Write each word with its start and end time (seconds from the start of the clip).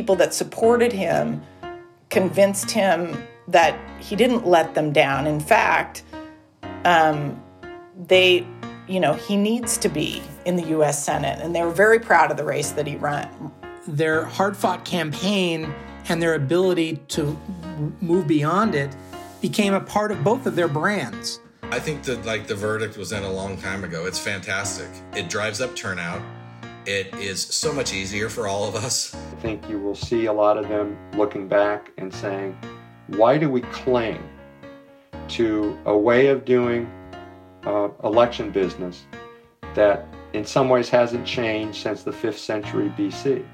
people 0.00 0.16
that 0.16 0.32
supported 0.32 0.90
him 0.90 1.42
convinced 2.08 2.70
him 2.70 3.22
that 3.46 3.78
he 4.00 4.16
didn't 4.16 4.46
let 4.46 4.74
them 4.74 4.94
down. 4.94 5.26
In 5.26 5.38
fact, 5.38 6.04
um, 6.86 7.38
they, 8.06 8.46
you 8.88 8.98
know, 8.98 9.12
he 9.12 9.36
needs 9.36 9.76
to 9.76 9.90
be 9.90 10.22
in 10.46 10.56
the 10.56 10.62
U.S. 10.68 11.04
Senate, 11.04 11.38
and 11.42 11.54
they 11.54 11.62
were 11.62 11.70
very 11.70 11.98
proud 11.98 12.30
of 12.30 12.38
the 12.38 12.44
race 12.44 12.70
that 12.70 12.86
he 12.86 12.96
ran. 12.96 13.52
Their 13.86 14.24
hard 14.24 14.56
fought 14.56 14.86
campaign 14.86 15.70
and 16.08 16.22
their 16.22 16.32
ability 16.32 16.96
to 17.08 17.38
move 18.00 18.26
beyond 18.26 18.74
it 18.74 18.96
became 19.42 19.74
a 19.74 19.82
part 19.82 20.12
of 20.12 20.24
both 20.24 20.46
of 20.46 20.56
their 20.56 20.68
brands. 20.68 21.40
I 21.64 21.78
think 21.78 22.04
that 22.04 22.24
like 22.24 22.46
the 22.46 22.54
verdict 22.54 22.96
was 22.96 23.12
in 23.12 23.22
a 23.22 23.30
long 23.30 23.58
time 23.58 23.84
ago. 23.84 24.06
It's 24.06 24.18
fantastic. 24.18 24.88
It 25.14 25.28
drives 25.28 25.60
up 25.60 25.76
turnout. 25.76 26.22
It 26.86 27.14
is 27.16 27.42
so 27.42 27.74
much 27.74 27.92
easier 27.92 28.30
for 28.30 28.48
all 28.48 28.66
of 28.66 28.74
us. 28.74 29.14
I 29.14 29.36
think 29.42 29.68
you 29.68 29.78
will 29.78 29.94
see 29.94 30.26
a 30.26 30.32
lot 30.32 30.56
of 30.56 30.66
them 30.68 30.96
looking 31.14 31.46
back 31.46 31.92
and 31.98 32.12
saying, 32.12 32.56
why 33.08 33.36
do 33.36 33.50
we 33.50 33.60
cling 33.60 34.26
to 35.28 35.78
a 35.84 35.96
way 35.96 36.28
of 36.28 36.46
doing 36.46 36.90
uh, 37.64 37.88
election 38.02 38.50
business 38.50 39.04
that 39.74 40.06
in 40.32 40.44
some 40.46 40.70
ways 40.70 40.88
hasn't 40.88 41.26
changed 41.26 41.82
since 41.82 42.02
the 42.02 42.12
5th 42.12 42.38
century 42.38 42.90
BC? 42.96 43.44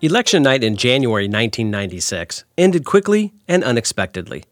Election 0.00 0.42
night 0.42 0.64
in 0.64 0.76
January 0.76 1.24
1996 1.26 2.44
ended 2.58 2.84
quickly 2.84 3.32
and 3.46 3.62
unexpectedly. 3.62 4.42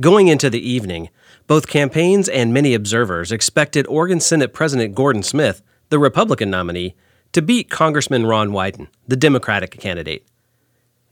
Going 0.00 0.28
into 0.28 0.48
the 0.48 0.66
evening, 0.66 1.10
both 1.50 1.66
campaigns 1.66 2.28
and 2.28 2.54
many 2.54 2.74
observers 2.74 3.32
expected 3.32 3.84
Oregon 3.88 4.20
Senate 4.20 4.52
President 4.52 4.94
Gordon 4.94 5.24
Smith, 5.24 5.62
the 5.88 5.98
Republican 5.98 6.48
nominee, 6.48 6.94
to 7.32 7.42
beat 7.42 7.68
Congressman 7.68 8.24
Ron 8.24 8.50
Wyden, 8.50 8.86
the 9.08 9.16
Democratic 9.16 9.72
candidate. 9.72 10.24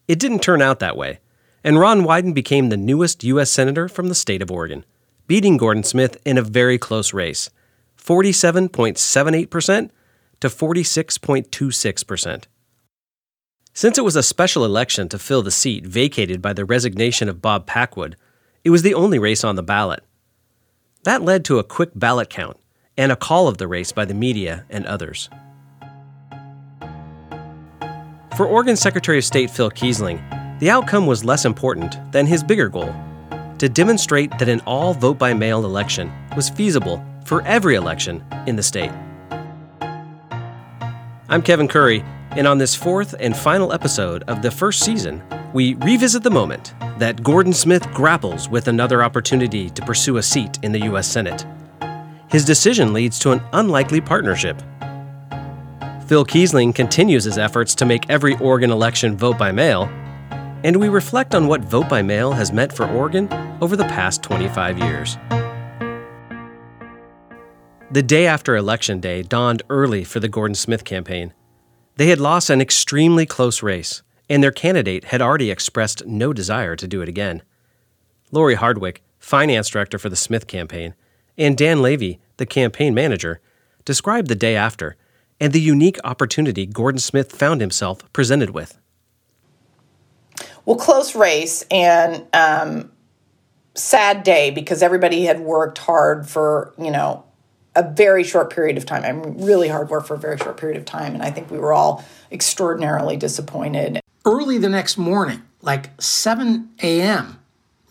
It 0.06 0.20
didn't 0.20 0.38
turn 0.38 0.62
out 0.62 0.78
that 0.78 0.96
way, 0.96 1.18
and 1.64 1.80
Ron 1.80 2.02
Wyden 2.02 2.34
became 2.34 2.68
the 2.68 2.76
newest 2.76 3.24
U.S. 3.24 3.50
Senator 3.50 3.88
from 3.88 4.06
the 4.06 4.14
state 4.14 4.40
of 4.40 4.48
Oregon, 4.48 4.84
beating 5.26 5.56
Gordon 5.56 5.82
Smith 5.82 6.16
in 6.24 6.38
a 6.38 6.42
very 6.42 6.78
close 6.78 7.12
race 7.12 7.50
47.78% 8.00 9.90
to 10.38 10.48
46.26%. 10.48 12.44
Since 13.74 13.98
it 13.98 14.04
was 14.04 14.14
a 14.14 14.22
special 14.22 14.64
election 14.64 15.08
to 15.08 15.18
fill 15.18 15.42
the 15.42 15.50
seat 15.50 15.84
vacated 15.84 16.40
by 16.40 16.52
the 16.52 16.64
resignation 16.64 17.28
of 17.28 17.42
Bob 17.42 17.66
Packwood, 17.66 18.14
it 18.62 18.70
was 18.70 18.82
the 18.82 18.94
only 18.94 19.18
race 19.18 19.42
on 19.42 19.56
the 19.56 19.64
ballot. 19.64 20.04
That 21.08 21.22
led 21.22 21.46
to 21.46 21.58
a 21.58 21.64
quick 21.64 21.92
ballot 21.94 22.28
count 22.28 22.58
and 22.98 23.10
a 23.10 23.16
call 23.16 23.48
of 23.48 23.56
the 23.56 23.66
race 23.66 23.92
by 23.92 24.04
the 24.04 24.12
media 24.12 24.66
and 24.68 24.84
others. 24.84 25.30
For 28.36 28.44
Oregon 28.44 28.76
Secretary 28.76 29.16
of 29.16 29.24
State 29.24 29.48
Phil 29.48 29.70
Keisling, 29.70 30.20
the 30.60 30.68
outcome 30.68 31.06
was 31.06 31.24
less 31.24 31.46
important 31.46 31.96
than 32.12 32.26
his 32.26 32.44
bigger 32.44 32.68
goal 32.68 32.94
to 33.56 33.70
demonstrate 33.70 34.38
that 34.38 34.50
an 34.50 34.60
all 34.66 34.92
vote 34.92 35.16
by 35.16 35.32
mail 35.32 35.64
election 35.64 36.12
was 36.36 36.50
feasible 36.50 37.02
for 37.24 37.40
every 37.46 37.74
election 37.74 38.22
in 38.46 38.56
the 38.56 38.62
state. 38.62 38.92
I'm 41.30 41.40
Kevin 41.40 41.68
Curry, 41.68 42.04
and 42.32 42.46
on 42.46 42.58
this 42.58 42.74
fourth 42.74 43.14
and 43.18 43.36
final 43.36 43.72
episode 43.72 44.22
of 44.24 44.42
the 44.42 44.50
first 44.50 44.80
season, 44.80 45.22
we 45.52 45.74
revisit 45.74 46.22
the 46.22 46.30
moment 46.30 46.74
that 46.98 47.22
Gordon 47.22 47.52
Smith 47.52 47.90
grapples 47.92 48.48
with 48.48 48.68
another 48.68 49.02
opportunity 49.02 49.70
to 49.70 49.82
pursue 49.82 50.18
a 50.18 50.22
seat 50.22 50.58
in 50.62 50.72
the 50.72 50.80
U.S. 50.82 51.08
Senate. 51.08 51.46
His 52.30 52.44
decision 52.44 52.92
leads 52.92 53.18
to 53.20 53.32
an 53.32 53.40
unlikely 53.52 54.00
partnership. 54.00 54.60
Phil 56.06 56.24
Keisling 56.24 56.74
continues 56.74 57.24
his 57.24 57.38
efforts 57.38 57.74
to 57.76 57.86
make 57.86 58.08
every 58.10 58.36
Oregon 58.38 58.70
election 58.70 59.16
vote 59.16 59.38
by 59.38 59.52
mail, 59.52 59.84
and 60.64 60.76
we 60.76 60.88
reflect 60.88 61.34
on 61.34 61.46
what 61.46 61.60
vote 61.62 61.88
by 61.88 62.02
mail 62.02 62.32
has 62.32 62.52
meant 62.52 62.72
for 62.72 62.86
Oregon 62.86 63.28
over 63.60 63.76
the 63.76 63.84
past 63.84 64.22
25 64.22 64.78
years. 64.78 65.16
The 67.90 68.02
day 68.02 68.26
after 68.26 68.54
Election 68.54 69.00
Day 69.00 69.22
dawned 69.22 69.62
early 69.70 70.04
for 70.04 70.20
the 70.20 70.28
Gordon 70.28 70.54
Smith 70.54 70.84
campaign. 70.84 71.32
They 71.98 72.10
had 72.10 72.20
lost 72.20 72.48
an 72.48 72.60
extremely 72.60 73.26
close 73.26 73.60
race, 73.60 74.02
and 74.30 74.40
their 74.40 74.52
candidate 74.52 75.06
had 75.06 75.20
already 75.20 75.50
expressed 75.50 76.06
no 76.06 76.32
desire 76.32 76.76
to 76.76 76.86
do 76.86 77.02
it 77.02 77.08
again. 77.08 77.42
Lori 78.30 78.54
Hardwick, 78.54 79.02
finance 79.18 79.68
director 79.68 79.98
for 79.98 80.08
the 80.08 80.14
Smith 80.14 80.46
campaign, 80.46 80.94
and 81.36 81.58
Dan 81.58 81.82
Levy, 81.82 82.20
the 82.36 82.46
campaign 82.46 82.94
manager, 82.94 83.40
described 83.84 84.28
the 84.28 84.36
day 84.36 84.54
after 84.54 84.94
and 85.40 85.52
the 85.52 85.60
unique 85.60 85.98
opportunity 86.04 86.66
Gordon 86.66 87.00
Smith 87.00 87.32
found 87.32 87.60
himself 87.60 88.12
presented 88.12 88.50
with. 88.50 88.78
Well, 90.64 90.76
close 90.76 91.16
race 91.16 91.64
and 91.68 92.24
um, 92.32 92.92
sad 93.74 94.22
day 94.22 94.52
because 94.52 94.84
everybody 94.84 95.24
had 95.24 95.40
worked 95.40 95.78
hard 95.78 96.28
for, 96.28 96.74
you 96.78 96.92
know, 96.92 97.24
a 97.78 97.82
very 97.94 98.24
short 98.24 98.52
period 98.52 98.76
of 98.76 98.84
time. 98.84 99.04
I'm 99.04 99.38
really 99.38 99.68
hard 99.68 99.88
work 99.88 100.04
for 100.04 100.14
a 100.14 100.18
very 100.18 100.36
short 100.36 100.56
period 100.56 100.76
of 100.76 100.84
time. 100.84 101.14
And 101.14 101.22
I 101.22 101.30
think 101.30 101.48
we 101.48 101.58
were 101.58 101.72
all 101.72 102.04
extraordinarily 102.32 103.16
disappointed. 103.16 104.00
Early 104.24 104.58
the 104.58 104.68
next 104.68 104.98
morning, 104.98 105.42
like 105.62 105.90
7 106.02 106.70
a.m., 106.82 107.38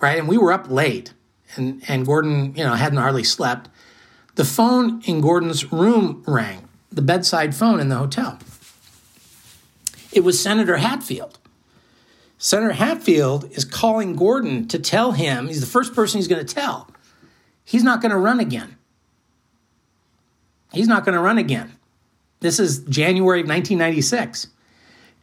right? 0.01 0.19
And 0.19 0.27
we 0.27 0.37
were 0.37 0.51
up 0.51 0.69
late 0.69 1.13
and, 1.55 1.81
and 1.87 2.05
Gordon, 2.05 2.53
you 2.53 2.65
know, 2.65 2.73
hadn't 2.73 2.97
hardly 2.97 3.23
slept. 3.23 3.69
The 4.35 4.43
phone 4.43 5.01
in 5.05 5.21
Gordon's 5.21 5.71
room 5.71 6.21
rang, 6.27 6.67
the 6.91 7.01
bedside 7.01 7.55
phone 7.55 7.79
in 7.79 7.87
the 7.87 7.95
hotel. 7.95 8.39
It 10.11 10.25
was 10.25 10.37
Senator 10.37 10.77
Hatfield. 10.77 11.39
Senator 12.37 12.73
Hatfield 12.73 13.49
is 13.51 13.63
calling 13.63 14.17
Gordon 14.17 14.67
to 14.67 14.79
tell 14.79 15.13
him, 15.13 15.47
he's 15.47 15.61
the 15.61 15.65
first 15.65 15.95
person 15.95 16.17
he's 16.17 16.27
going 16.27 16.45
to 16.45 16.53
tell, 16.53 16.91
he's 17.63 17.83
not 17.83 18.01
going 18.01 18.11
to 18.11 18.17
run 18.17 18.41
again. 18.41 18.77
He's 20.71 20.87
not 20.87 21.05
going 21.05 21.15
to 21.15 21.21
run 21.21 21.37
again. 21.37 21.73
This 22.39 22.59
is 22.59 22.79
January 22.83 23.41
of 23.41 23.47
1996. 23.47 24.47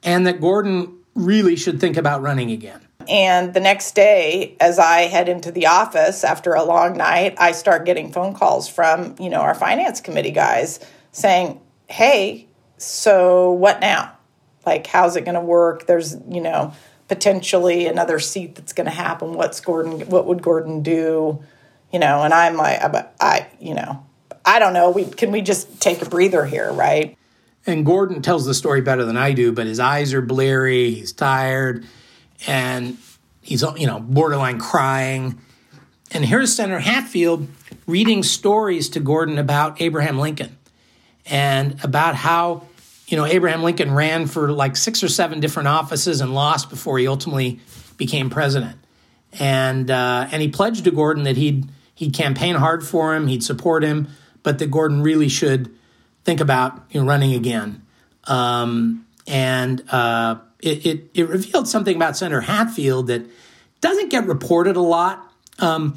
And 0.02 0.26
that 0.26 0.40
Gordon 0.40 0.98
really 1.14 1.56
should 1.56 1.80
think 1.80 1.96
about 1.96 2.22
running 2.22 2.50
again. 2.50 2.80
And 3.08 3.52
the 3.52 3.60
next 3.60 3.94
day, 3.94 4.56
as 4.60 4.78
I 4.78 5.02
head 5.02 5.28
into 5.28 5.50
the 5.50 5.66
office 5.66 6.24
after 6.24 6.54
a 6.54 6.64
long 6.64 6.96
night, 6.96 7.34
I 7.38 7.52
start 7.52 7.84
getting 7.84 8.12
phone 8.12 8.34
calls 8.34 8.68
from, 8.68 9.14
you 9.18 9.28
know, 9.28 9.40
our 9.40 9.54
finance 9.54 10.00
committee 10.00 10.30
guys 10.30 10.80
saying, 11.12 11.60
Hey, 11.88 12.48
so 12.78 13.52
what 13.52 13.80
now? 13.80 14.16
Like, 14.64 14.86
how's 14.86 15.16
it 15.16 15.24
going 15.24 15.34
to 15.34 15.40
work? 15.40 15.86
There's, 15.86 16.16
you 16.28 16.40
know, 16.40 16.72
potentially 17.08 17.86
another 17.86 18.18
seat 18.18 18.54
that's 18.54 18.72
going 18.72 18.86
to 18.86 18.90
happen. 18.90 19.34
What's 19.34 19.60
Gordon, 19.60 20.00
what 20.08 20.26
would 20.26 20.42
Gordon 20.42 20.82
do? 20.82 21.42
You 21.92 21.98
know, 21.98 22.22
and 22.22 22.32
I'm 22.32 22.56
like, 22.56 22.80
I, 23.20 23.46
you 23.60 23.74
know, 23.74 24.03
I 24.44 24.58
don't 24.58 24.72
know. 24.72 24.90
We 24.90 25.04
can 25.06 25.32
we 25.32 25.40
just 25.40 25.80
take 25.80 26.02
a 26.02 26.08
breather 26.08 26.44
here, 26.44 26.72
right? 26.72 27.16
And 27.66 27.86
Gordon 27.86 28.20
tells 28.20 28.44
the 28.44 28.54
story 28.54 28.82
better 28.82 29.04
than 29.04 29.16
I 29.16 29.32
do, 29.32 29.50
but 29.52 29.66
his 29.66 29.80
eyes 29.80 30.12
are 30.12 30.20
bleary, 30.20 30.90
he's 30.90 31.12
tired, 31.12 31.86
and 32.46 32.98
he's 33.40 33.62
you 33.76 33.86
know 33.86 34.00
borderline 34.00 34.58
crying. 34.58 35.40
And 36.10 36.24
here's 36.24 36.54
Senator 36.54 36.80
Hatfield 36.80 37.48
reading 37.86 38.22
stories 38.22 38.90
to 38.90 39.00
Gordon 39.00 39.38
about 39.38 39.80
Abraham 39.80 40.18
Lincoln 40.18 40.56
and 41.26 41.82
about 41.82 42.14
how 42.14 42.66
you 43.06 43.16
know 43.16 43.24
Abraham 43.24 43.62
Lincoln 43.62 43.92
ran 43.92 44.26
for 44.26 44.52
like 44.52 44.76
six 44.76 45.02
or 45.02 45.08
seven 45.08 45.40
different 45.40 45.68
offices 45.68 46.20
and 46.20 46.34
lost 46.34 46.68
before 46.68 46.98
he 46.98 47.08
ultimately 47.08 47.60
became 47.96 48.28
president. 48.28 48.78
And 49.38 49.90
uh, 49.90 50.28
and 50.30 50.42
he 50.42 50.48
pledged 50.48 50.84
to 50.84 50.90
Gordon 50.90 51.24
that 51.24 51.38
he'd 51.38 51.66
he'd 51.94 52.12
campaign 52.12 52.56
hard 52.56 52.86
for 52.86 53.14
him, 53.14 53.26
he'd 53.26 53.42
support 53.42 53.82
him, 53.82 54.08
but 54.44 54.60
that 54.60 54.70
Gordon 54.70 55.02
really 55.02 55.28
should 55.28 55.74
think 56.22 56.40
about 56.40 56.84
you 56.90 57.00
know, 57.00 57.06
running 57.06 57.34
again. 57.34 57.82
Um, 58.24 59.06
and 59.26 59.82
uh, 59.90 60.36
it, 60.60 60.86
it, 60.86 61.10
it, 61.14 61.28
revealed 61.28 61.66
something 61.66 61.96
about 61.96 62.16
Senator 62.16 62.42
Hatfield 62.42 63.08
that 63.08 63.26
doesn't 63.80 64.10
get 64.10 64.26
reported 64.26 64.76
a 64.76 64.80
lot. 64.80 65.32
Um, 65.58 65.96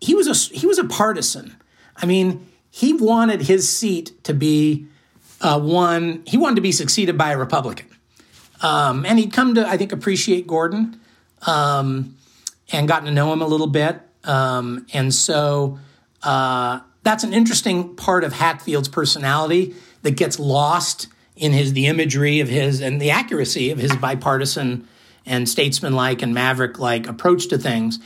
he 0.00 0.14
was 0.14 0.26
a 0.26 0.56
he 0.56 0.66
was 0.66 0.78
a 0.78 0.84
partisan. 0.84 1.56
I 1.96 2.06
mean, 2.06 2.46
he 2.70 2.92
wanted 2.92 3.42
his 3.42 3.68
seat 3.68 4.24
to 4.24 4.34
be 4.34 4.86
uh, 5.40 5.60
one. 5.60 6.22
He 6.26 6.36
wanted 6.36 6.56
to 6.56 6.62
be 6.62 6.72
succeeded 6.72 7.18
by 7.18 7.32
a 7.32 7.38
Republican, 7.38 7.88
um, 8.62 9.04
and 9.04 9.18
he'd 9.18 9.32
come 9.32 9.54
to 9.56 9.66
I 9.66 9.76
think 9.76 9.92
appreciate 9.92 10.46
Gordon 10.46 11.00
um, 11.46 12.16
and 12.70 12.86
gotten 12.88 13.06
to 13.06 13.12
know 13.12 13.32
him 13.32 13.42
a 13.42 13.46
little 13.46 13.66
bit. 13.66 14.00
Um, 14.24 14.86
and 14.92 15.14
so 15.14 15.78
uh, 16.22 16.80
that's 17.02 17.24
an 17.24 17.32
interesting 17.32 17.94
part 17.96 18.24
of 18.24 18.32
Hatfield's 18.32 18.88
personality 18.88 19.74
that 20.02 20.16
gets 20.16 20.38
lost 20.38 21.08
in 21.36 21.52
his 21.52 21.72
the 21.72 21.86
imagery 21.86 22.40
of 22.40 22.48
his 22.48 22.80
and 22.80 23.00
the 23.00 23.10
accuracy 23.10 23.70
of 23.70 23.78
his 23.78 23.94
bipartisan 23.96 24.86
and 25.24 25.48
statesmanlike 25.48 26.22
and 26.22 26.34
maverick 26.34 26.78
like 26.78 27.06
approach 27.06 27.48
to 27.48 27.58
things. 27.58 27.98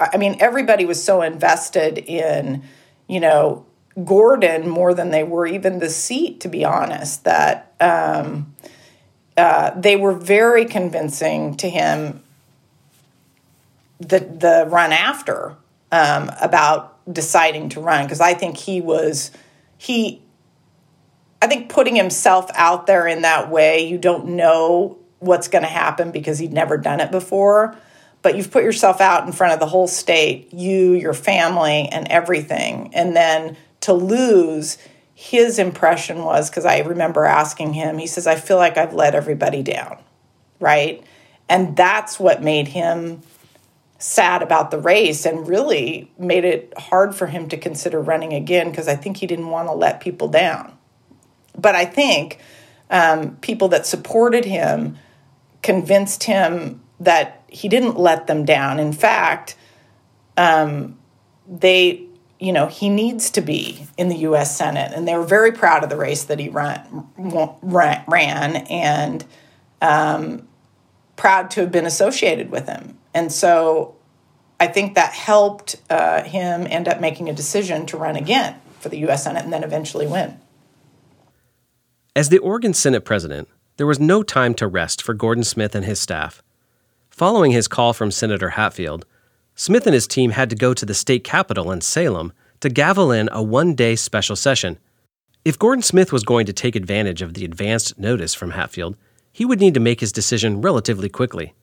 I 0.00 0.16
mean, 0.16 0.36
everybody 0.40 0.84
was 0.84 1.02
so 1.02 1.22
invested 1.22 1.98
in, 1.98 2.64
you 3.06 3.20
know, 3.20 3.64
Gordon 4.04 4.68
more 4.68 4.92
than 4.92 5.10
they 5.10 5.24
were 5.24 5.46
even 5.46 5.78
the 5.78 5.88
seat, 5.88 6.40
to 6.40 6.48
be 6.48 6.64
honest. 6.64 7.24
That 7.24 7.72
um, 7.80 8.54
uh, 9.36 9.70
they 9.78 9.96
were 9.96 10.12
very 10.12 10.64
convincing 10.64 11.56
to 11.56 11.70
him 11.70 12.22
the 14.00 14.20
the 14.20 14.66
run 14.68 14.92
after 14.92 15.56
um, 15.90 16.30
about 16.40 16.97
deciding 17.10 17.70
to 17.70 17.80
run 17.80 18.04
because 18.04 18.20
I 18.20 18.34
think 18.34 18.56
he 18.56 18.80
was 18.80 19.30
he 19.76 20.22
I 21.40 21.46
think 21.46 21.68
putting 21.70 21.96
himself 21.96 22.50
out 22.54 22.86
there 22.86 23.06
in 23.06 23.22
that 23.22 23.50
way 23.50 23.88
you 23.88 23.98
don't 23.98 24.30
know 24.30 24.98
what's 25.20 25.48
going 25.48 25.62
to 25.62 25.68
happen 25.68 26.10
because 26.10 26.38
he'd 26.38 26.52
never 26.52 26.76
done 26.76 27.00
it 27.00 27.10
before. 27.10 27.76
But 28.22 28.36
you've 28.36 28.50
put 28.50 28.64
yourself 28.64 29.00
out 29.00 29.26
in 29.26 29.32
front 29.32 29.52
of 29.52 29.60
the 29.60 29.66
whole 29.66 29.86
state 29.86 30.52
you 30.52 30.92
your 30.92 31.14
family 31.14 31.88
and 31.90 32.08
everything. 32.08 32.90
And 32.94 33.16
then 33.16 33.56
to 33.80 33.92
lose 33.92 34.78
his 35.14 35.58
impression 35.58 36.24
was 36.24 36.50
because 36.50 36.64
I 36.64 36.80
remember 36.80 37.24
asking 37.24 37.72
him 37.74 37.98
he 37.98 38.06
says 38.06 38.26
I 38.26 38.36
feel 38.36 38.56
like 38.56 38.76
I've 38.76 38.94
let 38.94 39.14
everybody 39.14 39.62
down 39.62 39.98
right? 40.60 41.02
And 41.48 41.76
that's 41.76 42.20
what 42.20 42.42
made 42.42 42.68
him 42.68 43.22
sad 43.98 44.42
about 44.42 44.70
the 44.70 44.78
race 44.78 45.26
and 45.26 45.48
really 45.48 46.10
made 46.18 46.44
it 46.44 46.72
hard 46.78 47.14
for 47.14 47.26
him 47.26 47.48
to 47.48 47.56
consider 47.56 48.00
running 48.00 48.32
again 48.32 48.70
because 48.70 48.86
I 48.86 48.94
think 48.94 49.16
he 49.16 49.26
didn't 49.26 49.48
want 49.48 49.68
to 49.68 49.72
let 49.72 50.00
people 50.00 50.28
down. 50.28 50.76
But 51.56 51.74
I 51.74 51.84
think 51.84 52.38
um, 52.90 53.36
people 53.36 53.68
that 53.68 53.86
supported 53.86 54.44
him 54.44 54.96
convinced 55.62 56.24
him 56.24 56.80
that 57.00 57.42
he 57.48 57.68
didn't 57.68 57.98
let 57.98 58.28
them 58.28 58.44
down. 58.44 58.78
In 58.78 58.92
fact, 58.92 59.56
um, 60.36 60.96
they, 61.48 62.06
you 62.38 62.52
know, 62.52 62.66
he 62.66 62.88
needs 62.88 63.30
to 63.32 63.40
be 63.40 63.86
in 63.96 64.08
the 64.08 64.18
U.S. 64.18 64.56
Senate, 64.56 64.92
and 64.94 65.08
they 65.08 65.16
were 65.16 65.24
very 65.24 65.50
proud 65.50 65.82
of 65.82 65.90
the 65.90 65.96
race 65.96 66.24
that 66.24 66.38
he 66.38 66.48
ran, 66.48 67.08
ran 67.16 68.56
and 68.56 69.24
um, 69.82 70.46
proud 71.16 71.50
to 71.52 71.60
have 71.62 71.72
been 71.72 71.86
associated 71.86 72.50
with 72.50 72.68
him. 72.68 72.97
And 73.18 73.32
so 73.32 73.96
I 74.60 74.68
think 74.68 74.94
that 74.94 75.12
helped 75.12 75.74
uh, 75.90 76.22
him 76.22 76.68
end 76.70 76.86
up 76.86 77.00
making 77.00 77.28
a 77.28 77.32
decision 77.32 77.84
to 77.86 77.96
run 77.96 78.14
again 78.14 78.60
for 78.78 78.90
the 78.90 78.98
U.S. 78.98 79.24
Senate 79.24 79.42
and 79.42 79.52
then 79.52 79.64
eventually 79.64 80.06
win. 80.06 80.38
As 82.14 82.28
the 82.28 82.38
Oregon 82.38 82.74
Senate 82.74 83.04
president, 83.04 83.48
there 83.76 83.88
was 83.88 83.98
no 83.98 84.22
time 84.22 84.54
to 84.54 84.68
rest 84.68 85.02
for 85.02 85.14
Gordon 85.14 85.42
Smith 85.42 85.74
and 85.74 85.84
his 85.84 85.98
staff. 85.98 86.44
Following 87.10 87.50
his 87.50 87.66
call 87.66 87.92
from 87.92 88.12
Senator 88.12 88.50
Hatfield, 88.50 89.04
Smith 89.56 89.88
and 89.88 89.94
his 89.94 90.06
team 90.06 90.30
had 90.30 90.48
to 90.50 90.54
go 90.54 90.72
to 90.72 90.86
the 90.86 90.94
state 90.94 91.24
capitol 91.24 91.72
in 91.72 91.80
Salem 91.80 92.32
to 92.60 92.68
gavel 92.68 93.10
in 93.10 93.28
a 93.32 93.42
one 93.42 93.74
day 93.74 93.96
special 93.96 94.36
session. 94.36 94.78
If 95.44 95.58
Gordon 95.58 95.82
Smith 95.82 96.12
was 96.12 96.22
going 96.22 96.46
to 96.46 96.52
take 96.52 96.76
advantage 96.76 97.20
of 97.20 97.34
the 97.34 97.44
advanced 97.44 97.98
notice 97.98 98.32
from 98.32 98.52
Hatfield, 98.52 98.96
he 99.32 99.44
would 99.44 99.58
need 99.58 99.74
to 99.74 99.80
make 99.80 99.98
his 99.98 100.12
decision 100.12 100.60
relatively 100.60 101.08
quickly. 101.08 101.54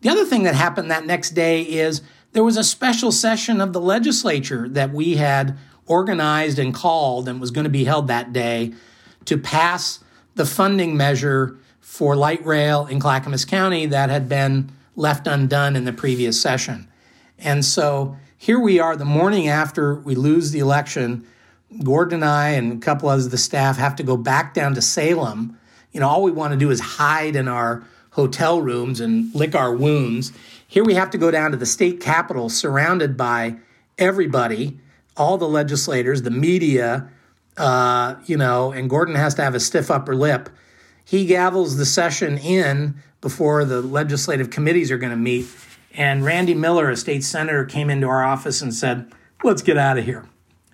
The 0.00 0.08
other 0.08 0.24
thing 0.24 0.44
that 0.44 0.54
happened 0.54 0.90
that 0.90 1.06
next 1.06 1.30
day 1.30 1.62
is 1.62 2.02
there 2.32 2.44
was 2.44 2.56
a 2.56 2.64
special 2.64 3.10
session 3.10 3.60
of 3.60 3.72
the 3.72 3.80
legislature 3.80 4.68
that 4.70 4.92
we 4.92 5.16
had 5.16 5.56
organized 5.86 6.58
and 6.58 6.72
called 6.72 7.28
and 7.28 7.40
was 7.40 7.50
going 7.50 7.64
to 7.64 7.70
be 7.70 7.84
held 7.84 8.08
that 8.08 8.32
day 8.32 8.72
to 9.24 9.38
pass 9.38 10.00
the 10.34 10.46
funding 10.46 10.96
measure 10.96 11.58
for 11.80 12.14
light 12.14 12.44
rail 12.44 12.86
in 12.86 13.00
Clackamas 13.00 13.44
County 13.44 13.86
that 13.86 14.10
had 14.10 14.28
been 14.28 14.70
left 14.94 15.26
undone 15.26 15.74
in 15.74 15.84
the 15.84 15.92
previous 15.92 16.40
session. 16.40 16.86
And 17.38 17.64
so 17.64 18.16
here 18.36 18.60
we 18.60 18.78
are 18.78 18.94
the 18.94 19.04
morning 19.04 19.48
after 19.48 19.94
we 19.94 20.14
lose 20.14 20.50
the 20.50 20.58
election. 20.58 21.26
Gordon 21.82 22.22
and 22.22 22.24
I 22.24 22.50
and 22.50 22.74
a 22.74 22.76
couple 22.76 23.10
of 23.10 23.30
the 23.30 23.38
staff 23.38 23.78
have 23.78 23.96
to 23.96 24.02
go 24.02 24.16
back 24.16 24.54
down 24.54 24.74
to 24.74 24.82
Salem. 24.82 25.58
You 25.92 26.00
know, 26.00 26.08
all 26.08 26.22
we 26.22 26.30
want 26.30 26.52
to 26.52 26.58
do 26.58 26.70
is 26.70 26.80
hide 26.80 27.36
in 27.36 27.48
our 27.48 27.84
hotel 28.18 28.60
rooms 28.60 28.98
and 28.98 29.32
lick 29.32 29.54
our 29.54 29.72
wounds. 29.72 30.32
Here 30.66 30.82
we 30.82 30.94
have 30.94 31.08
to 31.10 31.18
go 31.18 31.30
down 31.30 31.52
to 31.52 31.56
the 31.56 31.64
state 31.64 32.00
capitol 32.00 32.48
surrounded 32.48 33.16
by 33.16 33.58
everybody, 33.96 34.80
all 35.16 35.38
the 35.38 35.46
legislators, 35.46 36.22
the 36.22 36.30
media, 36.32 37.08
uh, 37.56 38.16
you 38.26 38.36
know, 38.36 38.72
and 38.72 38.90
Gordon 38.90 39.14
has 39.14 39.36
to 39.36 39.44
have 39.44 39.54
a 39.54 39.60
stiff 39.60 39.88
upper 39.88 40.16
lip. 40.16 40.50
He 41.04 41.28
gavels 41.28 41.76
the 41.76 41.86
session 41.86 42.38
in 42.38 42.96
before 43.20 43.64
the 43.64 43.80
legislative 43.80 44.50
committees 44.50 44.90
are 44.90 44.98
going 44.98 45.12
to 45.12 45.16
meet. 45.16 45.46
And 45.94 46.24
Randy 46.24 46.54
Miller, 46.54 46.90
a 46.90 46.96
state 46.96 47.22
senator, 47.22 47.64
came 47.64 47.88
into 47.88 48.08
our 48.08 48.24
office 48.24 48.60
and 48.60 48.74
said, 48.74 49.12
Let's 49.44 49.62
get 49.62 49.78
out 49.78 49.96
of 49.96 50.04
here. 50.04 50.28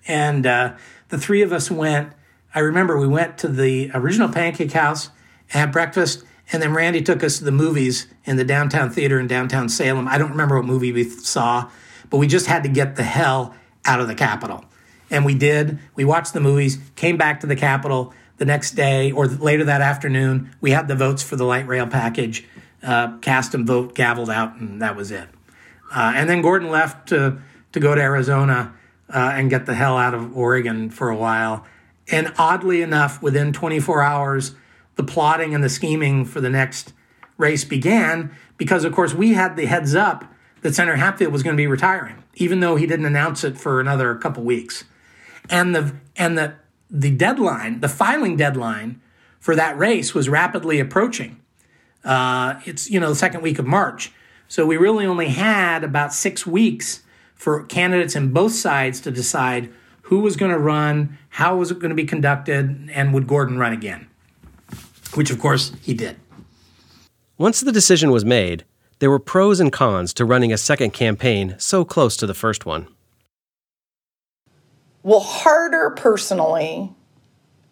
And 0.07 0.47
uh, 0.47 0.77
the 1.09 1.19
three 1.19 1.43
of 1.43 1.53
us 1.53 1.69
went. 1.69 2.11
I 2.55 2.59
remember 2.61 2.97
we 2.99 3.07
went 3.07 3.37
to 3.39 3.47
the 3.47 3.91
original 3.93 4.29
Pancake 4.29 4.71
House, 4.71 5.11
had 5.49 5.71
breakfast, 5.71 6.23
and 6.51 6.61
then 6.61 6.73
Randy 6.73 7.01
took 7.01 7.23
us 7.23 7.39
to 7.39 7.43
the 7.43 7.51
movies 7.51 8.07
in 8.25 8.37
the 8.37 8.43
downtown 8.43 8.89
theater 8.89 9.19
in 9.19 9.27
downtown 9.27 9.69
Salem. 9.69 10.07
I 10.07 10.17
don't 10.17 10.31
remember 10.31 10.57
what 10.57 10.65
movie 10.65 10.91
we 10.91 11.03
saw, 11.03 11.69
but 12.09 12.17
we 12.17 12.27
just 12.27 12.47
had 12.47 12.63
to 12.63 12.69
get 12.69 12.95
the 12.95 13.03
hell 13.03 13.55
out 13.85 13.99
of 13.99 14.07
the 14.07 14.15
Capitol. 14.15 14.65
And 15.09 15.25
we 15.25 15.35
did. 15.35 15.79
We 15.95 16.05
watched 16.05 16.33
the 16.33 16.39
movies, 16.39 16.79
came 16.95 17.17
back 17.17 17.39
to 17.41 17.47
the 17.47 17.55
Capitol 17.55 18.13
the 18.37 18.45
next 18.45 18.71
day 18.71 19.11
or 19.11 19.27
later 19.27 19.63
that 19.65 19.81
afternoon. 19.81 20.51
We 20.61 20.71
had 20.71 20.87
the 20.87 20.95
votes 20.95 21.23
for 21.23 21.35
the 21.35 21.45
light 21.45 21.67
rail 21.67 21.87
package, 21.87 22.45
uh, 22.83 23.17
cast 23.19 23.53
and 23.53 23.65
vote, 23.65 23.95
gavelled 23.95 24.33
out, 24.33 24.57
and 24.57 24.81
that 24.81 24.95
was 24.95 25.11
it. 25.11 25.27
Uh, 25.93 26.13
and 26.15 26.29
then 26.29 26.41
Gordon 26.41 26.69
left 26.69 27.09
to, 27.09 27.39
to 27.71 27.79
go 27.79 27.95
to 27.95 28.01
Arizona 28.01 28.73
uh, 29.09 29.33
and 29.33 29.49
get 29.49 29.65
the 29.65 29.75
hell 29.75 29.97
out 29.97 30.13
of 30.13 30.35
Oregon 30.35 30.89
for 30.89 31.09
a 31.09 31.15
while. 31.15 31.65
And 32.11 32.33
oddly 32.37 32.81
enough, 32.81 33.21
within 33.21 33.53
24 33.53 34.01
hours, 34.01 34.55
the 34.95 35.03
plotting 35.03 35.53
and 35.53 35.63
the 35.63 35.69
scheming 35.69 36.25
for 36.25 36.41
the 36.41 36.49
next 36.49 36.93
race 37.37 37.63
began 37.63 38.31
because, 38.57 38.85
of 38.85 38.93
course, 38.93 39.13
we 39.13 39.33
had 39.33 39.55
the 39.55 39.65
heads 39.65 39.95
up 39.95 40.25
that 40.61 40.73
Senator 40.73 40.97
Hatfield 40.97 41.31
was 41.31 41.43
going 41.43 41.55
to 41.55 41.61
be 41.61 41.67
retiring, 41.67 42.23
even 42.35 42.59
though 42.59 42.75
he 42.75 42.87
didn't 42.87 43.05
announce 43.05 43.43
it 43.43 43.57
for 43.57 43.79
another 43.79 44.15
couple 44.15 44.43
weeks. 44.43 44.83
And 45.49 45.75
the 45.75 45.95
and 46.15 46.37
the 46.37 46.55
the 46.89 47.11
deadline, 47.11 47.81
the 47.81 47.89
filing 47.89 48.35
deadline 48.35 49.01
for 49.39 49.55
that 49.55 49.77
race 49.77 50.13
was 50.13 50.29
rapidly 50.29 50.79
approaching. 50.79 51.39
Uh, 52.03 52.59
it's 52.65 52.89
you 52.89 52.99
know 52.99 53.09
the 53.09 53.15
second 53.15 53.41
week 53.41 53.59
of 53.59 53.65
March, 53.65 54.11
so 54.47 54.65
we 54.65 54.77
really 54.77 55.05
only 55.05 55.27
had 55.27 55.83
about 55.83 56.13
six 56.13 56.47
weeks 56.47 57.03
for 57.35 57.63
candidates 57.65 58.15
in 58.15 58.31
both 58.31 58.53
sides 58.53 59.01
to 59.01 59.11
decide 59.11 59.71
who 60.03 60.19
was 60.19 60.35
going 60.35 60.51
to 60.51 60.57
run, 60.57 61.17
how 61.29 61.57
was 61.57 61.69
it 61.69 61.79
going 61.79 61.89
to 61.89 61.95
be 61.95 62.05
conducted, 62.05 62.89
and 62.93 63.13
would 63.13 63.27
Gordon 63.27 63.57
run 63.57 63.73
again 63.73 64.07
which 65.15 65.31
of 65.31 65.39
course 65.39 65.71
he 65.81 65.93
did. 65.93 66.17
Once 67.37 67.59
the 67.59 67.71
decision 67.71 68.11
was 68.11 68.23
made, 68.23 68.63
there 68.99 69.09
were 69.09 69.19
pros 69.19 69.59
and 69.59 69.71
cons 69.71 70.13
to 70.13 70.23
running 70.23 70.53
a 70.53 70.57
second 70.57 70.91
campaign 70.91 71.55
so 71.57 71.83
close 71.83 72.15
to 72.17 72.25
the 72.25 72.33
first 72.33 72.65
one. 72.65 72.87
Well, 75.03 75.19
harder 75.19 75.91
personally, 75.91 76.93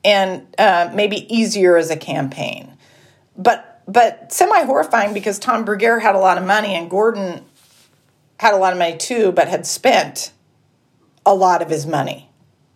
and 0.03 0.45
uh, 0.57 0.91
maybe 0.93 1.33
easier 1.33 1.77
as 1.77 1.89
a 1.89 1.97
campaign, 1.97 2.77
but 3.37 3.81
but 3.87 4.31
semi 4.31 4.63
horrifying 4.63 5.13
because 5.13 5.39
Tom 5.39 5.65
Bruggere 5.65 6.01
had 6.01 6.15
a 6.15 6.19
lot 6.19 6.37
of 6.37 6.45
money 6.45 6.73
and 6.73 6.89
Gordon 6.89 7.43
had 8.39 8.53
a 8.53 8.57
lot 8.57 8.73
of 8.73 8.79
money 8.79 8.97
too, 8.97 9.31
but 9.31 9.47
had 9.47 9.65
spent 9.65 10.31
a 11.25 11.33
lot 11.33 11.61
of 11.61 11.69
his 11.69 11.85
money, 11.85 12.29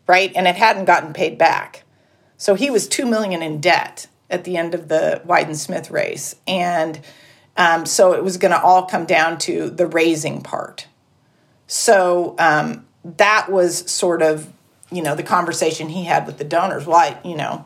right? 0.07 0.31
And 0.35 0.47
it 0.47 0.55
hadn't 0.55 0.85
gotten 0.85 1.13
paid 1.13 1.37
back. 1.37 1.83
So 2.37 2.55
he 2.55 2.69
was 2.69 2.87
two 2.87 3.05
million 3.05 3.41
in 3.41 3.59
debt 3.59 4.07
at 4.29 4.43
the 4.43 4.57
end 4.57 4.73
of 4.73 4.87
the 4.87 5.21
Wyden 5.25 5.55
Smith 5.55 5.89
race. 5.89 6.35
And 6.47 6.99
um, 7.55 7.85
so 7.85 8.13
it 8.13 8.23
was 8.23 8.37
going 8.37 8.51
to 8.51 8.61
all 8.61 8.85
come 8.85 9.05
down 9.05 9.37
to 9.39 9.69
the 9.69 9.87
raising 9.87 10.41
part. 10.41 10.87
So 11.67 12.35
um, 12.37 12.85
that 13.03 13.49
was 13.51 13.89
sort 13.89 14.21
of, 14.21 14.51
you 14.91 15.01
know, 15.01 15.15
the 15.15 15.23
conversation 15.23 15.89
he 15.89 16.03
had 16.03 16.25
with 16.25 16.37
the 16.37 16.43
donors. 16.43 16.85
Why, 16.85 17.19
you 17.23 17.35
know, 17.35 17.65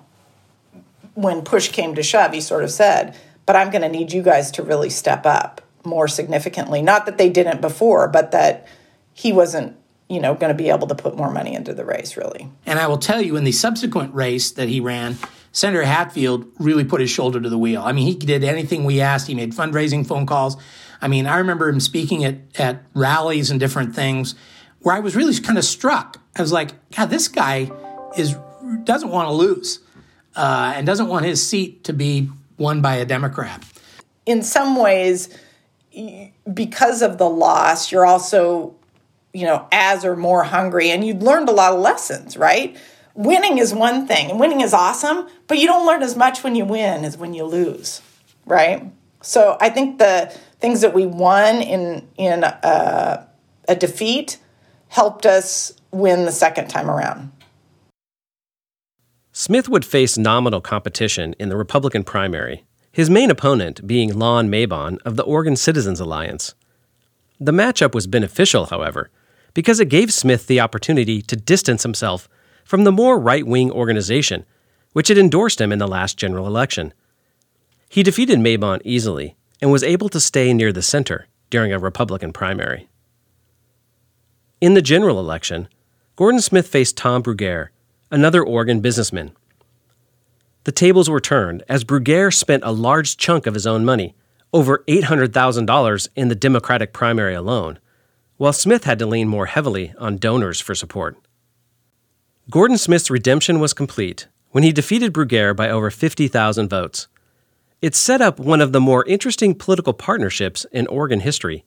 when 1.14 1.42
push 1.42 1.70
came 1.70 1.96
to 1.96 2.04
shove, 2.04 2.34
he 2.34 2.42
sort 2.42 2.64
of 2.64 2.72
said, 2.72 3.16
but 3.46 3.56
I'm 3.56 3.70
going 3.70 3.82
to 3.82 3.90
need 3.90 4.12
you 4.12 4.22
guys 4.22 4.52
to 4.52 4.64
really 4.64 4.90
step 4.90 5.26
up 5.26 5.62
more 5.84 6.08
significantly. 6.08 6.82
Not 6.82 7.06
that 7.06 7.18
they 7.18 7.30
didn't 7.30 7.60
before, 7.60 8.08
but 8.08 8.32
that 8.32 8.68
he 9.14 9.34
wasn't 9.34 9.78
you 10.10 10.20
know 10.20 10.36
going 10.36 10.50
to 10.56 10.64
be 10.64 10.70
able 10.70 10.88
to 10.88 10.96
put 10.96 11.16
more 11.16 11.32
money 11.32 11.56
into 11.56 11.74
the 11.74 11.86
race 11.86 12.18
really 12.18 12.50
and 12.66 12.80
i 12.80 12.86
will 12.86 12.98
tell 12.98 13.22
you 13.22 13.38
in 13.38 13.46
the 13.46 13.52
subsequent 13.52 14.14
race 14.14 14.52
that 14.52 14.68
he 14.68 14.82
ran 14.82 15.18
Senator 15.52 15.84
Hatfield 15.84 16.46
really 16.60 16.86
put 16.86 17.02
his 17.02 17.10
shoulder 17.10 17.42
to 17.42 17.50
the 17.50 17.58
wheel. 17.58 17.82
I 17.84 17.92
mean, 17.92 18.08
he 18.08 18.16
did 18.16 18.44
anything 18.44 18.86
we 18.86 19.02
asked. 19.02 19.28
He 19.28 19.36
made 19.36 19.52
fundraising 19.54 20.08
phone 20.08 20.26
calls. 20.26 20.58
I 21.02 21.08
mean, 21.08 21.26
I 21.28 21.40
remember 21.40 21.68
him 21.68 21.80
speaking 21.80 22.24
at, 22.24 22.38
at 22.58 22.84
rallies 22.94 23.52
and 23.52 23.60
different 23.60 23.96
things 23.96 24.36
where 24.80 24.96
I 24.96 25.00
was 25.00 25.16
really 25.16 25.38
kind 25.40 25.58
of 25.58 25.66
struck. 25.66 26.22
I 26.36 26.42
was 26.42 26.52
like, 26.52 26.72
God, 26.92 27.10
this 27.10 27.28
guy 27.28 27.72
is 28.18 28.36
doesn't 28.84 29.10
want 29.10 29.28
to 29.28 29.34
lose 29.34 29.80
uh, 30.36 30.74
and 30.76 30.86
doesn't 30.86 31.08
want 31.08 31.26
his 31.26 31.46
seat 31.46 31.84
to 31.86 31.94
be 31.94 32.30
won 32.58 32.82
by 32.82 32.96
a 32.96 33.06
Democrat. 33.06 33.64
In 34.26 34.44
some 34.44 34.76
ways, 34.76 35.36
because 36.52 37.02
of 37.02 37.18
the 37.18 37.30
loss, 37.30 37.92
you're 37.92 38.06
also, 38.06 38.76
you 39.34 39.46
know, 39.46 39.68
as 39.72 40.06
or 40.06 40.16
more 40.16 40.44
hungry, 40.44 40.90
and 40.90 41.06
you'd 41.06 41.22
learned 41.22 41.50
a 41.50 41.52
lot 41.52 41.74
of 41.74 41.80
lessons, 41.80 42.38
right? 42.38 42.78
Winning 43.14 43.58
is 43.58 43.74
one 43.74 44.08
thing, 44.08 44.32
and 44.32 44.40
winning 44.40 44.62
is 44.62 44.74
awesome, 44.74 45.28
but 45.48 45.58
you 45.58 45.68
don't 45.68 45.86
learn 45.86 46.04
as 46.04 46.16
much 46.16 46.44
when 46.44 46.56
you 46.56 46.66
win 46.66 47.06
as 47.06 47.18
when 47.18 47.34
you 47.34 47.44
lose, 47.44 48.02
right? 48.46 48.92
So 49.22 49.58
I 49.62 49.70
think 49.70 50.00
the 50.00 50.36
things 50.60 50.82
that 50.82 50.94
we 50.94 51.06
won 51.06 51.62
in 51.62 52.08
in 52.18 52.44
a, 52.44 53.28
a 53.68 53.76
defeat 53.76 54.38
helped 54.88 55.26
us 55.26 55.74
win 55.92 56.26
the 56.26 56.32
second 56.32 56.68
time 56.68 56.90
around. 56.90 57.32
Smith 59.32 59.70
would 59.70 59.86
face 59.86 60.18
nominal 60.18 60.60
competition 60.60 61.34
in 61.40 61.50
the 61.50 61.56
Republican 61.56 62.04
primary, 62.04 62.66
his 62.92 63.10
main 63.10 63.32
opponent 63.32 63.88
being 63.88 64.18
Lon 64.18 64.50
Mabon 64.50 65.00
of 65.06 65.16
the 65.16 65.24
Oregon 65.24 65.56
Citizens 65.56 66.02
Alliance. 66.02 66.54
The 67.40 67.54
matchup 67.54 67.96
was 67.96 68.08
beneficial, 68.08 68.66
however, 68.66 69.10
because 69.54 69.80
it 69.80 69.90
gave 69.90 70.12
Smith 70.12 70.48
the 70.48 70.60
opportunity 70.60 71.22
to 71.22 71.36
distance 71.36 71.84
himself 71.84 72.28
from 72.72 72.86
the 72.86 72.92
more 72.94 73.20
right 73.20 73.46
wing 73.46 73.70
organization, 73.70 74.46
which 74.94 75.10
had 75.10 75.18
endorsed 75.18 75.60
him 75.60 75.74
in 75.74 75.80
the 75.80 75.90
last 75.90 76.16
general 76.16 76.48
election. 76.48 76.94
He 77.90 78.02
defeated 78.02 78.40
Mabon 78.40 78.80
easily 78.86 79.36
and 79.62 79.74
was 79.74 79.84
able 79.84 80.08
to 80.08 80.22
stay 80.22 80.54
near 80.54 80.72
the 80.72 80.82
center 80.82 81.28
during 81.50 81.74
a 81.74 81.80
Republican 81.80 82.32
primary. 82.32 82.88
In 84.62 84.74
the 84.74 84.82
general 84.82 85.20
election, 85.20 85.68
Gordon 86.16 86.40
Smith 86.40 86.66
faced 86.66 86.96
Tom 86.96 87.22
Bruggere, 87.22 87.72
another 88.10 88.42
Oregon 88.42 88.80
businessman. 88.80 89.32
The 90.64 90.72
tables 90.72 91.10
were 91.10 91.20
turned 91.20 91.64
as 91.68 91.84
Bruggere 91.84 92.34
spent 92.34 92.64
a 92.64 92.72
large 92.72 93.18
chunk 93.18 93.48
of 93.48 93.54
his 93.54 93.68
own 93.68 93.84
money, 93.84 94.16
over 94.54 94.86
$800,000 94.88 96.08
in 96.16 96.30
the 96.30 96.36
Democratic 96.36 96.94
primary 96.94 97.34
alone, 97.34 97.80
while 98.38 98.54
Smith 98.54 98.86
had 98.86 98.98
to 99.00 99.06
lean 99.06 99.28
more 99.28 99.48
heavily 99.48 99.94
on 99.98 100.16
donors 100.16 100.62
for 100.62 100.74
support. 100.74 101.18
Gordon 102.52 102.78
Smith's 102.78 103.10
redemption 103.10 103.62
was 103.62 103.74
complete 103.74 104.28
when 104.50 104.62
he 104.62 104.74
defeated 104.74 105.14
Bruggere 105.14 105.56
by 105.56 105.70
over 105.70 105.90
50,000 105.90 106.70
votes. 106.70 107.08
It 107.82 107.96
set 107.96 108.20
up 108.20 108.42
one 108.42 108.60
of 108.60 108.74
the 108.74 108.82
more 108.82 109.06
interesting 109.06 109.56
political 109.56 109.94
partnerships 109.94 110.66
in 110.74 110.86
Oregon 110.88 111.22
history. 111.22 111.64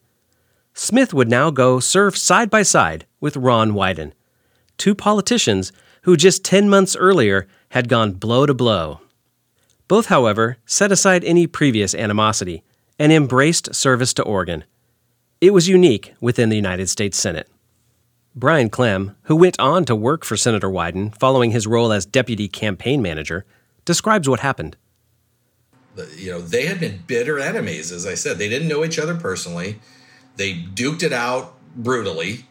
Smith 0.74 1.14
would 1.14 1.30
now 1.30 1.50
go 1.50 1.80
serve 1.80 2.18
side 2.18 2.50
by 2.50 2.62
side 2.62 3.06
with 3.18 3.34
Ron 3.34 3.72
Wyden, 3.72 4.12
two 4.76 4.94
politicians 4.94 5.72
who 6.02 6.18
just 6.18 6.44
10 6.44 6.68
months 6.68 6.94
earlier 6.96 7.48
had 7.70 7.88
gone 7.88 8.12
blow 8.12 8.44
to 8.44 8.52
blow. 8.52 9.00
Both, 9.88 10.06
however, 10.06 10.58
set 10.66 10.92
aside 10.92 11.24
any 11.24 11.46
previous 11.46 11.94
animosity 11.94 12.62
and 12.98 13.10
embraced 13.10 13.74
service 13.74 14.12
to 14.12 14.22
Oregon. 14.22 14.64
It 15.40 15.54
was 15.54 15.66
unique 15.66 16.12
within 16.20 16.50
the 16.50 16.56
United 16.56 16.90
States 16.90 17.16
Senate. 17.16 17.48
Brian 18.36 18.68
Clem, 18.68 19.14
who 19.22 19.36
went 19.36 19.58
on 19.60 19.84
to 19.84 19.94
work 19.94 20.24
for 20.24 20.36
Senator 20.36 20.68
Wyden 20.68 21.16
following 21.16 21.52
his 21.52 21.68
role 21.68 21.92
as 21.92 22.04
deputy 22.04 22.48
campaign 22.48 23.00
manager, 23.00 23.44
describes 23.84 24.28
what 24.28 24.40
happened. 24.40 24.76
You 26.16 26.32
know, 26.32 26.40
they 26.40 26.66
had 26.66 26.80
been 26.80 27.04
bitter 27.06 27.38
enemies, 27.38 27.92
as 27.92 28.06
I 28.06 28.14
said. 28.14 28.38
They 28.38 28.48
didn't 28.48 28.66
know 28.66 28.84
each 28.84 28.98
other 28.98 29.14
personally. 29.14 29.78
They 30.36 30.54
duked 30.54 31.04
it 31.04 31.12
out 31.12 31.54
brutally. 31.76 32.46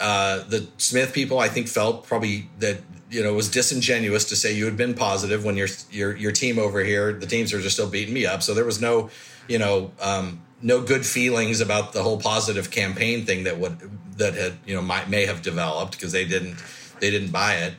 Uh, 0.00 0.44
the 0.48 0.68
Smith 0.78 1.12
people, 1.12 1.38
I 1.38 1.48
think, 1.48 1.68
felt 1.68 2.06
probably 2.06 2.48
that 2.58 2.78
you 3.10 3.22
know 3.22 3.30
it 3.30 3.36
was 3.36 3.50
disingenuous 3.50 4.24
to 4.30 4.36
say 4.36 4.54
you 4.54 4.64
had 4.64 4.76
been 4.76 4.94
positive 4.94 5.44
when 5.44 5.56
your 5.56 5.68
your 5.90 6.16
your 6.16 6.32
team 6.32 6.58
over 6.58 6.82
here, 6.82 7.12
the 7.12 7.26
teams 7.26 7.52
are 7.52 7.60
just 7.60 7.76
still 7.76 7.88
beating 7.88 8.14
me 8.14 8.24
up. 8.24 8.42
So 8.42 8.54
there 8.54 8.64
was 8.64 8.80
no, 8.80 9.10
you 9.48 9.58
know, 9.58 9.92
um, 10.00 10.42
no 10.62 10.80
good 10.82 11.04
feelings 11.04 11.60
about 11.60 11.92
the 11.92 12.02
whole 12.02 12.18
positive 12.18 12.70
campaign 12.70 13.26
thing 13.26 13.44
that 13.44 13.58
would 13.58 13.78
that 14.18 14.34
had 14.34 14.54
you 14.64 14.74
know 14.74 14.82
might 14.82 15.08
may 15.08 15.26
have 15.26 15.42
developed 15.42 15.92
because 15.92 16.12
they 16.12 16.24
didn't 16.24 16.56
they 17.00 17.10
didn't 17.10 17.30
buy 17.30 17.54
it. 17.56 17.74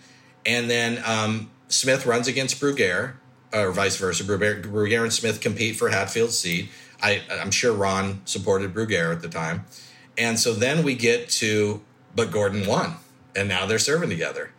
And 0.45 0.69
then 0.69 1.01
um, 1.05 1.49
Smith 1.67 2.05
runs 2.05 2.27
against 2.27 2.59
Bruggere, 2.61 3.15
or 3.53 3.71
vice 3.71 3.97
versa. 3.97 4.23
Bruggere 4.23 5.03
and 5.03 5.13
Smith 5.13 5.41
compete 5.41 5.75
for 5.75 5.89
Hatfield's 5.89 6.37
seat. 6.37 6.69
I, 7.01 7.21
I'm 7.29 7.51
sure 7.51 7.73
Ron 7.73 8.21
supported 8.25 8.73
Bruggere 8.73 9.11
at 9.13 9.21
the 9.21 9.29
time. 9.29 9.65
And 10.17 10.39
so 10.39 10.53
then 10.53 10.83
we 10.83 10.95
get 10.95 11.29
to 11.29 11.81
but 12.15 12.31
Gordon 12.31 12.65
won, 12.65 12.95
and 13.35 13.47
now 13.47 13.65
they're 13.67 13.77
serving 13.77 14.09
together. 14.09 14.51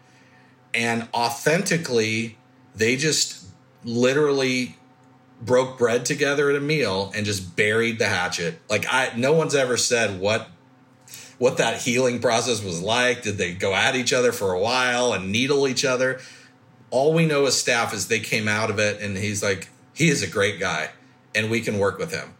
And 0.73 1.09
authentically, 1.13 2.39
they 2.75 2.97
just 2.97 3.49
literally 3.85 4.77
broke 5.41 5.79
bread 5.79 6.05
together 6.05 6.51
at 6.51 6.57
a 6.57 6.61
meal 6.61 7.13
and 7.15 7.25
just 7.25 7.57
buried 7.57 7.99
the 7.99 8.07
hatchet. 8.07 8.61
Like 8.69 8.87
I, 8.93 9.13
no 9.17 9.33
one's 9.33 9.55
ever 9.55 9.77
said 9.77 10.21
what 10.21 10.49
what 11.39 11.57
that 11.59 11.83
healing 11.83 12.21
process 12.21 12.63
was 12.63 12.83
like. 12.83 13.23
Did 13.23 13.39
they 13.39 13.55
go 13.55 13.73
at 13.75 13.95
each 13.95 14.13
other 14.13 14.33
for 14.33 14.53
a 14.53 14.59
while 14.59 15.13
and 15.13 15.31
needle 15.31 15.69
each 15.69 15.85
other? 15.85 16.21
All 16.91 17.15
we 17.15 17.27
know 17.27 17.47
as 17.47 17.59
staff 17.59 17.95
is 17.95 18.09
they 18.09 18.19
came 18.21 18.49
out 18.49 18.71
of 18.71 18.79
it, 18.79 19.01
and 19.01 19.17
he's 19.17 19.43
like, 19.43 19.69
he 19.95 20.09
is 20.09 20.23
a 20.23 20.27
great 20.27 20.59
guy, 20.59 20.91
and 21.35 21.51
we 21.51 21.61
can 21.61 21.79
work 21.79 21.99
with 21.99 22.13
him. 22.13 22.35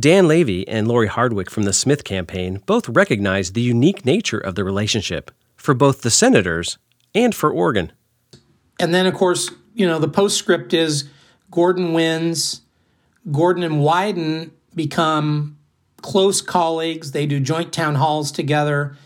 Dan 0.00 0.26
Levy 0.26 0.66
and 0.66 0.88
Lori 0.88 1.06
Hardwick 1.06 1.50
from 1.50 1.64
the 1.64 1.72
Smith 1.72 2.02
campaign 2.02 2.62
both 2.66 2.88
recognized 2.88 3.54
the 3.54 3.60
unique 3.60 4.04
nature 4.04 4.38
of 4.38 4.54
the 4.54 4.64
relationship 4.64 5.30
for 5.56 5.74
both 5.74 6.02
the 6.02 6.10
senators 6.10 6.78
and 7.14 7.34
for 7.34 7.50
Oregon. 7.50 7.92
And 8.80 8.92
then, 8.92 9.06
of 9.06 9.14
course, 9.14 9.50
you 9.74 9.86
know, 9.86 9.98
the 9.98 10.08
postscript 10.08 10.74
is 10.74 11.08
Gordon 11.54 11.92
wins. 11.92 12.62
Gordon 13.30 13.62
and 13.62 13.76
Wyden 13.76 14.50
become 14.74 15.56
close 16.02 16.40
colleagues. 16.40 17.12
They 17.12 17.26
do 17.26 17.38
joint 17.38 17.72
town 17.72 17.94
halls 17.94 18.32
together. 18.32 18.96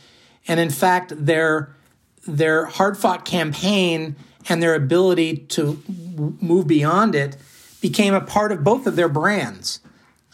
And 0.49 0.59
in 0.59 0.71
fact, 0.71 1.13
their, 1.15 1.75
their 2.27 2.65
hard 2.65 2.97
fought 2.97 3.27
campaign 3.27 4.17
and 4.49 4.63
their 4.63 4.75
ability 4.75 5.37
to 5.37 5.83
move 6.41 6.67
beyond 6.67 7.15
it 7.15 7.37
became 7.83 8.15
a 8.15 8.21
part 8.23 8.51
of 8.51 8.65
both 8.65 8.87
of 8.87 8.97
their 8.97 9.11
brands 9.11 9.81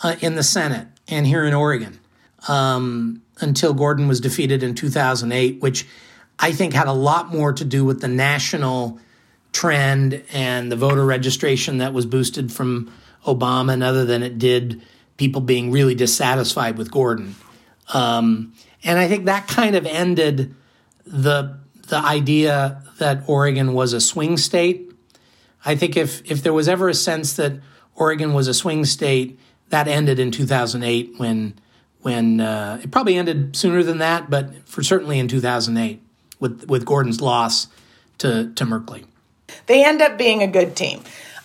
uh, 0.04 0.14
in 0.20 0.36
the 0.36 0.44
Senate 0.44 0.86
and 1.08 1.26
here 1.26 1.44
in 1.44 1.52
Oregon 1.52 1.98
um, 2.46 3.22
until 3.40 3.74
Gordon 3.74 4.06
was 4.06 4.20
defeated 4.20 4.62
in 4.62 4.76
2008, 4.76 5.60
which 5.60 5.84
I 6.38 6.52
think 6.52 6.74
had 6.74 6.86
a 6.86 6.92
lot 6.92 7.34
more 7.34 7.52
to 7.52 7.64
do 7.64 7.84
with 7.84 8.00
the 8.00 8.08
national 8.08 9.00
trend 9.54 10.22
and 10.32 10.70
the 10.70 10.76
voter 10.76 11.04
registration 11.06 11.78
that 11.78 11.94
was 11.94 12.04
boosted 12.04 12.52
from 12.52 12.92
Obama, 13.24 13.72
and 13.72 13.82
other 13.82 14.04
than 14.04 14.22
it 14.22 14.38
did 14.38 14.82
people 15.16 15.40
being 15.40 15.70
really 15.70 15.94
dissatisfied 15.94 16.76
with 16.76 16.90
Gordon. 16.90 17.36
Um, 17.94 18.52
and 18.82 18.98
I 18.98 19.08
think 19.08 19.26
that 19.26 19.48
kind 19.48 19.76
of 19.76 19.86
ended 19.86 20.54
the 21.06 21.58
the 21.88 21.96
idea 21.96 22.82
that 22.98 23.22
Oregon 23.26 23.72
was 23.74 23.92
a 23.92 24.00
swing 24.00 24.36
state. 24.36 24.92
I 25.64 25.76
think 25.76 25.96
if 25.96 26.28
if 26.30 26.42
there 26.42 26.52
was 26.52 26.68
ever 26.68 26.88
a 26.88 26.94
sense 26.94 27.34
that 27.34 27.60
Oregon 27.94 28.34
was 28.34 28.48
a 28.48 28.54
swing 28.54 28.84
state, 28.84 29.38
that 29.70 29.86
ended 29.86 30.18
in 30.18 30.30
2008 30.30 31.14
when 31.16 31.54
when 32.00 32.40
uh, 32.40 32.80
it 32.82 32.90
probably 32.90 33.16
ended 33.16 33.56
sooner 33.56 33.82
than 33.82 33.98
that, 33.98 34.28
but 34.28 34.68
for 34.68 34.82
certainly 34.82 35.18
in 35.18 35.28
2008 35.28 36.02
with 36.40 36.68
with 36.68 36.84
Gordon's 36.84 37.20
loss 37.20 37.68
to 38.18 38.52
to 38.54 38.64
Merkley. 38.64 39.04
They 39.66 39.84
end 39.84 40.02
up 40.02 40.18
being 40.18 40.42
a 40.42 40.46
good 40.46 40.76
team, 40.76 40.98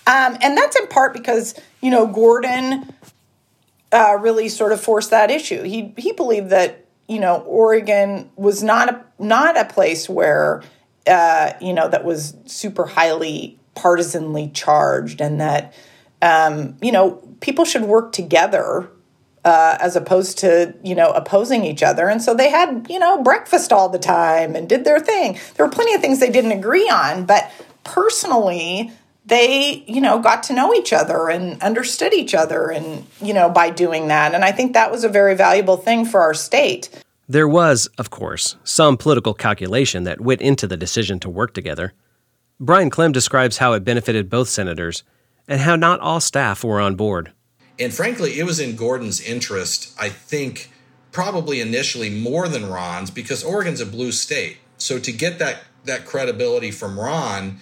um, 0.08 0.38
and 0.42 0.58
that's 0.58 0.76
in 0.80 0.88
part 0.88 1.14
because 1.14 1.56
you 1.82 1.92
know 1.92 2.08
Gordon 2.08 2.94
uh, 3.92 4.18
really 4.20 4.50
sort 4.50 4.72
of 4.72 4.82
forced 4.82 5.10
that 5.12 5.32
issue. 5.32 5.64
He 5.64 5.94
he 5.98 6.12
believed 6.12 6.50
that 6.50 6.86
you 7.08 7.20
know 7.20 7.38
Oregon 7.42 8.30
was 8.36 8.64
not 8.64 8.90
a 8.90 9.04
not 9.18 9.58
a 9.58 9.66
place 9.66 10.08
where 10.08 10.64
uh, 11.08 11.54
you 11.62 11.74
know 11.74 11.88
that 11.90 12.04
was 12.04 12.36
super 12.46 12.86
highly 12.86 13.58
partisanly 13.76 14.50
charged, 14.50 15.22
and 15.22 15.42
that 15.42 15.74
um, 16.22 16.78
you 16.82 16.92
know 16.92 17.22
people 17.42 17.66
should 17.66 17.84
work 17.84 18.12
together 18.12 18.90
uh, 19.46 19.78
as 19.80 19.96
opposed 19.96 20.38
to 20.40 20.76
you 20.84 20.96
know 20.96 21.12
opposing 21.12 21.64
each 21.64 21.82
other. 21.82 22.10
And 22.10 22.22
so 22.22 22.34
they 22.34 22.50
had 22.50 22.88
you 22.90 23.00
know 23.00 23.24
breakfast 23.24 23.74
all 23.74 23.90
the 23.90 24.00
time 24.00 24.56
and 24.56 24.70
did 24.70 24.84
their 24.84 25.00
thing. 25.00 25.40
There 25.56 25.66
were 25.66 25.72
plenty 25.72 25.94
of 25.94 26.02
things 26.02 26.20
they 26.20 26.32
didn't 26.32 26.52
agree 26.52 26.90
on 26.90 27.26
but 27.26 27.52
personally 27.84 28.92
they 29.26 29.84
you 29.88 30.02
know 30.02 30.20
got 30.20 30.44
to 30.44 30.54
know 30.54 30.74
each 30.74 30.92
other 30.94 31.30
and 31.30 31.62
understood 31.62 32.14
each 32.14 32.34
other 32.34 32.70
and 32.70 33.06
you 33.22 33.34
know 33.34 33.50
by 33.50 33.70
doing 33.70 34.08
that 34.08 34.34
and 34.34 34.44
i 34.44 34.52
think 34.52 34.74
that 34.74 34.92
was 34.92 35.04
a 35.04 35.10
very 35.10 35.36
valuable 35.36 35.78
thing 35.78 36.06
for 36.06 36.22
our 36.22 36.34
state 36.34 36.90
there 37.28 37.48
was 37.48 37.88
of 37.98 38.10
course 38.10 38.56
some 38.64 38.98
political 38.98 39.34
calculation 39.34 40.04
that 40.04 40.22
went 40.22 40.42
into 40.42 40.68
the 40.68 40.78
decision 40.78 41.20
to 41.20 41.30
work 41.30 41.54
together 41.54 41.94
brian 42.60 42.90
clem 42.90 43.12
describes 43.12 43.58
how 43.58 43.74
it 43.74 43.84
benefited 43.84 44.30
both 44.30 44.50
senators 44.50 45.04
and 45.50 45.60
how 45.62 45.76
not 45.76 46.00
all 46.00 46.22
staff 46.22 46.64
were 46.64 46.80
on 46.80 46.96
board. 46.96 47.32
And 47.80 47.94
frankly, 47.94 48.40
it 48.40 48.44
was 48.44 48.60
in 48.60 48.76
Gordon's 48.76 49.20
interest, 49.20 49.94
I 50.00 50.10
think, 50.10 50.72
probably 51.12 51.60
initially 51.60 52.10
more 52.10 52.48
than 52.48 52.70
Ron's, 52.70 53.10
because 53.10 53.44
Oregon's 53.44 53.82
a 53.82 53.86
blue 53.86 54.12
state. 54.12 54.58
So 54.78 55.00
to 55.00 55.12
get 55.12 55.40
that 55.40 55.64
that 55.86 56.06
credibility 56.06 56.72
from 56.72 57.00
Ron 57.00 57.58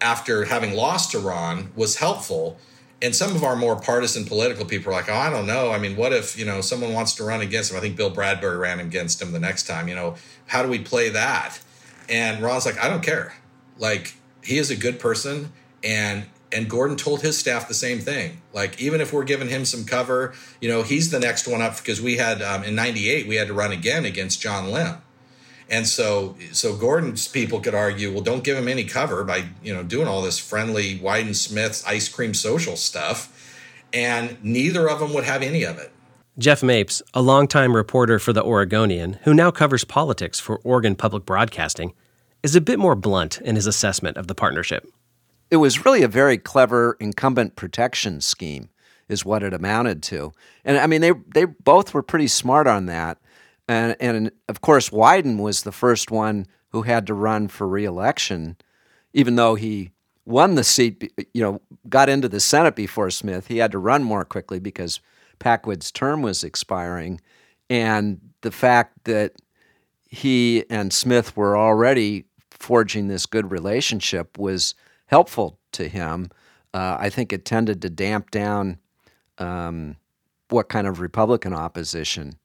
after 0.00 0.44
having 0.44 0.74
lost 0.74 1.12
to 1.12 1.18
Ron 1.18 1.72
was 1.74 1.96
helpful. 1.96 2.58
And 3.02 3.14
some 3.14 3.34
of 3.34 3.42
our 3.42 3.56
more 3.56 3.76
partisan 3.76 4.24
political 4.24 4.64
people 4.64 4.92
are 4.92 4.96
like, 4.96 5.08
oh, 5.08 5.14
I 5.14 5.30
don't 5.30 5.46
know. 5.46 5.72
I 5.72 5.78
mean, 5.78 5.96
what 5.96 6.12
if, 6.12 6.38
you 6.38 6.44
know, 6.44 6.60
someone 6.60 6.92
wants 6.92 7.14
to 7.16 7.24
run 7.24 7.40
against 7.40 7.70
him? 7.70 7.76
I 7.76 7.80
think 7.80 7.96
Bill 7.96 8.10
Bradbury 8.10 8.56
ran 8.56 8.80
against 8.80 9.20
him 9.20 9.32
the 9.32 9.40
next 9.40 9.66
time. 9.66 9.88
You 9.88 9.94
know, 9.94 10.16
how 10.46 10.62
do 10.62 10.68
we 10.68 10.78
play 10.78 11.10
that? 11.10 11.58
And 12.08 12.42
Ron's 12.42 12.66
like, 12.66 12.78
I 12.78 12.88
don't 12.88 13.02
care. 13.02 13.34
Like 13.78 14.14
he 14.42 14.58
is 14.58 14.70
a 14.70 14.76
good 14.76 15.00
person, 15.00 15.52
and 15.82 16.26
and 16.52 16.70
Gordon 16.70 16.96
told 16.96 17.22
his 17.22 17.36
staff 17.36 17.66
the 17.66 17.74
same 17.74 17.98
thing. 17.98 18.40
Like 18.52 18.80
even 18.80 19.00
if 19.00 19.12
we're 19.12 19.24
giving 19.24 19.48
him 19.48 19.64
some 19.64 19.84
cover, 19.84 20.34
you 20.60 20.68
know, 20.68 20.82
he's 20.82 21.10
the 21.10 21.18
next 21.18 21.48
one 21.48 21.60
up 21.60 21.78
because 21.78 22.00
we 22.00 22.16
had 22.16 22.40
um, 22.42 22.62
in 22.62 22.74
'98 22.74 23.26
we 23.26 23.36
had 23.36 23.48
to 23.48 23.54
run 23.54 23.72
again 23.72 24.04
against 24.04 24.40
John 24.40 24.70
Lim. 24.70 24.96
And 25.70 25.86
so, 25.86 26.36
so 26.52 26.76
Gordon's 26.76 27.26
people 27.26 27.60
could 27.60 27.74
argue, 27.74 28.12
well, 28.12 28.22
don't 28.22 28.44
give 28.44 28.56
him 28.56 28.68
any 28.68 28.84
cover 28.84 29.24
by 29.24 29.44
you 29.62 29.74
know 29.74 29.82
doing 29.82 30.06
all 30.06 30.22
this 30.22 30.38
friendly 30.38 30.98
Wyden 30.98 31.34
Smith's 31.34 31.84
ice 31.86 32.08
cream 32.08 32.34
social 32.34 32.76
stuff, 32.76 33.52
and 33.92 34.36
neither 34.42 34.88
of 34.88 35.00
them 35.00 35.14
would 35.14 35.24
have 35.24 35.42
any 35.42 35.64
of 35.64 35.78
it. 35.78 35.90
Jeff 36.36 36.64
Mapes, 36.64 37.00
a 37.14 37.22
longtime 37.22 37.76
reporter 37.76 38.18
for 38.18 38.32
the 38.32 38.42
Oregonian, 38.42 39.18
who 39.22 39.32
now 39.32 39.52
covers 39.52 39.84
politics 39.84 40.40
for 40.40 40.58
Oregon 40.64 40.96
Public 40.96 41.24
Broadcasting, 41.24 41.94
is 42.42 42.56
a 42.56 42.60
bit 42.60 42.78
more 42.78 42.96
blunt 42.96 43.40
in 43.40 43.54
his 43.54 43.66
assessment 43.66 44.16
of 44.16 44.26
the 44.26 44.34
partnership. 44.34 44.84
It 45.50 45.56
was 45.58 45.84
really 45.84 46.02
a 46.02 46.08
very 46.08 46.36
clever 46.36 46.96
incumbent 46.98 47.54
protection 47.54 48.20
scheme, 48.20 48.68
is 49.08 49.24
what 49.24 49.42
it 49.44 49.54
amounted 49.54 50.02
to. 50.04 50.32
And 50.64 50.76
I 50.76 50.86
mean, 50.88 51.00
they 51.00 51.12
they 51.34 51.44
both 51.44 51.94
were 51.94 52.02
pretty 52.02 52.26
smart 52.26 52.66
on 52.66 52.86
that. 52.86 53.18
And, 53.68 53.96
and 54.00 54.30
of 54.48 54.60
course, 54.60 54.90
Wyden 54.90 55.38
was 55.38 55.62
the 55.62 55.72
first 55.72 56.10
one 56.10 56.46
who 56.70 56.82
had 56.82 57.06
to 57.06 57.14
run 57.14 57.48
for 57.48 57.66
reelection, 57.66 58.56
even 59.12 59.36
though 59.36 59.54
he 59.54 59.90
won 60.26 60.54
the 60.54 60.64
seat, 60.64 61.12
you 61.32 61.42
know, 61.42 61.60
got 61.88 62.08
into 62.08 62.28
the 62.28 62.40
Senate 62.40 62.76
before 62.76 63.10
Smith. 63.10 63.46
He 63.46 63.58
had 63.58 63.72
to 63.72 63.78
run 63.78 64.02
more 64.02 64.24
quickly 64.24 64.58
because 64.58 65.00
Packwood's 65.38 65.90
term 65.90 66.22
was 66.22 66.44
expiring. 66.44 67.20
And 67.70 68.20
the 68.42 68.50
fact 68.50 69.04
that 69.04 69.32
he 70.08 70.64
and 70.70 70.92
Smith 70.92 71.36
were 71.36 71.56
already 71.56 72.24
forging 72.50 73.08
this 73.08 73.26
good 73.26 73.50
relationship 73.50 74.38
was 74.38 74.74
helpful 75.06 75.58
to 75.72 75.88
him. 75.88 76.30
Uh, 76.72 76.96
I 76.98 77.10
think 77.10 77.32
it 77.32 77.44
tended 77.44 77.82
to 77.82 77.90
damp 77.90 78.30
down 78.30 78.78
um, 79.38 79.96
what 80.48 80.68
kind 80.68 80.86
of 80.86 81.00
Republican 81.00 81.52
opposition 81.52 82.38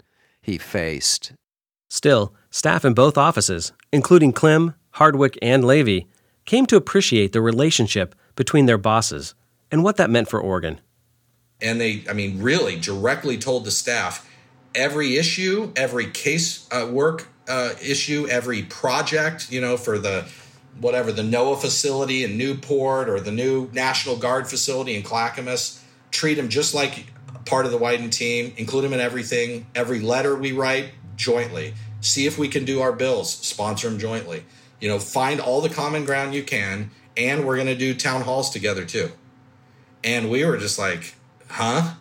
he 0.50 0.58
faced. 0.58 1.32
Still, 1.90 2.34
staff 2.50 2.84
in 2.84 2.94
both 2.94 3.18
offices, 3.18 3.72
including 3.92 4.34
Clem, 4.34 4.74
Hardwick, 4.92 5.38
and 5.42 5.64
Levy, 5.64 6.08
came 6.46 6.66
to 6.66 6.76
appreciate 6.76 7.32
the 7.32 7.42
relationship 7.42 8.16
between 8.36 8.66
their 8.66 8.78
bosses 8.78 9.36
and 9.72 9.84
what 9.84 9.98
that 9.98 10.10
meant 10.10 10.28
for 10.28 10.40
Oregon. 10.40 10.82
And 11.62 11.80
they, 11.80 12.04
I 12.10 12.14
mean, 12.14 12.42
really 12.42 12.80
directly 12.80 13.38
told 13.38 13.66
the 13.66 13.72
staff 13.72 14.28
every 14.74 15.18
issue, 15.18 15.72
every 15.76 16.08
case 16.08 16.68
uh, 16.72 16.88
work 16.90 17.28
uh, 17.48 17.74
issue, 17.82 18.28
every 18.30 18.64
project, 18.64 19.52
you 19.52 19.62
know, 19.62 19.78
for 19.78 20.00
the 20.00 20.28
whatever 20.80 21.12
the 21.12 21.22
NOAA 21.22 21.60
facility 21.60 22.24
in 22.24 22.38
Newport 22.38 23.10
or 23.10 23.20
the 23.20 23.32
new 23.32 23.70
National 23.74 24.16
Guard 24.16 24.48
facility 24.48 24.96
in 24.96 25.04
Clackamas, 25.04 25.84
treat 26.12 26.36
them 26.36 26.48
just 26.48 26.74
like 26.74 27.06
part 27.46 27.66
of 27.66 27.72
the 27.72 27.78
Wyden 27.78 28.12
team, 28.12 28.54
include 28.58 28.84
them 28.84 28.94
in 28.94 29.00
everything. 29.00 29.68
Every 29.76 30.00
letter 30.00 30.36
we 30.36 30.52
write 30.52 30.92
jointly. 31.16 31.74
See 32.02 32.26
if 32.26 32.38
we 32.38 32.48
can 32.48 32.66
do 32.66 32.82
our 32.82 32.94
bills, 32.94 33.34
sponsor 33.34 33.90
them 33.90 34.00
jointly. 34.00 34.44
You 34.80 34.88
know, 34.88 35.00
find 35.00 35.40
all 35.40 35.62
the 35.62 35.70
common 35.70 36.06
ground 36.06 36.34
you 36.34 36.44
can, 36.44 36.92
and 37.18 37.46
we're 37.46 37.56
going 37.56 37.68
to 37.68 37.76
do 37.76 37.94
town 37.94 38.22
halls 38.22 38.50
together 38.50 38.86
too. 38.86 39.12
And 40.04 40.30
we 40.30 40.46
were 40.46 40.58
just 40.58 40.80
like, 40.80 41.16
huh? 41.50 41.96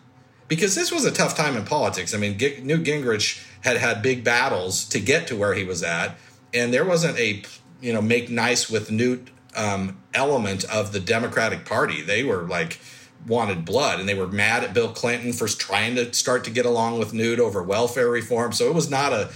Because 0.47 0.75
this 0.75 0.93
was 0.93 1.05
a 1.05 1.11
tough 1.11 1.37
time 1.37 1.57
in 1.57 1.65
politics. 1.65 2.15
I 2.15 2.19
mean, 2.19 2.39
G- 2.39 2.61
Newt 2.63 2.85
Gingrich 2.85 3.45
had 3.63 3.77
had 3.77 4.03
big 4.03 4.23
battles 4.23 4.85
to 4.87 5.01
get 5.01 5.27
to 5.27 5.37
where 5.37 5.55
he 5.55 5.65
was 5.65 5.83
at, 5.83 6.17
and 6.55 6.73
there 6.73 6.85
wasn't 6.85 7.19
a 7.19 7.43
you 7.81 7.93
know 7.93 8.01
make 8.01 8.31
nice 8.31 8.71
with 8.71 8.91
Newt 8.91 9.29
um, 9.57 10.01
element 10.15 10.65
of 10.65 10.93
the 10.93 11.01
Democratic 11.01 11.65
Party. 11.65 12.01
They 12.01 12.23
were 12.23 12.43
like 12.43 12.79
wanted 13.27 13.65
blood 13.65 14.01
and 14.01 14.09
they 14.09 14.15
were 14.15 14.29
mad 14.29 14.65
at 14.65 14.73
Bill 14.73 14.89
Clinton 14.89 15.33
for 15.33 15.49
trying 15.49 15.97
to 15.97 16.13
start 16.15 16.45
to 16.45 16.51
get 16.51 16.67
along 16.67 16.99
with 16.99 17.13
Newt 17.13 17.41
over 17.41 17.63
welfare 17.63 18.09
reform. 18.09 18.53
So 18.53 18.69
it 18.69 18.75
was 18.75 18.91
not 18.91 19.13
a 19.13 19.31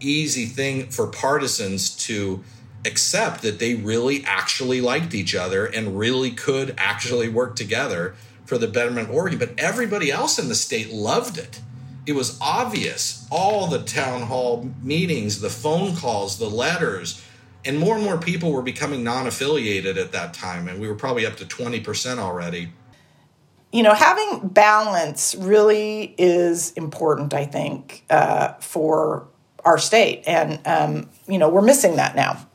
easy 0.00 0.46
thing 0.46 0.88
for 0.90 1.06
partisans 1.06 1.96
to 1.96 2.42
accept 2.84 3.42
that 3.42 3.58
they 3.58 3.74
really 3.74 4.24
actually 4.24 4.80
liked 4.80 5.14
each 5.14 5.34
other 5.34 5.66
and 5.66 5.98
really 5.98 6.30
could 6.30 6.74
actually 6.78 7.28
work 7.28 7.56
together 7.56 8.14
for 8.44 8.58
the 8.58 8.68
betterment 8.68 9.08
of 9.08 9.14
Oregon. 9.14 9.38
But 9.38 9.58
everybody 9.58 10.10
else 10.10 10.38
in 10.38 10.48
the 10.48 10.54
state 10.54 10.90
loved 10.92 11.38
it. 11.38 11.60
It 12.06 12.14
was 12.14 12.38
obvious. 12.40 13.26
All 13.30 13.66
the 13.66 13.82
town 13.82 14.22
hall 14.22 14.70
meetings, 14.82 15.40
the 15.40 15.50
phone 15.50 15.94
calls, 15.94 16.38
the 16.38 16.48
letters, 16.48 17.22
and 17.64 17.78
more 17.78 17.96
and 17.96 18.04
more 18.04 18.16
people 18.16 18.52
were 18.52 18.62
becoming 18.62 19.04
non 19.04 19.26
affiliated 19.26 19.98
at 19.98 20.12
that 20.12 20.32
time. 20.32 20.68
And 20.68 20.80
we 20.80 20.88
were 20.88 20.94
probably 20.94 21.26
up 21.26 21.36
to 21.36 21.44
20% 21.44 22.18
already 22.18 22.70
you 23.72 23.82
know, 23.82 23.94
having 23.94 24.48
balance 24.48 25.34
really 25.34 26.14
is 26.16 26.72
important, 26.72 27.34
I 27.34 27.44
think, 27.44 28.04
uh, 28.08 28.54
for 28.54 29.28
our 29.64 29.78
state. 29.78 30.22
And, 30.26 30.60
um, 30.66 31.10
you 31.26 31.38
know, 31.38 31.48
we're 31.48 31.62
missing 31.62 31.96
that 31.96 32.16
now. 32.16 32.46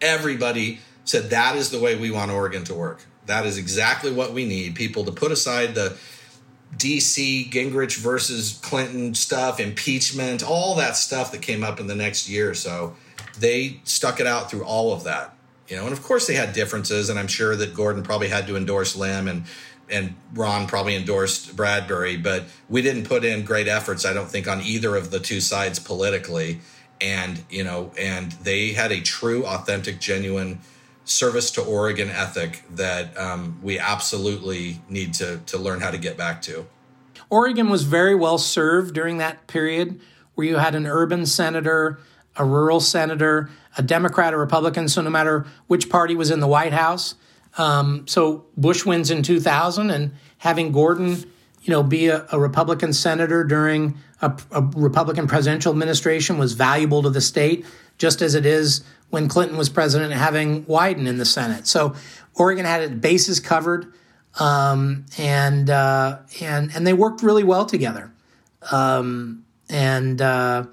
Everybody 0.00 0.80
said 1.04 1.30
that 1.30 1.56
is 1.56 1.70
the 1.70 1.80
way 1.80 1.96
we 1.96 2.10
want 2.10 2.30
Oregon 2.30 2.64
to 2.64 2.74
work. 2.74 3.04
That 3.26 3.44
is 3.44 3.58
exactly 3.58 4.12
what 4.12 4.32
we 4.32 4.44
need 4.44 4.76
people 4.76 5.04
to 5.04 5.12
put 5.12 5.32
aside 5.32 5.74
the 5.74 5.96
DC 6.76 7.50
Gingrich 7.50 7.96
versus 7.98 8.60
Clinton 8.62 9.14
stuff, 9.14 9.58
impeachment, 9.58 10.42
all 10.42 10.76
that 10.76 10.96
stuff 10.96 11.32
that 11.32 11.42
came 11.42 11.64
up 11.64 11.80
in 11.80 11.86
the 11.86 11.94
next 11.94 12.28
year 12.28 12.50
or 12.50 12.54
so. 12.54 12.94
They 13.38 13.80
stuck 13.84 14.20
it 14.20 14.26
out 14.26 14.50
through 14.50 14.64
all 14.64 14.92
of 14.92 15.04
that 15.04 15.35
you 15.68 15.76
know, 15.76 15.84
and 15.84 15.92
of 15.92 16.02
course 16.02 16.26
they 16.26 16.34
had 16.34 16.52
differences, 16.52 17.08
and 17.08 17.18
I'm 17.18 17.28
sure 17.28 17.56
that 17.56 17.74
Gordon 17.74 18.02
probably 18.02 18.28
had 18.28 18.46
to 18.46 18.56
endorse 18.56 18.96
Lim 18.96 19.28
and 19.28 19.44
and 19.88 20.14
Ron 20.34 20.66
probably 20.66 20.96
endorsed 20.96 21.54
Bradbury, 21.56 22.16
but 22.16 22.44
we 22.68 22.82
didn't 22.82 23.04
put 23.04 23.24
in 23.24 23.44
great 23.44 23.68
efforts, 23.68 24.04
I 24.04 24.12
don't 24.12 24.28
think, 24.28 24.48
on 24.48 24.60
either 24.62 24.96
of 24.96 25.10
the 25.10 25.20
two 25.20 25.40
sides 25.40 25.78
politically. 25.78 26.60
And, 27.00 27.44
you 27.50 27.62
know, 27.62 27.92
and 27.98 28.32
they 28.32 28.72
had 28.72 28.90
a 28.90 29.00
true, 29.00 29.46
authentic, 29.46 30.00
genuine 30.00 30.60
service 31.04 31.52
to 31.52 31.62
Oregon 31.62 32.10
ethic 32.10 32.64
that 32.70 33.16
um, 33.16 33.60
we 33.62 33.78
absolutely 33.78 34.80
need 34.88 35.14
to, 35.14 35.38
to 35.46 35.58
learn 35.58 35.80
how 35.80 35.90
to 35.90 35.98
get 35.98 36.16
back 36.16 36.42
to. 36.42 36.66
Oregon 37.30 37.68
was 37.70 37.84
very 37.84 38.14
well 38.14 38.38
served 38.38 38.94
during 38.94 39.18
that 39.18 39.46
period 39.46 40.00
where 40.34 40.46
you 40.46 40.56
had 40.56 40.74
an 40.74 40.86
urban 40.86 41.26
senator, 41.26 41.98
a 42.38 42.44
rural 42.44 42.80
senator, 42.80 43.50
a 43.76 43.82
Democrat, 43.82 44.34
a 44.34 44.36
Republican. 44.36 44.88
So 44.88 45.02
no 45.02 45.10
matter 45.10 45.46
which 45.66 45.88
party 45.88 46.14
was 46.14 46.30
in 46.30 46.40
the 46.40 46.46
White 46.46 46.72
House, 46.72 47.14
um, 47.58 48.06
so 48.06 48.46
Bush 48.56 48.84
wins 48.84 49.10
in 49.10 49.22
2000, 49.22 49.90
and 49.90 50.12
having 50.38 50.72
Gordon, 50.72 51.24
you 51.62 51.70
know, 51.70 51.82
be 51.82 52.08
a, 52.08 52.26
a 52.30 52.38
Republican 52.38 52.92
senator 52.92 53.44
during 53.44 53.98
a, 54.20 54.36
a, 54.50 54.62
Republican 54.62 55.26
presidential 55.26 55.72
administration 55.72 56.38
was 56.38 56.52
valuable 56.52 57.02
to 57.02 57.10
the 57.10 57.20
state, 57.20 57.64
just 57.98 58.20
as 58.20 58.34
it 58.34 58.44
is 58.44 58.84
when 59.10 59.28
Clinton 59.28 59.56
was 59.56 59.68
president, 59.68 60.12
having 60.12 60.64
Wyden 60.64 61.06
in 61.06 61.18
the 61.18 61.24
Senate. 61.24 61.66
So 61.66 61.94
Oregon 62.34 62.64
had 62.66 62.82
its 62.82 62.94
bases 62.94 63.40
covered, 63.40 63.92
um, 64.38 65.06
and 65.16 65.70
uh, 65.70 66.18
and 66.40 66.70
and 66.74 66.86
they 66.86 66.92
worked 66.92 67.22
really 67.22 67.44
well 67.44 67.64
together. 67.64 68.12
Um, 68.70 69.44
and 69.68 70.20
uh, 70.20 70.66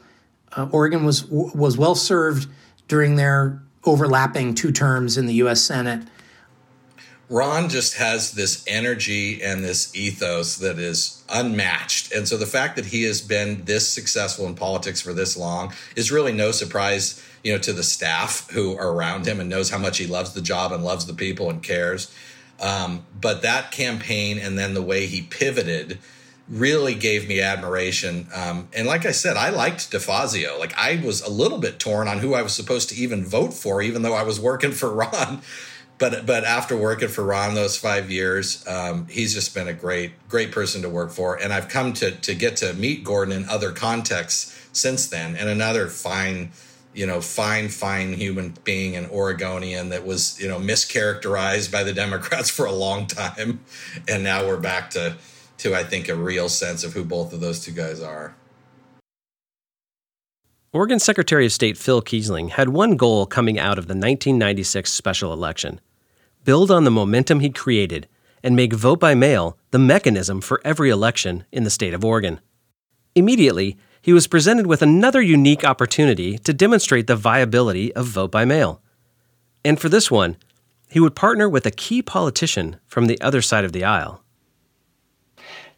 uh, 0.55 0.67
Oregon 0.71 1.05
was 1.05 1.25
was 1.25 1.77
well 1.77 1.95
served 1.95 2.49
during 2.87 3.15
their 3.15 3.61
overlapping 3.83 4.55
two 4.55 4.71
terms 4.71 5.17
in 5.17 5.25
the 5.25 5.33
U.S. 5.35 5.61
Senate. 5.61 6.07
Ron 7.29 7.69
just 7.69 7.95
has 7.95 8.33
this 8.33 8.63
energy 8.67 9.41
and 9.41 9.63
this 9.63 9.95
ethos 9.95 10.57
that 10.57 10.77
is 10.77 11.23
unmatched. 11.29 12.11
And 12.11 12.27
so 12.27 12.37
the 12.37 12.45
fact 12.45 12.75
that 12.75 12.85
he 12.85 13.03
has 13.03 13.21
been 13.21 13.63
this 13.63 13.87
successful 13.87 14.45
in 14.45 14.55
politics 14.55 15.01
for 15.01 15.13
this 15.13 15.35
long 15.35 15.73
is 15.95 16.11
really 16.11 16.33
no 16.33 16.51
surprise, 16.51 17.23
you 17.43 17.51
know, 17.51 17.57
to 17.59 17.73
the 17.73 17.81
staff 17.81 18.49
who 18.51 18.77
are 18.77 18.91
around 18.91 19.25
him 19.25 19.39
and 19.39 19.49
knows 19.49 19.69
how 19.69 19.77
much 19.77 19.97
he 19.97 20.05
loves 20.05 20.33
the 20.33 20.41
job 20.41 20.71
and 20.73 20.83
loves 20.83 21.05
the 21.05 21.13
people 21.13 21.49
and 21.49 21.63
cares. 21.63 22.13
Um, 22.59 23.05
but 23.19 23.41
that 23.41 23.71
campaign 23.71 24.37
and 24.37 24.59
then 24.59 24.73
the 24.73 24.81
way 24.81 25.07
he 25.07 25.21
pivoted 25.23 25.99
really 26.49 26.93
gave 26.93 27.27
me 27.27 27.41
admiration. 27.41 28.27
Um, 28.33 28.67
and 28.73 28.87
like 28.87 29.05
I 29.05 29.11
said, 29.11 29.37
I 29.37 29.49
liked 29.49 29.91
DeFazio. 29.91 30.59
Like 30.59 30.73
I 30.77 31.01
was 31.03 31.21
a 31.21 31.29
little 31.29 31.57
bit 31.57 31.79
torn 31.79 32.07
on 32.07 32.19
who 32.19 32.33
I 32.33 32.41
was 32.41 32.53
supposed 32.53 32.89
to 32.89 32.95
even 32.95 33.25
vote 33.25 33.53
for, 33.53 33.81
even 33.81 34.01
though 34.01 34.13
I 34.13 34.23
was 34.23 34.39
working 34.39 34.71
for 34.73 34.93
Ron. 34.93 35.41
But 35.99 36.25
but 36.25 36.43
after 36.43 36.75
working 36.75 37.07
for 37.07 37.23
Ron 37.23 37.53
those 37.53 37.77
five 37.77 38.11
years, 38.11 38.67
um, 38.67 39.07
he's 39.07 39.33
just 39.33 39.53
been 39.53 39.67
a 39.67 39.73
great 39.73 40.11
great 40.27 40.51
person 40.51 40.81
to 40.81 40.89
work 40.89 41.11
for. 41.11 41.35
And 41.41 41.53
I've 41.53 41.69
come 41.69 41.93
to 41.93 42.11
to 42.11 42.35
get 42.35 42.57
to 42.57 42.73
meet 42.73 43.03
Gordon 43.03 43.33
in 43.33 43.47
other 43.47 43.71
contexts 43.71 44.67
since 44.73 45.07
then, 45.07 45.35
and 45.35 45.47
another 45.47 45.87
fine 45.87 46.51
you 46.93 47.07
know, 47.07 47.21
fine, 47.21 47.69
fine 47.69 48.13
human 48.13 48.53
being, 48.63 48.95
an 48.95 49.07
Oregonian 49.07 49.89
that 49.89 50.05
was, 50.05 50.39
you 50.39 50.47
know, 50.47 50.59
mischaracterized 50.59 51.71
by 51.71 51.83
the 51.83 51.93
Democrats 51.93 52.49
for 52.51 52.65
a 52.65 52.71
long 52.71 53.07
time. 53.07 53.61
And 54.07 54.23
now 54.23 54.45
we're 54.45 54.59
back 54.59 54.91
to 54.91 55.15
to 55.63 55.75
I 55.75 55.83
think 55.83 56.07
a 56.07 56.15
real 56.15 56.49
sense 56.49 56.83
of 56.83 56.93
who 56.93 57.03
both 57.03 57.33
of 57.33 57.39
those 57.39 57.59
two 57.59 57.71
guys 57.71 58.01
are. 58.01 58.35
Oregon 60.73 60.99
Secretary 60.99 61.45
of 61.45 61.53
State 61.53 61.77
Phil 61.77 62.01
Keisling 62.01 62.49
had 62.49 62.69
one 62.69 62.95
goal 62.95 63.25
coming 63.25 63.59
out 63.59 63.77
of 63.77 63.85
the 63.87 63.93
1996 63.93 64.91
special 64.91 65.31
election 65.31 65.79
build 66.43 66.69
on 66.69 66.83
the 66.83 66.91
momentum 66.91 67.39
he'd 67.39 67.55
created 67.55 68.07
and 68.43 68.55
make 68.55 68.73
vote 68.73 68.99
by 68.99 69.15
mail 69.15 69.57
the 69.71 69.79
mechanism 69.79 70.41
for 70.41 70.59
every 70.65 70.89
election 70.89 71.45
in 71.51 71.63
the 71.63 71.69
state 71.69 71.93
of 71.93 72.03
Oregon. 72.03 72.41
Immediately, 73.15 73.77
he 74.01 74.11
was 74.11 74.27
presented 74.27 74.67
with 74.67 74.81
another 74.81 75.21
unique 75.21 75.63
opportunity 75.63 76.37
to 76.39 76.51
demonstrate 76.51 77.07
the 77.07 77.15
viability 77.15 77.95
of 77.95 78.07
vote 78.07 78.31
by 78.31 78.43
mail. 78.43 78.81
And 79.63 79.79
for 79.79 79.87
this 79.87 80.11
one, 80.11 80.35
he 80.89 80.99
would 80.99 81.15
partner 81.15 81.47
with 81.47 81.65
a 81.65 81.71
key 81.71 82.01
politician 82.01 82.75
from 82.85 83.05
the 83.05 83.21
other 83.21 83.41
side 83.41 83.63
of 83.63 83.71
the 83.71 83.85
aisle. 83.85 84.23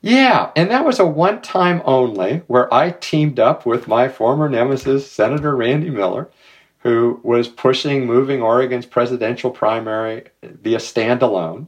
Yeah, 0.06 0.52
and 0.56 0.70
that 0.70 0.86
was 0.86 1.00
a 1.00 1.06
one 1.08 1.42
time 1.42 1.82
only 1.84 2.44
where 2.46 2.72
I 2.72 2.92
teamed 2.92 3.40
up 3.40 3.66
with 3.66 3.88
my 3.88 4.08
former 4.08 4.48
nemesis, 4.48 5.12
Senator 5.12 5.56
Randy 5.56 5.90
Miller, 5.90 6.30
who 6.82 7.20
was 7.24 7.48
pushing 7.48 8.06
moving 8.06 8.40
Oregon's 8.40 8.86
presidential 8.86 9.50
primary 9.50 10.26
via 10.44 10.78
standalone 10.78 11.66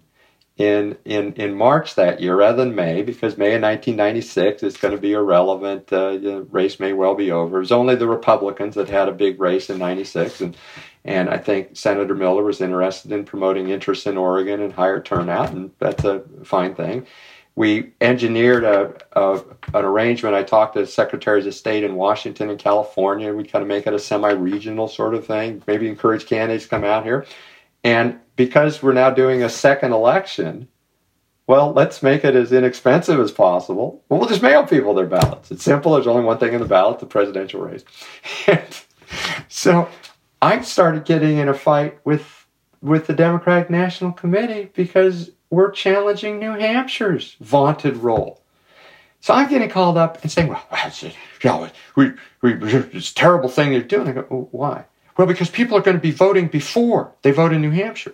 in, 0.55 0.99
in, 1.03 1.33
in 1.33 1.55
March 1.55 1.95
that 1.95 2.21
year 2.21 2.35
rather 2.35 2.63
than 2.63 2.75
May, 2.75 3.01
because 3.01 3.39
May 3.39 3.55
of 3.55 3.63
1996 3.63 4.61
is 4.61 4.77
going 4.77 4.93
to 4.93 5.01
be 5.01 5.13
irrelevant. 5.13 5.91
Uh, 5.91 6.17
the 6.19 6.45
race 6.51 6.79
may 6.79 6.93
well 6.93 7.15
be 7.15 7.31
over. 7.31 7.57
It 7.57 7.61
was 7.61 7.71
only 7.71 7.95
the 7.95 8.07
Republicans 8.07 8.75
that 8.75 8.87
had 8.87 9.09
a 9.09 9.13
big 9.13 9.41
race 9.41 9.71
in 9.71 9.79
96. 9.79 10.41
And, 10.41 10.55
and 11.03 11.27
I 11.27 11.39
think 11.39 11.75
Senator 11.75 12.13
Miller 12.13 12.43
was 12.43 12.61
interested 12.61 13.11
in 13.11 13.25
promoting 13.25 13.69
interest 13.69 14.05
in 14.05 14.15
Oregon 14.15 14.61
and 14.61 14.73
higher 14.73 15.01
turnout, 15.01 15.53
and 15.53 15.71
that's 15.79 16.03
a 16.03 16.21
fine 16.43 16.75
thing 16.75 17.07
we 17.57 17.91
engineered 18.01 18.63
a, 18.63 18.93
a, 19.13 19.43
an 19.73 19.83
arrangement. 19.83 20.35
I 20.35 20.43
talked 20.43 20.75
to 20.75 20.85
secretaries 20.85 21.47
of 21.47 21.55
state 21.55 21.83
in 21.83 21.95
Washington 21.95 22.51
and 22.51 22.59
California. 22.59 23.33
We 23.33 23.45
kind 23.45 23.63
of 23.63 23.67
make 23.67 23.87
it 23.87 23.95
a 23.95 23.99
semi-regional 23.99 24.87
sort 24.87 25.15
of 25.15 25.25
thing. 25.25 25.63
Maybe 25.65 25.87
encourage 25.87 26.27
candidates 26.27 26.65
to 26.65 26.69
come 26.69 26.83
out 26.83 27.03
here. 27.03 27.25
And 27.83 28.19
because 28.35 28.83
we're 28.83 28.93
now 28.93 29.09
doing 29.09 29.41
a 29.41 29.49
second 29.49 29.91
election, 29.91 30.67
well, 31.47 31.73
let's 31.73 32.03
make 32.03 32.23
it 32.23 32.35
as 32.35 32.53
inexpensive 32.53 33.19
as 33.19 33.31
possible. 33.31 34.03
Well, 34.07 34.19
we'll 34.19 34.29
just 34.29 34.43
mail 34.43 34.63
people 34.63 34.93
their 34.93 35.07
ballots. 35.07 35.49
It's 35.49 35.63
simple. 35.63 35.95
There's 35.95 36.05
only 36.05 36.25
one 36.25 36.37
thing 36.37 36.53
in 36.53 36.61
the 36.61 36.67
ballot: 36.67 36.99
the 36.99 37.07
presidential 37.07 37.61
race. 37.61 37.83
And 38.45 38.83
so 39.47 39.89
I 40.43 40.61
started 40.61 41.05
getting 41.05 41.39
in 41.39 41.49
a 41.49 41.55
fight 41.55 41.97
with 42.05 42.45
with 42.83 43.07
the 43.07 43.15
Democratic 43.15 43.71
National 43.71 44.11
Committee 44.11 44.69
because 44.75 45.31
we're 45.49 45.71
challenging 45.71 46.39
New 46.39 46.51
Hampshire's 46.51 47.35
vaunted 47.39 47.97
role. 47.97 48.41
So 49.19 49.33
I'm 49.33 49.49
getting 49.49 49.69
called 49.69 49.97
up 49.97 50.21
and 50.21 50.31
saying, 50.31 50.47
well, 50.47 51.69
we, 51.95 52.11
we, 52.41 52.53
it's 52.53 53.11
a 53.11 53.15
terrible 53.15 53.49
thing 53.49 53.71
they're 53.71 53.81
doing. 53.81 54.07
I 54.07 54.11
go, 54.11 54.49
why? 54.51 54.85
Well, 55.17 55.27
because 55.27 55.49
people 55.49 55.77
are 55.77 55.81
going 55.81 55.97
to 55.97 56.01
be 56.01 56.11
voting 56.11 56.47
before 56.47 57.13
they 57.23 57.31
vote 57.31 57.51
in 57.51 57.61
New 57.61 57.71
Hampshire. 57.71 58.13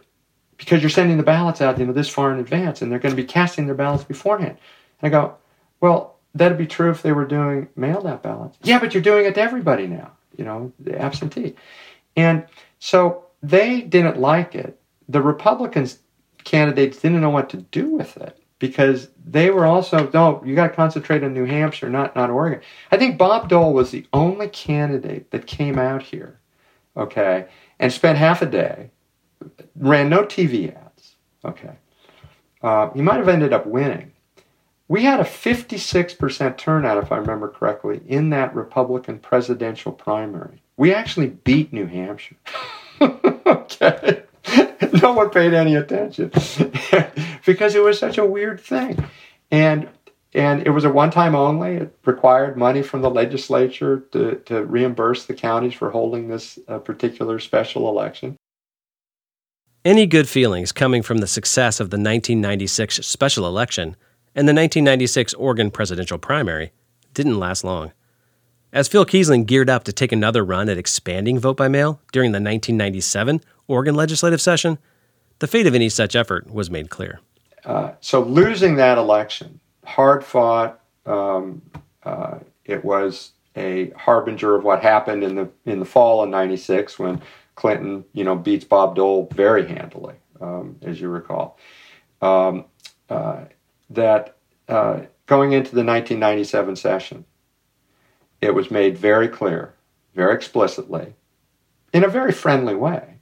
Because 0.58 0.82
you're 0.82 0.90
sending 0.90 1.18
the 1.18 1.24
ballots 1.24 1.62
out, 1.62 1.78
you 1.78 1.86
know, 1.86 1.94
this 1.94 2.08
far 2.08 2.32
in 2.32 2.40
advance, 2.40 2.82
and 2.82 2.92
they're 2.92 3.00
going 3.00 3.16
to 3.16 3.22
be 3.22 3.28
casting 3.28 3.66
their 3.66 3.76
ballots 3.76 4.04
beforehand. 4.04 4.58
And 5.02 5.08
I 5.08 5.10
go, 5.10 5.36
well, 5.82 6.16
that'd 6.34 6.58
be 6.58 6.68
true 6.68 6.92
if 6.92 7.02
they 7.02 7.12
were 7.12 7.26
doing 7.26 7.68
mailed 7.76 8.08
out 8.08 8.24
ballots. 8.24 8.58
Yeah, 8.64 8.80
but 8.80 8.94
you're 8.94 9.04
doing 9.04 9.26
it 9.26 9.36
to 9.36 9.42
everybody 9.42 9.88
now, 9.88 10.12
you 10.38 10.46
know, 10.46 10.72
the 10.80 10.98
absentee. 10.98 11.56
And 12.16 12.46
so 12.80 13.26
they 13.42 13.82
didn't 13.82 14.20
like 14.20 14.56
it. 14.56 14.80
The 15.10 15.22
Republicans 15.22 16.00
candidates 16.44 17.00
didn't 17.00 17.22
know 17.22 17.30
what 17.30 17.50
to 17.50 17.58
do 17.58 17.90
with 17.90 18.18
it 18.18 18.38
because 18.64 19.10
they 19.26 19.50
were 19.50 19.66
also 19.66 20.10
no 20.14 20.42
you 20.46 20.56
got 20.56 20.70
to 20.70 20.74
concentrate 20.74 21.22
on 21.22 21.34
new 21.34 21.46
hampshire 21.46 21.90
not 21.90 22.16
not 22.16 22.30
oregon. 22.30 22.62
I 22.92 22.98
think 22.98 23.18
bob 23.18 23.50
dole 23.50 23.74
was 23.74 23.92
the 23.92 24.08
only 24.14 24.48
candidate 24.48 25.32
that 25.32 25.48
came 25.48 25.78
out 25.78 26.02
here 26.02 26.40
okay 26.96 27.48
and 27.80 27.92
spent 27.92 28.18
half 28.18 28.42
a 28.42 28.46
day 28.46 28.92
ran 29.76 30.10
no 30.10 30.24
tv 30.24 30.74
ads 30.74 31.16
okay. 31.44 31.76
Uh, 32.62 32.90
he 32.92 33.02
might 33.02 33.18
have 33.18 33.28
ended 33.28 33.52
up 33.52 33.66
winning. 33.66 34.14
We 34.88 35.04
had 35.04 35.20
a 35.20 35.24
56% 35.26 36.58
turnout 36.58 37.04
if 37.04 37.12
i 37.12 37.18
remember 37.18 37.50
correctly 37.50 38.02
in 38.08 38.30
that 38.30 38.56
republican 38.56 39.20
presidential 39.20 39.92
primary. 39.92 40.62
We 40.78 40.94
actually 40.94 41.28
beat 41.28 41.74
new 41.74 41.88
hampshire 41.88 42.38
okay 43.02 44.23
no 45.02 45.14
one 45.14 45.30
paid 45.30 45.54
any 45.54 45.76
attention 45.76 46.30
because 47.46 47.76
it 47.76 47.84
was 47.84 48.00
such 48.00 48.18
a 48.18 48.26
weird 48.26 48.60
thing. 48.60 49.04
And 49.52 49.90
and 50.36 50.66
it 50.66 50.72
was 50.72 50.84
a 50.84 50.90
one 50.90 51.12
time 51.12 51.36
only. 51.36 51.76
It 51.76 51.98
required 52.06 52.58
money 52.58 52.82
from 52.82 53.02
the 53.02 53.10
legislature 53.10 54.00
to, 54.12 54.36
to 54.46 54.66
reimburse 54.66 55.26
the 55.26 55.34
counties 55.34 55.76
for 55.76 55.92
holding 55.92 56.28
this 56.28 56.58
uh, 56.68 56.80
particular 56.80 57.40
special 57.40 57.88
election. 57.88 58.36
Any 59.86 60.08
good 60.08 60.28
feelings 60.28 60.72
coming 60.72 61.04
from 61.04 61.20
the 61.20 61.28
success 61.28 61.80
of 61.80 61.90
the 61.90 61.98
1996 61.98 63.06
special 63.06 63.46
election 63.46 63.96
and 64.34 64.48
the 64.48 64.54
1996 64.54 65.34
Oregon 65.36 65.70
presidential 65.70 66.18
primary 66.18 66.72
didn't 67.14 67.38
last 67.38 67.64
long. 67.64 67.92
As 68.74 68.88
Phil 68.88 69.06
Keisling 69.06 69.46
geared 69.46 69.70
up 69.70 69.84
to 69.84 69.94
take 69.94 70.12
another 70.12 70.44
run 70.44 70.68
at 70.68 70.80
expanding 70.80 71.38
vote 71.38 71.56
by 71.56 71.68
mail 71.68 72.02
during 72.12 72.32
the 72.32 72.38
1997 72.38 73.42
Oregon 73.68 73.94
legislative 73.94 74.42
session, 74.42 74.80
the 75.38 75.46
fate 75.46 75.68
of 75.68 75.76
any 75.76 75.90
such 75.90 76.16
effort 76.16 76.52
was 76.52 76.72
made 76.72 76.90
clear. 76.90 77.20
Uh, 77.66 77.92
so, 78.02 78.24
losing 78.24 78.76
that 78.78 78.98
election, 78.98 79.60
hard 79.86 80.26
fought, 80.26 80.80
um, 81.06 81.62
uh, 82.04 82.40
it 82.66 82.84
was 82.84 83.34
a 83.56 83.92
harbinger 83.92 84.56
of 84.56 84.64
what 84.64 84.82
happened 84.82 85.24
in 85.24 85.36
the 85.36 85.50
in 85.66 85.78
the 85.78 85.86
fall 85.86 86.24
of 86.24 86.30
'96 86.30 86.98
when 86.98 87.22
Clinton, 87.54 88.04
you 88.14 88.24
know, 88.24 88.36
beats 88.36 88.66
Bob 88.66 88.96
Dole 88.96 89.30
very 89.36 89.68
handily, 89.68 90.16
um, 90.42 90.78
as 90.82 91.00
you 91.00 91.10
recall. 91.10 91.60
Um, 92.24 92.66
uh, 93.08 93.42
that 93.92 94.36
uh, 94.68 95.02
going 95.28 95.52
into 95.52 95.76
the 95.76 95.84
1997 95.84 96.76
session, 96.76 97.26
it 98.44 98.54
was 98.54 98.70
made 98.70 98.98
very 98.98 99.28
clear, 99.28 99.74
very 100.14 100.36
explicitly, 100.36 101.14
in 101.94 102.04
a 102.04 102.10
very 102.10 102.32
friendly 102.32 102.76
way, 102.76 103.16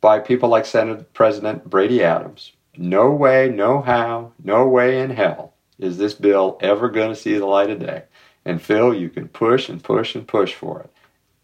by 0.00 0.18
people 0.18 0.48
like 0.48 0.66
Senate 0.66 1.12
President 1.14 1.68
Brady 1.68 2.02
Adams. 2.02 2.52
No 2.76 3.10
way, 3.10 3.48
no 3.48 3.80
how, 3.80 4.32
no 4.42 4.66
way 4.66 5.00
in 5.00 5.10
hell 5.10 5.54
is 5.78 5.98
this 5.98 6.14
bill 6.14 6.58
ever 6.60 6.88
going 6.88 7.10
to 7.10 7.20
see 7.20 7.36
the 7.38 7.46
light 7.46 7.70
of 7.70 7.80
day. 7.80 8.04
And 8.44 8.60
Phil, 8.60 8.94
you 8.94 9.08
can 9.08 9.28
push 9.28 9.68
and 9.68 9.82
push 9.82 10.14
and 10.14 10.26
push 10.26 10.54
for 10.54 10.80
it. 10.80 10.90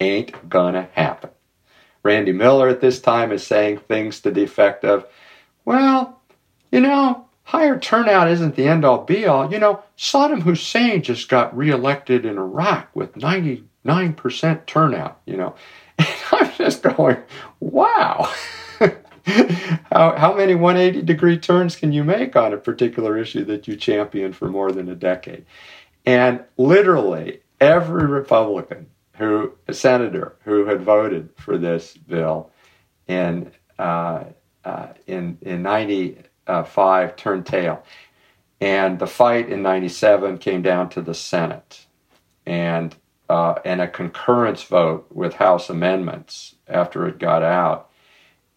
Ain't 0.01 0.49
gonna 0.49 0.89
happen. 0.93 1.31
Randy 2.03 2.33
Miller 2.33 2.69
at 2.69 2.81
this 2.81 3.01
time 3.01 3.33
is 3.33 3.47
saying 3.47 3.79
things 3.79 4.21
to 4.21 4.31
the 4.31 4.43
effect 4.43 4.85
of, 4.85 5.07
well, 5.65 6.21
you 6.71 6.81
know, 6.81 7.28
higher 7.49 7.79
turnout 7.79 8.29
isn't 8.29 8.57
the 8.57 8.69
end 8.69 8.85
all 8.85 9.05
be 9.05 9.25
all. 9.25 9.51
You 9.51 9.59
know, 9.59 9.83
Saddam 9.97 10.43
Hussein 10.43 11.01
just 11.03 11.31
got 11.31 11.57
reelected 11.57 12.27
in 12.27 12.37
Iraq 12.37 12.95
with 12.95 13.15
99% 13.15 14.67
turnout, 14.67 15.21
you 15.25 15.37
know. 15.37 15.55
And 15.99 16.09
I'm 16.31 16.53
just 16.53 16.83
going, 16.83 17.17
wow. 17.59 18.31
how, 19.91 20.15
how 20.17 20.35
many 20.37 20.55
180 20.55 21.03
degree 21.03 21.39
turns 21.39 21.75
can 21.75 21.91
you 21.93 22.05
make 22.05 22.37
on 22.37 22.53
a 22.53 22.59
particular 22.59 23.17
issue 23.17 23.45
that 23.47 23.67
you 23.67 23.77
champion 23.77 24.35
for 24.35 24.49
more 24.49 24.71
than 24.71 24.91
a 24.91 24.95
decade? 24.95 25.47
And 26.05 26.45
literally 26.59 27.41
every 27.61 28.07
Republican 28.07 28.87
who, 29.15 29.55
a 29.67 29.73
senator 29.73 30.37
who 30.45 30.67
had 30.67 30.83
voted 30.83 31.31
for 31.37 31.57
this 31.57 31.97
bill 31.97 32.51
in, 33.09 33.51
uh, 33.79 34.25
uh, 34.65 34.89
in, 35.07 35.39
in 35.41 35.63
90, 35.63 36.19
uh, 36.49 36.65
5 36.65 37.17
turned 37.17 37.47
tail. 37.47 37.83
And 38.61 38.99
the 38.99 39.07
fight 39.07 39.49
in 39.49 39.63
97 39.63 40.39
came 40.39 40.63
down 40.63 40.89
to 40.91 41.01
the 41.01 41.15
Senate 41.15 41.87
and, 42.45 42.95
uh, 43.29 43.55
and 43.65 43.81
a 43.81 43.87
concurrence 43.87 44.65
vote 44.65 45.07
with 45.13 45.35
House 45.35 45.71
amendments 45.71 46.57
after 46.67 47.07
it 47.07 47.19
got 47.19 47.43
out. 47.43 47.91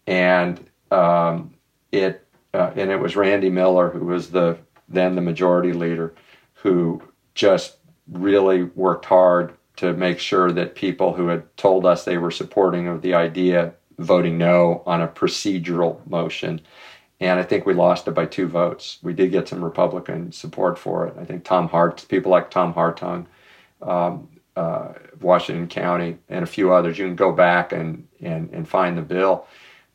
And 0.06 0.68
um, 0.90 1.54
it, 1.92 2.26
uh, 2.52 2.72
and 2.74 2.90
it 2.90 2.98
was 2.98 3.14
Randy 3.14 3.50
Miller, 3.50 3.90
who 3.90 4.04
was 4.06 4.30
the 4.30 4.58
then 4.88 5.14
the 5.14 5.22
majority 5.22 5.72
leader, 5.72 6.14
who 6.54 7.02
just 7.34 7.78
really 8.10 8.64
worked 8.64 9.06
hard 9.06 9.54
to 9.76 9.92
make 9.94 10.18
sure 10.18 10.52
that 10.52 10.74
people 10.74 11.14
who 11.14 11.28
had 11.28 11.56
told 11.56 11.86
us 11.86 12.04
they 12.04 12.18
were 12.18 12.30
supporting 12.30 12.88
of 12.88 13.00
the 13.00 13.14
idea 13.14 13.72
voting 13.98 14.36
no 14.36 14.82
on 14.84 15.00
a 15.00 15.08
procedural 15.08 16.04
motion 16.06 16.60
and 17.22 17.38
I 17.38 17.44
think 17.44 17.66
we 17.66 17.72
lost 17.72 18.08
it 18.08 18.14
by 18.14 18.26
two 18.26 18.48
votes. 18.48 18.98
We 19.00 19.12
did 19.12 19.30
get 19.30 19.46
some 19.46 19.62
Republican 19.62 20.32
support 20.32 20.76
for 20.76 21.06
it. 21.06 21.14
I 21.16 21.24
think 21.24 21.44
Tom 21.44 21.68
Hart, 21.68 22.04
people 22.08 22.32
like 22.32 22.50
Tom 22.50 22.74
Hartung, 22.74 23.26
um, 23.80 24.28
uh, 24.56 24.94
Washington 25.20 25.68
County, 25.68 26.18
and 26.28 26.42
a 26.42 26.46
few 26.46 26.72
others. 26.72 26.98
You 26.98 27.06
can 27.06 27.14
go 27.14 27.30
back 27.30 27.70
and, 27.70 28.08
and 28.20 28.50
and 28.50 28.68
find 28.68 28.98
the 28.98 29.02
bill, 29.02 29.46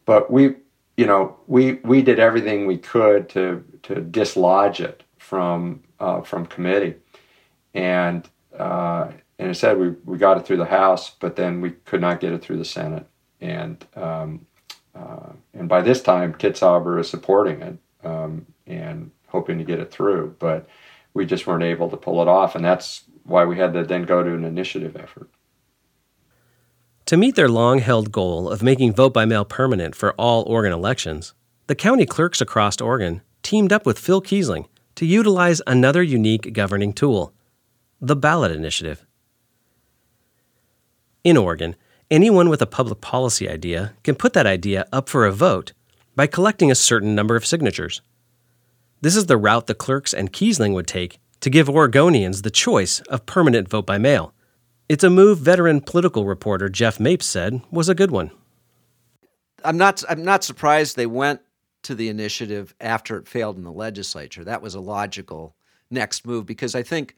but 0.05 0.31
we, 0.31 0.55
you 0.95 1.05
know, 1.05 1.35
we 1.47 1.73
we 1.83 2.01
did 2.01 2.17
everything 2.17 2.65
we 2.65 2.77
could 2.77 3.27
to 3.29 3.61
to 3.83 3.95
dislodge 3.95 4.79
it 4.79 5.03
from 5.17 5.83
uh, 5.99 6.21
from 6.21 6.45
committee, 6.45 6.95
and 7.73 8.29
uh, 8.57 9.11
and 9.37 9.55
said 9.55 9.77
we, 9.77 9.89
we 10.05 10.17
got 10.17 10.37
it 10.37 10.45
through 10.45 10.57
the 10.57 10.65
House, 10.65 11.11
but 11.19 11.35
then 11.35 11.59
we 11.59 11.71
could 11.71 11.99
not 11.99 12.21
get 12.21 12.31
it 12.31 12.41
through 12.41 12.57
the 12.57 12.65
Senate. 12.65 13.05
And 13.41 13.85
um, 13.97 14.47
uh, 14.97 15.33
and 15.53 15.69
by 15.69 15.81
this 15.81 16.01
time, 16.01 16.33
Kitzhaber 16.33 16.99
is 16.99 17.09
supporting 17.09 17.61
it 17.61 17.77
um, 18.03 18.45
and 18.65 19.11
hoping 19.27 19.57
to 19.57 19.63
get 19.63 19.79
it 19.79 19.91
through, 19.91 20.35
but 20.39 20.67
we 21.13 21.25
just 21.25 21.45
weren't 21.47 21.63
able 21.63 21.89
to 21.89 21.97
pull 21.97 22.21
it 22.21 22.27
off, 22.27 22.55
and 22.55 22.63
that's 22.63 23.03
why 23.23 23.45
we 23.45 23.57
had 23.57 23.73
to 23.73 23.83
then 23.83 24.03
go 24.03 24.23
to 24.23 24.33
an 24.33 24.45
initiative 24.45 24.95
effort. 24.95 25.29
To 27.07 27.17
meet 27.17 27.35
their 27.35 27.49
long 27.49 27.79
held 27.79 28.11
goal 28.11 28.49
of 28.49 28.61
making 28.61 28.93
vote 28.93 29.13
by 29.13 29.25
mail 29.25 29.45
permanent 29.45 29.95
for 29.95 30.13
all 30.13 30.43
Oregon 30.43 30.73
elections, 30.73 31.33
the 31.67 31.75
county 31.75 32.05
clerks 32.05 32.41
across 32.41 32.79
Oregon 32.81 33.21
teamed 33.43 33.71
up 33.71 33.85
with 33.85 33.99
Phil 33.99 34.21
Keisling 34.21 34.67
to 34.95 35.05
utilize 35.05 35.61
another 35.67 36.03
unique 36.03 36.53
governing 36.53 36.93
tool 36.93 37.33
the 37.99 38.15
ballot 38.15 38.51
initiative. 38.51 39.05
In 41.23 41.35
Oregon, 41.35 41.75
anyone 42.09 42.49
with 42.49 42.61
a 42.61 42.67
public 42.67 43.01
policy 43.01 43.49
idea 43.49 43.93
can 44.03 44.15
put 44.15 44.33
that 44.33 44.47
idea 44.47 44.87
up 44.91 45.09
for 45.09 45.25
a 45.25 45.31
vote 45.31 45.73
by 46.15 46.27
collecting 46.27 46.71
a 46.71 46.75
certain 46.75 47.13
number 47.15 47.35
of 47.35 47.45
signatures. 47.45 48.01
This 49.01 49.15
is 49.15 49.27
the 49.27 49.37
route 49.37 49.67
the 49.67 49.75
clerks 49.75 50.13
and 50.13 50.33
Keisling 50.33 50.73
would 50.73 50.87
take 50.87 51.19
to 51.41 51.49
give 51.49 51.67
Oregonians 51.67 52.41
the 52.41 52.49
choice 52.49 52.99
of 53.01 53.25
permanent 53.25 53.69
vote 53.69 53.85
by 53.85 53.97
mail. 53.97 54.33
It's 54.89 55.03
a 55.03 55.09
move 55.09 55.39
veteran 55.39 55.81
political 55.81 56.25
reporter 56.25 56.69
Jeff 56.69 56.99
Mapes 56.99 57.25
said 57.25 57.61
was 57.71 57.89
a 57.89 57.95
good 57.95 58.11
one. 58.11 58.31
I'm 59.63 59.77
not 59.77 60.03
I'm 60.09 60.23
not 60.23 60.43
surprised 60.43 60.95
they 60.95 61.05
went 61.05 61.41
to 61.83 61.93
the 61.93 62.09
initiative 62.09 62.73
after 62.79 63.17
it 63.17 63.27
failed 63.27 63.57
in 63.57 63.63
the 63.63 63.71
legislature. 63.71 64.43
That 64.43 64.61
was 64.61 64.75
a 64.75 64.79
logical 64.79 65.55
next 65.91 66.25
move 66.25 66.45
because 66.45 66.73
I 66.73 66.83
think 66.83 67.15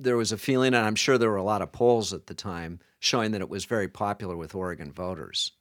there 0.00 0.16
was 0.16 0.32
a 0.32 0.38
feeling, 0.38 0.74
and 0.74 0.86
I'm 0.86 0.94
sure 0.94 1.18
there 1.18 1.30
were 1.30 1.36
a 1.36 1.42
lot 1.42 1.62
of 1.62 1.72
polls 1.72 2.12
at 2.12 2.26
the 2.26 2.34
time 2.34 2.80
showing 2.98 3.32
that 3.32 3.40
it 3.40 3.48
was 3.48 3.64
very 3.64 3.88
popular 3.88 4.36
with 4.36 4.54
Oregon 4.54 4.92
voters. 4.92 5.52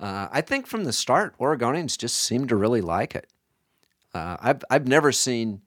Uh, 0.00 0.28
I 0.32 0.40
think 0.40 0.66
from 0.66 0.84
the 0.84 0.92
start, 0.92 1.36
Oregonians 1.38 1.96
just 1.96 2.16
seemed 2.16 2.48
to 2.48 2.56
really 2.56 2.80
like 2.80 3.14
it. 3.14 3.28
Uh, 4.14 4.36
I've 4.40 4.64
I've 4.70 4.86
never 4.86 5.12
seen 5.12 5.62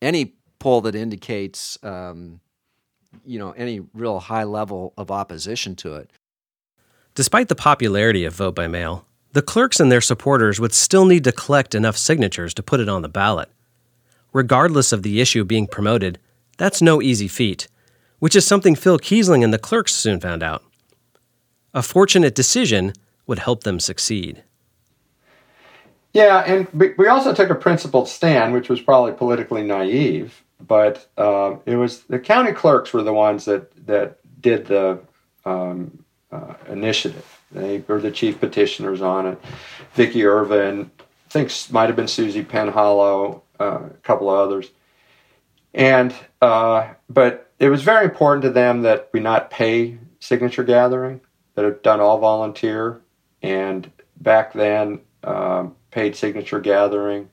any 0.00 0.34
poll 0.58 0.80
that 0.82 0.94
indicates 0.94 1.78
um, 1.82 2.40
you 3.24 3.38
know 3.38 3.52
any 3.52 3.80
real 3.92 4.20
high 4.20 4.44
level 4.44 4.94
of 4.96 5.10
opposition 5.10 5.74
to 5.76 5.94
it. 5.96 6.10
Despite 7.14 7.48
the 7.48 7.54
popularity 7.54 8.24
of 8.24 8.34
vote 8.34 8.54
by 8.54 8.68
mail, 8.68 9.06
the 9.32 9.42
clerks 9.42 9.80
and 9.80 9.90
their 9.90 10.00
supporters 10.00 10.60
would 10.60 10.72
still 10.72 11.04
need 11.04 11.24
to 11.24 11.32
collect 11.32 11.74
enough 11.74 11.96
signatures 11.96 12.54
to 12.54 12.62
put 12.62 12.80
it 12.80 12.88
on 12.88 13.02
the 13.02 13.08
ballot. 13.08 13.50
Regardless 14.32 14.92
of 14.92 15.02
the 15.02 15.20
issue 15.20 15.44
being 15.44 15.66
promoted, 15.66 16.18
that's 16.56 16.82
no 16.82 17.02
easy 17.02 17.28
feat, 17.28 17.68
which 18.18 18.36
is 18.36 18.46
something 18.46 18.74
Phil 18.74 18.98
Keisling 18.98 19.42
and 19.42 19.52
the 19.52 19.58
clerks 19.58 19.94
soon 19.94 20.20
found 20.20 20.42
out. 20.42 20.62
A 21.72 21.82
fortunate 21.82 22.34
decision 22.34 22.92
would 23.26 23.40
help 23.40 23.64
them 23.64 23.80
succeed. 23.80 24.44
Yeah, 26.12 26.44
and 26.46 26.68
we 26.96 27.08
also 27.08 27.34
took 27.34 27.50
a 27.50 27.56
principled 27.56 28.08
stand, 28.08 28.52
which 28.52 28.68
was 28.68 28.80
probably 28.80 29.12
politically 29.12 29.64
naive, 29.64 30.44
but 30.60 31.08
uh, 31.16 31.56
it 31.66 31.74
was 31.74 32.04
the 32.04 32.20
county 32.20 32.52
clerks 32.52 32.92
were 32.92 33.02
the 33.02 33.12
ones 33.12 33.44
that 33.46 33.72
that 33.86 34.18
did 34.40 34.66
the 34.66 35.00
um, 35.44 36.04
uh, 36.30 36.54
initiative. 36.68 37.40
They 37.50 37.82
were 37.88 38.00
the 38.00 38.12
chief 38.12 38.38
petitioners 38.38 39.02
on 39.02 39.26
it. 39.26 39.38
Vicki 39.94 40.24
Ervin, 40.24 40.90
I 41.00 41.30
think 41.30 41.50
might 41.72 41.86
have 41.86 41.96
been 41.96 42.08
Susie 42.08 42.44
Penhallow, 42.44 43.42
uh, 43.58 43.80
a 43.86 43.90
couple 44.02 44.30
of 44.30 44.38
others. 44.38 44.70
And 45.74 46.14
uh, 46.40 46.94
but 47.08 47.50
it 47.58 47.68
was 47.68 47.82
very 47.82 48.04
important 48.04 48.42
to 48.42 48.50
them 48.50 48.82
that 48.82 49.10
we 49.12 49.20
not 49.20 49.50
pay 49.50 49.98
signature 50.20 50.64
gathering, 50.64 51.20
that 51.54 51.64
it 51.64 51.82
done 51.82 52.00
all 52.00 52.18
volunteer. 52.18 53.00
And 53.42 53.90
back 54.16 54.52
then, 54.52 55.00
uh, 55.22 55.66
paid 55.90 56.16
signature 56.16 56.60
gathering 56.60 57.28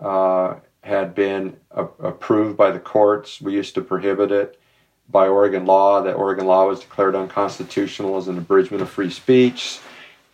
uh, 0.00 0.56
had 0.82 1.14
been 1.14 1.56
a- 1.70 1.84
approved 2.02 2.56
by 2.56 2.70
the 2.70 2.80
courts. 2.80 3.40
We 3.40 3.54
used 3.54 3.74
to 3.76 3.82
prohibit 3.82 4.32
it 4.32 4.60
by 5.08 5.28
Oregon 5.28 5.64
law. 5.64 6.02
That 6.02 6.14
Oregon 6.14 6.46
law 6.46 6.66
was 6.66 6.80
declared 6.80 7.14
unconstitutional 7.14 8.16
as 8.16 8.28
an 8.28 8.36
abridgment 8.38 8.82
of 8.82 8.90
free 8.90 9.10
speech. 9.10 9.78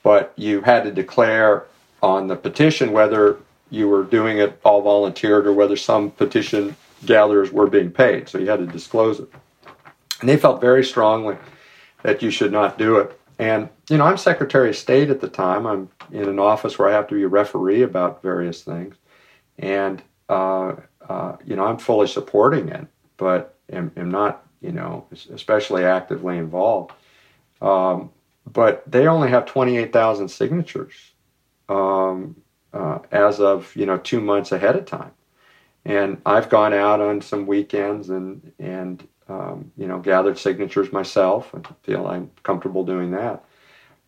But 0.03 0.33
you 0.37 0.63
had 0.63 0.85
to 0.85 0.91
declare 0.91 1.65
on 2.03 2.27
the 2.27 2.37
petition 2.37 2.93
whether 2.93 3.39
you 3.71 3.89
were 3.89 4.05
doing 4.05 4.39
it 4.39 4.59
all 4.65 4.83
volunteered 4.83 5.47
or 5.47 5.53
whether 5.53 5.77
some 5.77 6.11
petition 6.11 6.77
gatherers 7.05 7.53
were 7.53 7.67
being 7.67 7.91
paid, 7.91 8.29
so 8.29 8.39
you 8.39 8.49
had 8.49 8.61
to 8.61 8.67
disclose 8.67 9.21
it. 9.21 9.29
And 10.21 10.29
they 10.29 10.37
felt 10.37 10.61
very 10.61 10.85
strongly 10.85 11.37
that 12.03 12.23
you 12.23 12.31
should 12.31 12.53
not 12.53 12.79
do 12.79 12.97
it. 12.97 13.19
And, 13.39 13.69
you 13.89 13.99
know, 13.99 14.05
I'm 14.05 14.19
Secretary 14.19 14.69
of 14.69 14.77
State 14.77 15.11
at 15.11 15.21
the 15.21 15.29
time. 15.29 15.67
I'm 15.67 15.89
in 16.13 16.29
an 16.29 16.39
office 16.39 16.79
where 16.79 16.89
I 16.89 16.93
have 16.93 17.09
to 17.09 17.15
be 17.15 17.23
a 17.23 17.29
referee 17.29 17.83
about 17.83 18.23
various 18.23 18.63
things. 18.63 18.95
And, 19.59 20.03
uh, 20.29 20.75
uh, 21.09 21.37
you 21.45 21.57
know, 21.57 21.65
I'm 21.65 21.79
fully 21.79 22.07
supporting 22.07 22.69
it, 22.69 22.87
but 23.17 23.57
am, 23.73 23.91
am 23.97 24.11
not, 24.11 24.47
you 24.61 24.73
know, 24.73 25.07
especially 25.33 25.85
actively 25.85 26.39
involved. 26.39 26.93
Um, 27.61 28.11
but 28.51 28.83
they 28.91 29.07
only 29.07 29.31
have 29.31 29.47
28,000 29.47 30.29
signatures 30.29 30.95
um, 31.69 32.37
uh, 32.73 32.99
as 33.11 33.41
of, 33.41 33.75
you 33.77 33.87
know, 33.87 33.99
two 33.99 34.21
months 34.21 34.53
ahead 34.53 34.77
of 34.77 34.85
time. 34.85 35.13
And 35.85 36.21
I've 36.25 36.49
gone 36.49 36.73
out 36.73 37.01
on 37.01 37.21
some 37.21 37.47
weekends 37.47 38.11
and 38.11 38.53
and 38.59 39.07
um, 39.29 39.73
you 39.77 39.87
know 39.87 39.99
gathered 39.99 40.39
signatures 40.39 40.93
myself. 40.93 41.55
I 41.55 41.61
feel 41.83 42.07
I'm 42.07 42.31
comfortable 42.43 42.85
doing 42.85 43.11
that. 43.13 43.45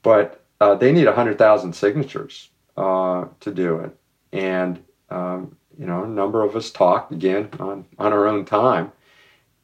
But 0.02 0.44
uh, 0.60 0.74
they 0.76 0.92
need 0.92 1.06
hundred 1.08 1.38
thousand 1.38 1.74
signatures 1.74 2.50
uh, 2.76 3.26
to 3.40 3.52
do 3.52 3.76
it, 3.78 3.96
and 4.32 4.82
um, 5.10 5.56
you 5.78 5.86
know 5.86 6.04
a 6.04 6.08
number 6.08 6.42
of 6.42 6.54
us 6.54 6.70
talked 6.70 7.12
again 7.12 7.48
on 7.58 7.86
on 7.98 8.12
our 8.12 8.26
own 8.28 8.44
time, 8.44 8.92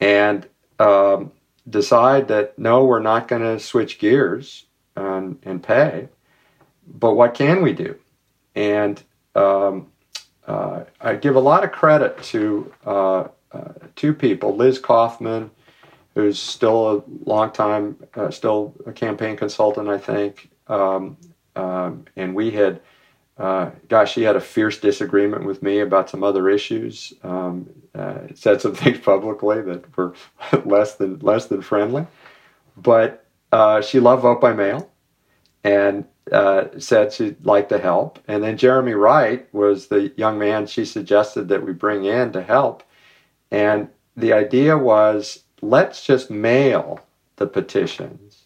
and 0.00 0.48
um, 0.80 1.30
decide 1.68 2.28
that 2.28 2.58
no, 2.58 2.84
we're 2.84 3.00
not 3.00 3.28
going 3.28 3.42
to 3.42 3.58
switch 3.60 3.98
gears 3.98 4.66
and, 4.96 5.38
and 5.42 5.62
pay. 5.62 6.08
But 6.86 7.14
what 7.14 7.34
can 7.34 7.62
we 7.62 7.72
do? 7.72 7.96
And 8.54 9.02
um, 9.34 9.88
uh, 10.50 10.84
I 11.00 11.14
give 11.14 11.36
a 11.36 11.40
lot 11.40 11.62
of 11.62 11.70
credit 11.70 12.20
to 12.24 12.72
uh, 12.84 13.28
uh, 13.52 13.72
two 13.94 14.12
people, 14.12 14.56
Liz 14.56 14.80
Kaufman, 14.80 15.52
who's 16.14 16.40
still 16.40 16.90
a 16.90 17.02
long 17.24 17.52
time, 17.52 17.96
uh, 18.16 18.32
still 18.32 18.74
a 18.84 18.90
campaign 18.90 19.36
consultant, 19.36 19.88
I 19.88 19.98
think. 19.98 20.50
Um, 20.66 21.16
um, 21.54 22.04
and 22.16 22.34
we 22.34 22.50
had, 22.50 22.80
uh, 23.38 23.70
gosh, 23.88 24.12
she 24.12 24.22
had 24.22 24.34
a 24.34 24.40
fierce 24.40 24.78
disagreement 24.80 25.44
with 25.44 25.62
me 25.62 25.78
about 25.78 26.10
some 26.10 26.24
other 26.24 26.48
issues. 26.48 27.12
Um, 27.22 27.70
uh, 27.94 28.22
said 28.34 28.60
some 28.60 28.74
things 28.82 28.98
publicly 28.98 29.62
that 29.62 29.96
were 29.96 30.14
less 30.64 30.96
than 30.96 31.20
less 31.20 31.46
than 31.46 31.62
friendly, 31.62 32.08
but 32.76 33.24
she 33.84 34.00
loved 34.00 34.22
vote 34.22 34.40
by 34.40 34.52
mail, 34.52 34.90
and 35.62 36.06
uh, 36.32 36.66
said 36.78 37.12
she'd 37.12 37.44
like 37.44 37.68
to 37.70 37.78
help. 37.78 38.18
And 38.28 38.42
then 38.42 38.56
Jeremy 38.56 38.92
Wright 38.92 39.52
was 39.52 39.88
the 39.88 40.12
young 40.16 40.38
man 40.38 40.66
she 40.66 40.84
suggested 40.84 41.48
that 41.48 41.64
we 41.64 41.72
bring 41.72 42.04
in 42.04 42.32
to 42.32 42.42
help. 42.42 42.82
And 43.50 43.88
the 44.16 44.32
idea 44.32 44.76
was 44.76 45.44
let's 45.62 46.04
just 46.04 46.30
mail 46.30 47.00
the 47.36 47.46
petitions 47.46 48.44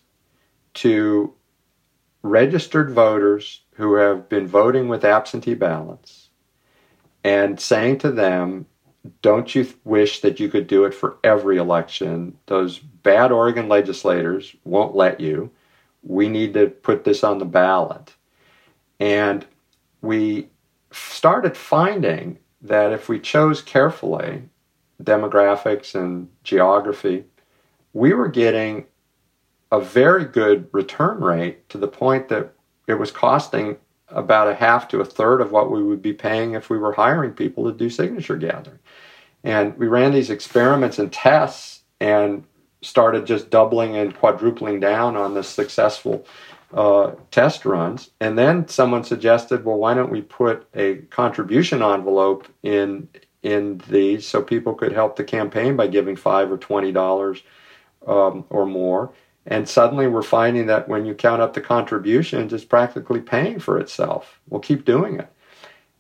to 0.75 1.35
registered 2.23 2.91
voters 2.91 3.63
who 3.75 3.95
have 3.95 4.29
been 4.29 4.47
voting 4.47 4.89
with 4.89 5.05
absentee 5.05 5.55
ballots 5.55 6.31
and 7.23 7.61
saying 7.61 7.99
to 7.99 8.11
them, 8.11 8.67
don't 9.21 9.55
you 9.55 9.69
wish 9.85 10.21
that 10.21 10.41
you 10.41 10.49
could 10.49 10.67
do 10.67 10.85
it 10.85 10.95
for 10.95 11.19
every 11.23 11.59
election? 11.59 12.39
Those 12.47 12.79
bad 12.79 13.31
Oregon 13.31 13.69
legislators 13.69 14.57
won't 14.65 14.97
let 14.97 15.21
you 15.21 15.51
we 16.05 16.29
need 16.29 16.55
to 16.55 16.69
put 16.69 17.05
this 17.05 17.25
on 17.25 17.39
the 17.39 17.45
ballot. 17.45 18.15
And 19.01 19.45
we 20.03 20.49
started 20.93 21.57
finding 21.57 22.39
that 22.63 22.93
if 22.93 23.09
we 23.09 23.19
chose 23.19 23.61
carefully 23.63 24.43
demographics 25.03 25.95
and 25.95 26.29
geography, 26.45 27.25
we 27.93 28.13
were 28.13 28.29
getting 28.29 28.87
a 29.73 29.81
very 29.81 30.25
good 30.25 30.69
return 30.73 31.21
rate 31.21 31.69
to 31.69 31.79
the 31.79 31.89
point 31.89 32.29
that 32.29 32.53
it 32.87 32.95
was 32.95 33.11
costing 33.11 33.77
about 34.09 34.49
a 34.49 34.55
half 34.55 34.87
to 34.89 35.01
a 35.01 35.05
third 35.05 35.41
of 35.41 35.51
what 35.51 35.71
we 35.71 35.83
would 35.83 36.03
be 36.03 36.13
paying 36.13 36.53
if 36.53 36.71
we 36.71 36.79
were 36.79 36.93
hiring 36.93 37.33
people 37.33 37.65
to 37.65 37.77
do 37.77 37.91
signature 37.91 38.37
gathering. 38.37 38.79
And 39.43 39.77
we 39.77 39.89
ran 39.89 40.13
these 40.13 40.31
experiments 40.31 40.99
and 40.99 41.13
tests, 41.13 41.83
and 42.01 42.45
started 42.85 43.27
just 43.27 43.51
doubling 43.51 43.97
and 43.97 44.15
quadrupling 44.15 44.81
down 44.81 45.17
on 45.17 45.35
the 45.35 45.43
successful 45.43 46.27
uh, 46.73 47.13
test 47.31 47.65
runs. 47.65 48.11
And 48.21 48.39
then 48.39 48.69
someone 48.69 49.05
suggested, 49.05 49.65
well, 49.65 49.79
why 49.79 49.95
don't 49.95 50.11
we 50.11 50.23
put 50.23 50.67
a 50.75 50.97
contribution 51.11 51.83
envelope 51.83 52.47
in 52.63 53.09
in 53.43 53.83
these 53.91 54.27
so 54.27 54.43
people 54.43 54.75
could 54.75 54.93
help 54.93 55.17
the 55.17 55.25
campaign 55.25 55.77
by 55.77 55.87
giving 55.87 56.17
five 56.17 56.51
or 56.51 56.59
twenty 56.59 56.93
dollars 56.93 57.43
um, 58.07 58.45
or 58.51 58.67
more. 58.67 59.13
And 59.47 59.69
suddenly 59.69 60.07
we're 60.07 60.23
finding 60.23 60.67
that 60.67 60.89
when 60.89 61.05
you 61.05 61.15
count 61.15 61.43
up 61.43 61.53
the 61.53 61.61
contributions, 61.61 62.53
it's 62.53 62.65
practically 62.65 63.21
paying 63.21 63.61
for 63.61 63.79
itself. 63.79 64.41
We'll 64.49 64.63
keep 64.63 64.87
doing 64.87 65.21
it. 65.21 65.29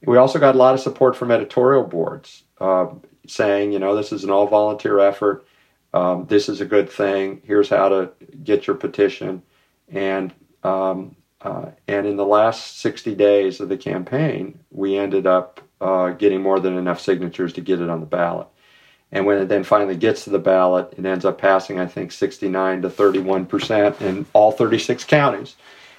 We 0.06 0.16
also 0.16 0.38
got 0.38 0.54
a 0.54 0.58
lot 0.58 0.74
of 0.74 0.80
support 0.80 1.16
from 1.16 1.30
editorial 1.30 1.84
boards 1.84 2.44
uh, 2.60 2.86
saying, 3.26 3.72
you 3.72 3.78
know, 3.78 3.94
this 3.94 4.12
is 4.12 4.24
an 4.24 4.30
all 4.30 4.46
volunteer 4.46 4.98
effort. 4.98 5.44
Um, 5.94 6.26
this 6.26 6.48
is 6.48 6.60
a 6.60 6.64
good 6.64 6.90
thing. 6.90 7.40
Here's 7.44 7.68
how 7.68 7.88
to 7.88 8.10
get 8.42 8.66
your 8.66 8.76
petition. 8.76 9.42
And 9.88 10.34
um, 10.64 11.14
uh, 11.40 11.70
and 11.86 12.06
in 12.06 12.16
the 12.16 12.26
last 12.26 12.80
60 12.80 13.14
days 13.14 13.60
of 13.60 13.68
the 13.68 13.76
campaign, 13.76 14.58
we 14.70 14.96
ended 14.96 15.26
up 15.26 15.60
uh, 15.80 16.10
getting 16.10 16.42
more 16.42 16.58
than 16.58 16.76
enough 16.76 17.00
signatures 17.00 17.52
to 17.52 17.60
get 17.60 17.80
it 17.80 17.90
on 17.90 18.00
the 18.00 18.06
ballot. 18.06 18.48
And 19.12 19.26
when 19.26 19.38
it 19.38 19.48
then 19.48 19.62
finally 19.62 19.96
gets 19.96 20.24
to 20.24 20.30
the 20.30 20.38
ballot, 20.38 20.92
it 20.96 21.06
ends 21.06 21.24
up 21.24 21.38
passing, 21.38 21.78
I 21.78 21.86
think, 21.86 22.10
69 22.10 22.82
to 22.82 22.90
31 22.90 23.46
percent 23.46 24.00
in 24.00 24.26
all 24.32 24.50
36 24.50 25.04
counties. 25.04 25.54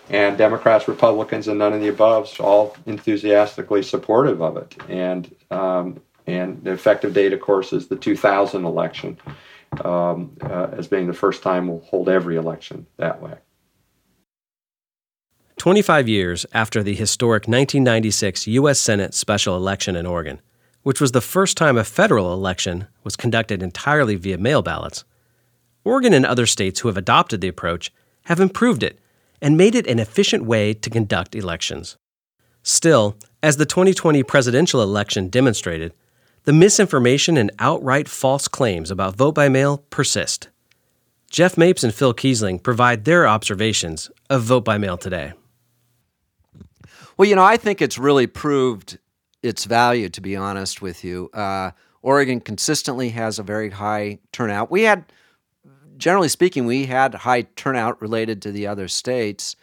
And 0.10 0.38
Democrats, 0.38 0.88
Republicans, 0.88 1.48
and 1.48 1.58
none 1.58 1.74
of 1.74 1.80
the 1.80 1.88
above 1.88 2.36
all 2.42 2.76
enthusiastically 2.86 3.82
supportive 3.82 4.42
of 4.42 4.58
it. 4.58 4.76
And 4.90 5.34
um, 5.52 6.02
and 6.28 6.64
the 6.64 6.72
effective 6.72 7.14
date, 7.14 7.34
of 7.34 7.40
course, 7.40 7.72
is 7.72 7.88
the 7.88 7.96
2000 7.96 8.66
election, 8.66 9.18
um, 9.84 10.38
uh, 10.42 10.68
as 10.74 10.88
being 10.88 11.08
the 11.08 11.14
first 11.14 11.42
time 11.42 11.68
we'll 11.68 11.80
hold 11.80 12.10
every 12.10 12.36
election 12.36 12.86
that 12.98 13.22
way. 13.22 13.36
25 15.58 16.08
years 16.08 16.46
after 16.54 16.84
the 16.84 16.94
historic 16.94 17.44
1996 17.44 18.46
U.S. 18.48 18.80
Senate 18.80 19.14
special 19.14 19.56
election 19.56 19.96
in 19.96 20.06
Oregon, 20.06 20.42
which 20.84 21.02
was 21.02 21.14
the 21.14 21.22
first 21.22 21.58
time 21.58 21.78
a 21.78 21.84
federal 21.84 22.34
election 22.34 22.88
was 23.04 23.16
conducted 23.16 23.64
entirely 23.64 24.16
via 24.16 24.38
mail 24.38 24.62
ballots, 24.62 25.06
Oregon 25.84 26.14
and 26.14 26.26
other 26.26 26.46
states 26.46 26.80
who 26.80 26.88
have 26.88 26.98
adopted 26.98 27.42
the 27.42 27.48
approach 27.48 27.92
have 28.26 28.40
improved 28.40 28.84
it 28.84 29.00
and 29.42 29.56
made 29.56 29.76
it 29.76 29.88
an 29.88 30.00
efficient 30.00 30.44
way 30.44 30.74
to 30.74 30.90
conduct 30.90 31.36
elections. 31.36 31.98
Still, 32.64 33.16
as 33.44 33.58
the 33.58 33.66
2020 33.66 34.24
presidential 34.24 34.82
election 34.82 35.30
demonstrated, 35.30 35.94
the 36.46 36.54
misinformation 36.54 37.38
and 37.38 37.52
outright 37.60 38.08
false 38.08 38.48
claims 38.48 38.92
about 38.92 39.16
vote 39.16 39.34
by 39.34 39.50
mail 39.50 39.80
persist. 39.90 40.50
Jeff 41.30 41.58
Mapes 41.58 41.84
and 41.84 41.94
Phil 41.94 42.14
Keisling 42.14 42.62
provide 42.62 43.04
their 43.04 43.28
observations 43.28 44.10
of 44.30 44.44
vote 44.44 44.64
by 44.64 44.78
mail 44.78 44.98
today. 44.98 45.34
Well, 47.18 47.28
you 47.28 47.36
know, 47.36 47.44
I 47.44 47.58
think 47.58 47.82
it's 47.82 47.98
really 47.98 48.28
proved 48.28 49.00
its 49.42 49.66
value, 49.66 50.08
to 50.10 50.22
be 50.22 50.36
honest 50.36 50.82
with 50.82 51.04
you. 51.04 51.30
Uh, 51.34 51.72
Oregon 52.02 52.40
consistently 52.40 53.10
has 53.10 53.40
a 53.40 53.44
very 53.44 53.72
high 53.72 54.20
turnout. 54.32 54.70
We 54.70 54.84
had, 54.84 55.06
generally 55.98 56.30
speaking, 56.30 56.66
we 56.66 56.86
had 56.86 57.16
high 57.16 57.44
turnout 57.56 58.02
related 58.02 58.42
to 58.44 58.52
the 58.52 58.68
other 58.68 58.88
states, 58.88 59.56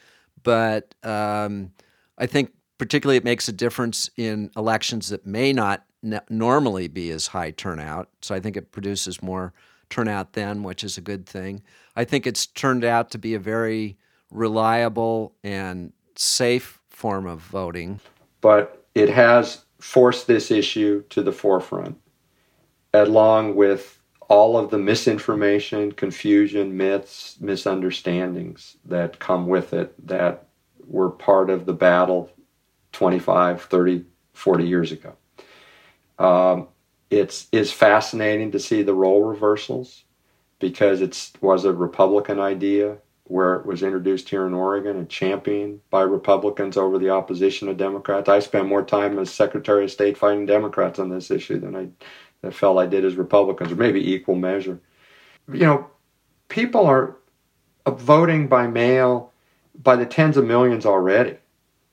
but 0.42 0.94
um, 1.04 1.72
I 2.18 2.26
think 2.26 2.52
particularly 2.78 3.16
it 3.16 3.24
makes 3.24 3.48
a 3.48 3.52
difference 3.52 4.10
in 4.16 4.50
elections 4.56 5.10
that 5.10 5.24
may 5.24 5.52
not 5.52 5.84
normally 6.02 6.88
be 6.88 7.10
as 7.10 7.28
high 7.28 7.50
turnout. 7.50 8.08
So 8.20 8.34
I 8.34 8.40
think 8.40 8.56
it 8.56 8.72
produces 8.72 9.22
more 9.22 9.52
turnout 9.90 10.32
then, 10.32 10.62
which 10.62 10.82
is 10.82 10.96
a 10.96 11.02
good 11.02 11.26
thing. 11.26 11.62
I 11.94 12.04
think 12.04 12.26
it's 12.26 12.46
turned 12.46 12.84
out 12.84 13.10
to 13.10 13.18
be 13.18 13.34
a 13.34 13.38
very 13.38 13.96
reliable 14.30 15.34
and 15.44 15.92
safe 16.16 16.80
form 16.88 17.26
of 17.26 17.40
voting. 17.40 18.00
But 18.40 18.84
it 18.94 19.10
has 19.10 19.64
forced 19.78 20.26
this 20.26 20.50
issue 20.50 21.02
to 21.10 21.22
the 21.22 21.32
forefront, 21.32 21.98
along 22.94 23.56
with 23.56 23.98
all 24.28 24.56
of 24.56 24.70
the 24.70 24.78
misinformation, 24.78 25.92
confusion, 25.92 26.76
myths, 26.76 27.36
misunderstandings 27.40 28.76
that 28.84 29.18
come 29.18 29.46
with 29.46 29.74
it 29.74 29.94
that 30.06 30.46
were 30.86 31.10
part 31.10 31.50
of 31.50 31.66
the 31.66 31.72
battle 31.72 32.30
25, 32.92 33.62
30, 33.62 34.04
40 34.32 34.64
years 34.66 34.92
ago. 34.92 35.14
Um, 36.18 36.68
it's 37.10 37.48
is 37.52 37.72
fascinating 37.72 38.52
to 38.52 38.58
see 38.58 38.82
the 38.82 38.94
role 38.94 39.22
reversals 39.22 40.04
because 40.58 41.00
it 41.00 41.30
was 41.40 41.64
a 41.64 41.72
Republican 41.72 42.40
idea 42.40 42.98
where 43.24 43.54
it 43.54 43.66
was 43.66 43.82
introduced 43.82 44.28
here 44.28 44.46
in 44.46 44.54
Oregon 44.54 44.96
and 44.96 45.08
championed 45.08 45.80
by 45.90 46.02
Republicans 46.02 46.76
over 46.76 46.98
the 46.98 47.10
opposition 47.10 47.68
of 47.68 47.76
Democrats. 47.76 48.28
I 48.28 48.40
spent 48.40 48.68
more 48.68 48.84
time 48.84 49.18
as 49.18 49.30
Secretary 49.30 49.84
of 49.84 49.90
State 49.90 50.18
fighting 50.18 50.46
Democrats 50.46 50.98
on 50.98 51.08
this 51.08 51.30
issue 51.30 51.58
than 51.58 51.76
I, 51.76 51.88
I 52.46 52.50
felt 52.50 52.78
I 52.78 52.86
did 52.86 53.04
as 53.04 53.16
Republicans, 53.16 53.72
or 53.72 53.76
maybe 53.76 54.12
equal 54.12 54.34
measure. 54.34 54.80
You 55.52 55.60
know, 55.60 55.90
people 56.48 56.86
are 56.86 57.16
voting 57.86 58.48
by 58.48 58.66
mail 58.66 59.32
by 59.82 59.96
the 59.96 60.06
tens 60.06 60.36
of 60.36 60.44
millions 60.44 60.86
already 60.86 61.36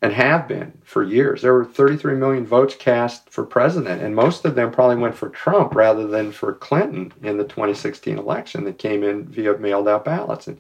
and 0.01 0.13
have 0.13 0.47
been 0.47 0.71
for 0.83 1.03
years. 1.03 1.41
There 1.41 1.53
were 1.53 1.65
33 1.65 2.15
million 2.15 2.45
votes 2.45 2.75
cast 2.75 3.29
for 3.29 3.43
president, 3.43 4.01
and 4.01 4.15
most 4.15 4.45
of 4.45 4.55
them 4.55 4.71
probably 4.71 4.95
went 4.95 5.15
for 5.15 5.29
Trump 5.29 5.75
rather 5.75 6.07
than 6.07 6.31
for 6.31 6.53
Clinton 6.53 7.11
in 7.21 7.37
the 7.37 7.43
2016 7.43 8.17
election 8.17 8.63
that 8.63 8.77
came 8.77 9.03
in 9.03 9.25
via 9.27 9.57
mailed 9.57 9.89
out 9.89 10.05
ballots. 10.05 10.47
And 10.47 10.59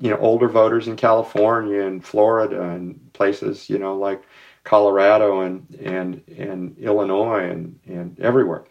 you 0.00 0.10
know, 0.10 0.16
older 0.18 0.48
voters 0.48 0.88
in 0.88 0.96
California 0.96 1.82
and 1.82 2.04
Florida 2.04 2.62
and 2.70 3.12
places, 3.12 3.68
you 3.68 3.78
know, 3.78 3.96
like 3.96 4.22
Colorado 4.64 5.40
and 5.40 5.66
and 5.82 6.22
and 6.38 6.78
Illinois 6.78 7.50
and 7.50 7.78
and 7.86 8.18
everywhere. 8.20 8.64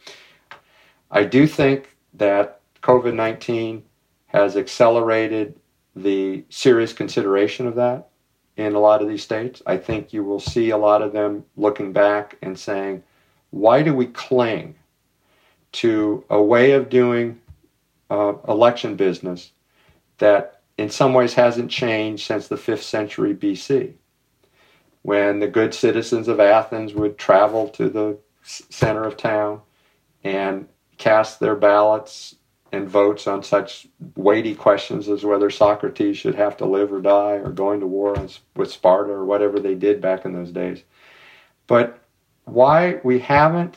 I 1.12 1.26
do 1.26 1.46
think 1.46 1.96
that 2.16 2.62
COVID 2.82 3.14
nineteen 3.14 3.84
has 4.28 4.58
accelerated 4.58 5.60
the 5.96 6.44
serious 6.50 6.92
consideration 6.92 7.68
of 7.68 7.76
that 7.76 8.10
in 8.58 8.74
a 8.74 8.80
lot 8.80 9.02
of 9.02 9.08
these 9.08 9.24
states. 9.24 9.62
I 9.66 9.78
think 9.78 10.14
you 10.14 10.24
will 10.24 10.40
see 10.40 10.70
a 10.70 10.78
lot 10.78 11.02
of 11.02 11.14
them 11.14 11.46
looking 11.58 11.92
back 11.92 12.38
and 12.42 12.58
saying, 12.58 13.04
why 13.52 13.84
do 13.84 13.94
we 13.94 14.08
cling 14.08 14.76
to 15.74 16.24
a 16.30 16.42
way 16.42 16.72
of 16.72 16.90
doing 16.90 17.40
uh, 18.10 18.34
election 18.48 18.96
business 18.96 19.52
that 20.20 20.62
in 20.78 20.90
some 20.90 21.14
ways 21.14 21.34
hasn't 21.34 21.72
changed 21.72 22.26
since 22.26 22.48
the 22.48 22.56
5th 22.56 22.84
century 22.84 23.34
BC, 23.34 23.94
when 25.02 25.40
the 25.40 25.48
good 25.48 25.74
citizens 25.74 26.28
of 26.28 26.40
Athens 26.40 26.94
would 26.94 27.18
travel 27.18 27.68
to 27.70 27.90
the 27.90 28.18
center 28.44 29.04
of 29.04 29.18
town 29.18 29.62
and 30.24 30.68
cast 30.98 31.40
their 31.40 31.56
ballots 31.56 32.36
and 32.72 32.90
votes 32.90 33.28
on 33.28 33.44
such 33.44 33.88
weighty 34.16 34.56
questions 34.56 35.08
as 35.08 35.24
whether 35.24 35.50
Socrates 35.50 36.18
should 36.18 36.36
have 36.36 36.58
to 36.58 36.66
live 36.66 36.92
or 36.92 37.02
die 37.02 37.34
or 37.34 37.52
going 37.52 37.80
to 37.80 37.88
war 37.88 38.16
with 38.56 38.72
Sparta 38.72 39.12
or 39.12 39.26
whatever 39.26 39.60
they 39.60 39.76
did 39.76 40.02
back 40.02 40.26
in 40.26 40.34
those 40.34 40.52
days. 40.52 40.84
But 41.68 42.00
why 42.46 43.00
we 43.04 43.20
haven't, 43.20 43.76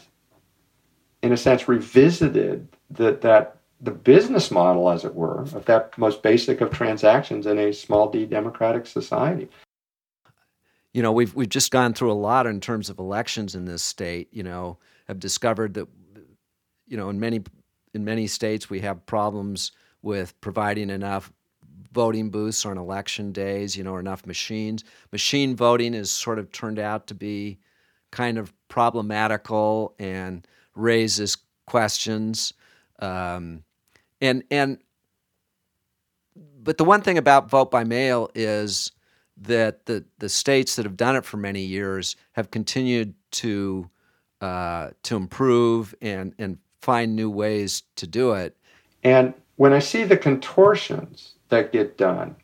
in 1.23 1.33
a 1.33 1.37
sense, 1.37 1.69
revisited 1.69 2.69
that, 2.91 3.21
that 3.23 3.59
the 3.81 3.91
business 3.91 4.51
model, 4.51 4.91
as 4.91 5.05
it 5.05 5.15
were, 5.15 5.43
of 5.43 5.65
that 5.67 5.97
most 5.97 6.23
basic 6.23 6.61
of 6.61 6.71
transactions 6.71 7.47
in 7.47 7.59
a 7.59 7.73
small 7.73 8.11
d 8.11 8.27
democratic 8.27 8.87
society. 8.87 9.49
You 10.93 11.03
know, 11.03 11.13
we've 11.13 11.35
we've 11.35 11.49
just 11.49 11.71
gone 11.71 11.95
through 11.95 12.11
a 12.11 12.15
lot 12.15 12.47
in 12.47 12.61
terms 12.61 12.91
of 12.91 12.99
elections 12.99 13.55
in 13.55 13.67
this 13.67 13.83
state. 13.83 14.29
You 14.33 14.43
know, 14.43 14.79
have 15.07 15.21
discovered 15.21 15.75
that, 15.75 15.87
you 16.89 16.97
know, 16.97 17.09
in 17.09 17.21
many 17.21 17.43
in 17.95 18.05
many 18.05 18.27
states 18.27 18.71
we 18.71 18.81
have 18.81 19.05
problems 19.07 19.73
with 20.03 20.39
providing 20.41 20.91
enough 20.91 21.33
voting 21.93 22.31
booths 22.31 22.65
on 22.67 22.79
election 22.79 23.33
days. 23.33 23.77
You 23.77 23.85
know, 23.85 23.93
or 23.93 24.01
enough 24.01 24.27
machines. 24.27 24.85
Machine 25.13 25.57
voting 25.57 25.95
has 25.95 26.11
sort 26.11 26.39
of 26.39 26.53
turned 26.53 26.79
out 26.79 27.07
to 27.09 27.15
be 27.15 27.59
kind 28.11 28.39
of 28.39 28.53
problematical 28.69 29.95
and 29.99 30.47
raises 30.75 31.37
questions. 31.67 32.55
Um, 33.01 33.65
and 34.21 34.45
and 34.51 34.79
but 36.37 36.79
the 36.79 36.85
one 36.85 37.03
thing 37.03 37.19
about 37.19 37.51
vote 37.51 37.71
by 37.71 37.85
mail 37.85 38.31
is 38.35 38.93
that 39.41 39.87
the 39.87 40.05
the 40.19 40.29
states 40.29 40.77
that 40.77 40.85
have 40.85 40.97
done 40.97 41.17
it 41.17 41.25
for 41.25 41.37
many 41.37 41.63
years 41.63 42.17
have 42.33 42.51
continued 42.51 43.15
to 43.31 43.89
uh, 44.41 44.91
to 45.05 45.17
improve 45.17 45.95
and 46.01 46.35
and 46.39 46.59
find 46.83 47.15
new 47.15 47.31
ways 47.31 47.83
to 47.97 48.07
do 48.07 48.33
it. 48.33 48.57
And 49.05 49.35
when 49.57 49.73
I 49.73 49.79
see 49.79 50.05
the 50.05 50.17
contortions 50.17 51.35
that 51.49 51.73
get 51.73 51.99
done 51.99 52.37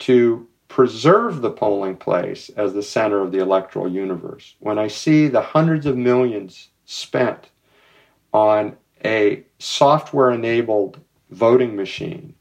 to 0.00 0.46
preserve 0.68 1.42
the 1.42 1.50
polling 1.50 1.96
place 1.96 2.48
as 2.50 2.72
the 2.72 2.82
center 2.82 3.20
of 3.20 3.32
the 3.32 3.38
electoral 3.38 3.88
universe, 3.88 4.54
when 4.60 4.78
I 4.78 4.88
see 4.88 5.28
the 5.28 5.42
hundreds 5.42 5.86
of 5.86 5.96
millions 5.96 6.68
spent 6.84 7.50
on 8.32 8.76
a 9.04 9.44
software 9.58 10.30
enabled 10.30 11.00
voting 11.30 11.74
machine 11.76 12.34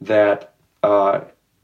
that 0.00 0.54
uh, 0.82 1.20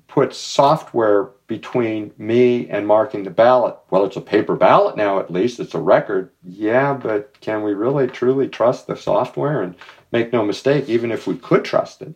puts 0.08 0.36
software 0.36 1.30
between 1.46 2.12
me 2.18 2.68
and 2.68 2.86
marking 2.86 3.22
the 3.22 3.30
ballot. 3.30 3.76
Well, 3.90 4.04
it's 4.04 4.16
a 4.16 4.20
paper 4.20 4.56
ballot 4.56 4.96
now, 4.96 5.20
at 5.20 5.30
least. 5.30 5.60
It's 5.60 5.74
a 5.74 5.80
record. 5.80 6.30
Yeah, 6.42 6.94
but 6.94 7.40
can 7.40 7.62
we 7.62 7.72
really 7.72 8.08
truly 8.08 8.48
trust 8.48 8.86
the 8.86 8.96
software? 8.96 9.62
And 9.62 9.74
make 10.12 10.32
no 10.32 10.44
mistake, 10.44 10.88
even 10.88 11.12
if 11.12 11.26
we 11.26 11.36
could 11.36 11.64
trust 11.64 12.02
it, 12.02 12.14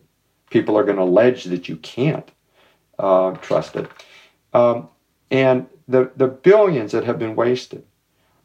people 0.49 0.77
are 0.77 0.83
going 0.83 0.97
to 0.97 1.03
allege 1.03 1.45
that 1.45 1.69
you 1.69 1.77
can't 1.77 2.29
uh, 2.99 3.31
trust 3.31 3.75
it. 3.75 3.89
Um, 4.53 4.89
and 5.29 5.67
the, 5.87 6.11
the 6.15 6.27
billions 6.27 6.91
that 6.91 7.05
have 7.05 7.19
been 7.19 7.35
wasted 7.35 7.85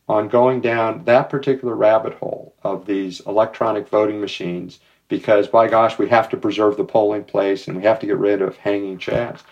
on 0.08 0.28
going 0.28 0.60
down 0.60 1.04
that 1.04 1.28
particular 1.28 1.74
rabbit 1.74 2.14
hole 2.14 2.54
of 2.62 2.86
these 2.86 3.20
electronic 3.20 3.88
voting 3.88 4.20
machines 4.20 4.78
because, 5.08 5.48
by 5.48 5.68
gosh, 5.68 5.98
we 5.98 6.08
have 6.08 6.28
to 6.28 6.36
preserve 6.36 6.76
the 6.76 6.84
polling 6.84 7.24
place 7.24 7.66
and 7.66 7.76
we 7.76 7.82
have 7.82 7.98
to 7.98 8.06
get 8.06 8.16
rid 8.16 8.40
of 8.40 8.56
hanging 8.56 8.98
chads. 8.98 9.42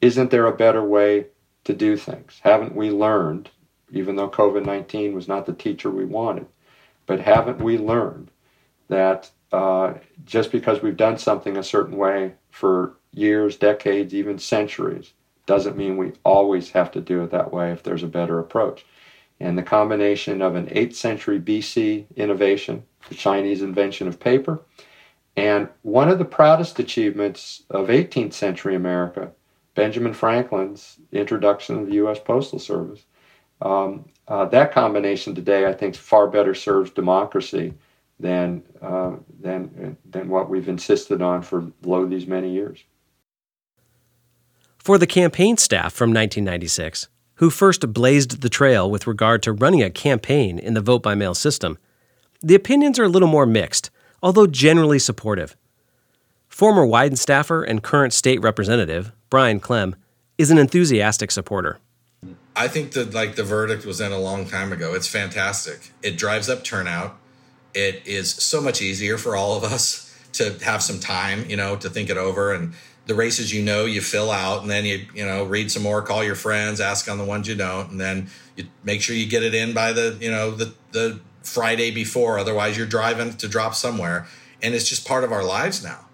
Isn't 0.00 0.30
there 0.30 0.46
a 0.46 0.56
better 0.56 0.82
way 0.82 1.26
to 1.64 1.74
do 1.74 1.96
things? 1.96 2.40
Haven't 2.42 2.74
we 2.74 2.90
learned, 2.90 3.50
even 3.90 4.16
though 4.16 4.30
COVID 4.30 4.64
19 4.64 5.14
was 5.14 5.28
not 5.28 5.46
the 5.46 5.52
teacher 5.52 5.90
we 5.90 6.04
wanted, 6.04 6.46
but 7.06 7.20
haven't 7.20 7.60
we 7.60 7.78
learned 7.78 8.30
that 8.88 9.30
uh, 9.52 9.94
just 10.24 10.52
because 10.52 10.82
we've 10.82 10.96
done 10.96 11.18
something 11.18 11.56
a 11.56 11.62
certain 11.62 11.96
way 11.96 12.34
for 12.50 12.96
years, 13.12 13.56
decades, 13.56 14.14
even 14.14 14.38
centuries, 14.38 15.12
doesn't 15.46 15.76
mean 15.76 15.96
we 15.96 16.12
always 16.24 16.70
have 16.70 16.90
to 16.92 17.00
do 17.00 17.22
it 17.22 17.30
that 17.30 17.52
way 17.52 17.72
if 17.72 17.82
there's 17.82 18.02
a 18.02 18.08
better 18.08 18.38
approach. 18.38 18.84
And 19.40 19.56
the 19.56 19.62
combination 19.62 20.42
of 20.42 20.54
an 20.54 20.66
8th 20.66 20.94
century 20.94 21.40
BC 21.40 22.06
innovation, 22.16 22.84
the 23.08 23.14
Chinese 23.14 23.62
invention 23.62 24.08
of 24.08 24.20
paper, 24.20 24.60
and 25.36 25.68
one 25.82 26.08
of 26.08 26.18
the 26.18 26.24
proudest 26.24 26.78
achievements 26.78 27.62
of 27.70 27.86
18th 27.88 28.32
century 28.32 28.74
America, 28.74 29.30
Benjamin 29.78 30.12
Franklin's 30.12 30.98
introduction 31.12 31.78
of 31.78 31.86
the 31.86 31.92
U.S. 31.94 32.18
Postal 32.18 32.58
Service, 32.58 33.04
um, 33.62 34.06
uh, 34.26 34.44
that 34.46 34.72
combination 34.72 35.36
today, 35.36 35.66
I 35.66 35.72
think, 35.72 35.94
far 35.94 36.26
better 36.26 36.52
serves 36.52 36.90
democracy 36.90 37.74
than, 38.18 38.64
uh, 38.82 39.12
than, 39.38 39.96
than 40.04 40.28
what 40.30 40.50
we've 40.50 40.68
insisted 40.68 41.22
on 41.22 41.42
for 41.42 41.70
lo 41.84 42.04
these 42.06 42.26
many 42.26 42.50
years. 42.50 42.82
For 44.78 44.98
the 44.98 45.06
campaign 45.06 45.56
staff 45.56 45.92
from 45.92 46.10
1996, 46.10 47.06
who 47.34 47.48
first 47.48 47.92
blazed 47.92 48.42
the 48.42 48.48
trail 48.48 48.90
with 48.90 49.06
regard 49.06 49.44
to 49.44 49.52
running 49.52 49.84
a 49.84 49.90
campaign 49.90 50.58
in 50.58 50.74
the 50.74 50.80
vote 50.80 51.04
by 51.04 51.14
mail 51.14 51.34
system, 51.34 51.78
the 52.42 52.56
opinions 52.56 52.98
are 52.98 53.04
a 53.04 53.08
little 53.08 53.28
more 53.28 53.46
mixed, 53.46 53.90
although 54.24 54.48
generally 54.48 54.98
supportive. 54.98 55.56
Former 56.58 56.84
Wyden 56.84 57.16
staffer 57.16 57.62
and 57.62 57.84
current 57.84 58.12
state 58.12 58.40
representative, 58.42 59.12
Brian 59.30 59.60
Clem, 59.60 59.94
is 60.38 60.50
an 60.50 60.58
enthusiastic 60.58 61.30
supporter. 61.30 61.78
I 62.56 62.66
think 62.66 62.94
that 62.94 63.14
like 63.14 63.36
the 63.36 63.44
verdict 63.44 63.86
was 63.86 64.00
in 64.00 64.10
a 64.10 64.18
long 64.18 64.44
time 64.44 64.72
ago. 64.72 64.92
It's 64.92 65.06
fantastic. 65.06 65.92
It 66.02 66.18
drives 66.18 66.48
up 66.48 66.64
turnout. 66.64 67.16
It 67.74 68.02
is 68.04 68.32
so 68.32 68.60
much 68.60 68.82
easier 68.82 69.18
for 69.18 69.36
all 69.36 69.56
of 69.56 69.62
us 69.62 70.12
to 70.32 70.58
have 70.64 70.82
some 70.82 70.98
time, 70.98 71.48
you 71.48 71.56
know, 71.56 71.76
to 71.76 71.88
think 71.88 72.10
it 72.10 72.16
over 72.16 72.52
and 72.52 72.72
the 73.06 73.14
races 73.14 73.54
you 73.54 73.62
know 73.62 73.84
you 73.84 74.00
fill 74.00 74.32
out 74.32 74.62
and 74.62 74.68
then 74.68 74.84
you 74.84 75.06
you 75.14 75.24
know 75.24 75.44
read 75.44 75.70
some 75.70 75.84
more 75.84 76.02
call 76.02 76.24
your 76.24 76.34
friends 76.34 76.80
ask 76.80 77.08
on 77.08 77.18
the 77.18 77.24
ones 77.24 77.46
you 77.46 77.54
don't 77.54 77.90
and 77.90 77.98
then 77.98 78.28
you 78.54 78.66
make 78.82 79.00
sure 79.00 79.16
you 79.16 79.26
get 79.26 79.42
it 79.42 79.54
in 79.54 79.72
by 79.72 79.94
the 79.94 80.18
you 80.20 80.30
know 80.30 80.50
the 80.50 80.74
the 80.92 81.18
friday 81.42 81.90
before 81.90 82.38
otherwise 82.38 82.76
you're 82.76 82.86
driving 82.86 83.32
to 83.32 83.48
drop 83.48 83.74
somewhere 83.74 84.26
and 84.60 84.74
it's 84.74 84.86
just 84.86 85.08
part 85.08 85.24
of 85.24 85.32
our 85.32 85.42
lives 85.42 85.82
now 85.82 86.07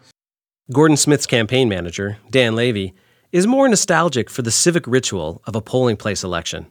gordon 0.73 0.97
smith's 0.97 1.27
campaign 1.27 1.69
manager 1.69 2.19
dan 2.31 2.55
levy 2.55 2.95
is 3.33 3.47
more 3.47 3.69
nostalgic 3.69 4.31
for 4.31 4.43
the 4.43 4.51
civic 4.51 4.87
ritual 4.87 5.43
of 5.47 5.55
a 5.55 5.61
polling 5.61 5.97
place 5.97 6.25
election 6.25 6.67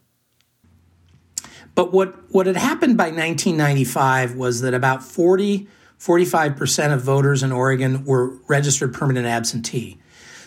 but 1.75 1.91
what 1.91 2.15
what 2.31 2.45
had 2.45 2.57
happened 2.57 2.97
by 2.97 3.05
1995 3.05 4.35
was 4.35 4.61
that 4.61 4.73
about 4.73 5.03
40 5.03 5.67
45% 6.03 6.93
of 6.93 7.01
voters 7.01 7.43
in 7.43 7.53
Oregon 7.53 8.03
were 8.03 8.35
registered 8.47 8.93
permanent 8.93 9.25
absentee. 9.25 9.97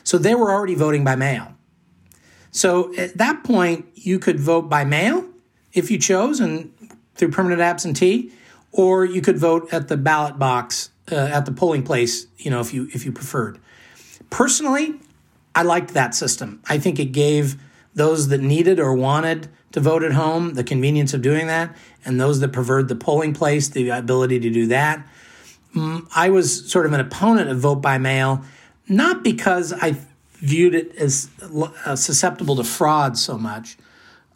So 0.05 0.19
they 0.19 0.35
were 0.35 0.53
already 0.53 0.75
voting 0.75 1.03
by 1.03 1.17
mail. 1.17 1.55
So 2.51 2.95
at 2.97 3.17
that 3.17 3.43
point, 3.43 3.87
you 3.95 4.19
could 4.19 4.39
vote 4.39 4.69
by 4.69 4.85
mail 4.85 5.27
if 5.73 5.91
you 5.91 5.99
chose 5.99 6.41
and 6.41 6.73
through 7.15 7.31
permanent 7.31 7.63
absentee, 7.63 8.33
or 8.71 9.07
you 9.07 9.23
could 9.23 9.39
vote 9.39 9.73
at 9.73 9.89
the 9.89 9.97
ballot 9.97 10.39
box 10.39 10.91
uh, 11.11 11.17
at 11.17 11.47
the 11.47 11.53
polling 11.53 11.83
place, 11.83 12.27
you 12.39 12.51
know, 12.51 12.61
if 12.61 12.73
you 12.75 12.89
if 12.93 13.05
you 13.05 13.13
preferred. 13.13 13.59
Personally, 14.31 14.95
I 15.55 15.63
liked 15.63 15.95
that 15.95 16.15
system. 16.15 16.61
I 16.69 16.79
think 16.79 16.99
it 16.99 17.07
gave 17.07 17.57
those 17.95 18.29
that 18.29 18.41
needed 18.41 18.79
or 18.79 18.95
wanted 18.95 19.49
to 19.73 19.81
vote 19.81 20.03
at 20.03 20.13
home 20.13 20.55
the 20.55 20.65
convenience 20.65 21.15
of 21.15 21.23
doing 21.23 21.47
that, 21.47 21.77
and 22.05 22.21
those 22.21 22.41
that 22.41 22.53
preferred 22.53 22.89
the 22.89 22.97
polling 22.97 23.35
place 23.35 23.69
the 23.69 23.89
ability 23.91 24.41
to 24.41 24.51
do 24.51 24.67
that. 24.67 25.07
Mm, 25.75 26.09
I 26.15 26.31
was 26.31 26.71
sort 26.71 26.87
of 26.87 26.93
an 26.93 27.01
opponent 27.01 27.51
of 27.51 27.59
vote 27.59 27.77
by 27.77 27.99
mail 27.99 28.45
not 28.89 29.23
because 29.23 29.73
I 29.73 29.97
viewed 30.35 30.75
it 30.75 30.95
as 30.97 31.29
uh, 31.85 31.97
susceptible 31.97 32.57
to 32.57 32.65
fraud 32.65 33.19
so 33.19 33.39
much 33.39 33.77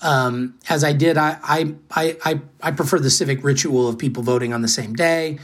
um, 0.00 0.58
as 0.68 0.82
I 0.82 0.92
did. 0.92 1.16
I, 1.16 1.38
I, 1.42 2.16
I, 2.24 2.40
I 2.62 2.70
prefer 2.72 2.98
the 2.98 3.10
civic 3.10 3.44
ritual 3.44 3.88
of 3.88 3.98
people 3.98 4.22
voting 4.22 4.52
on 4.52 4.62
the 4.62 4.68
same 4.68 4.94
day. 4.94 5.38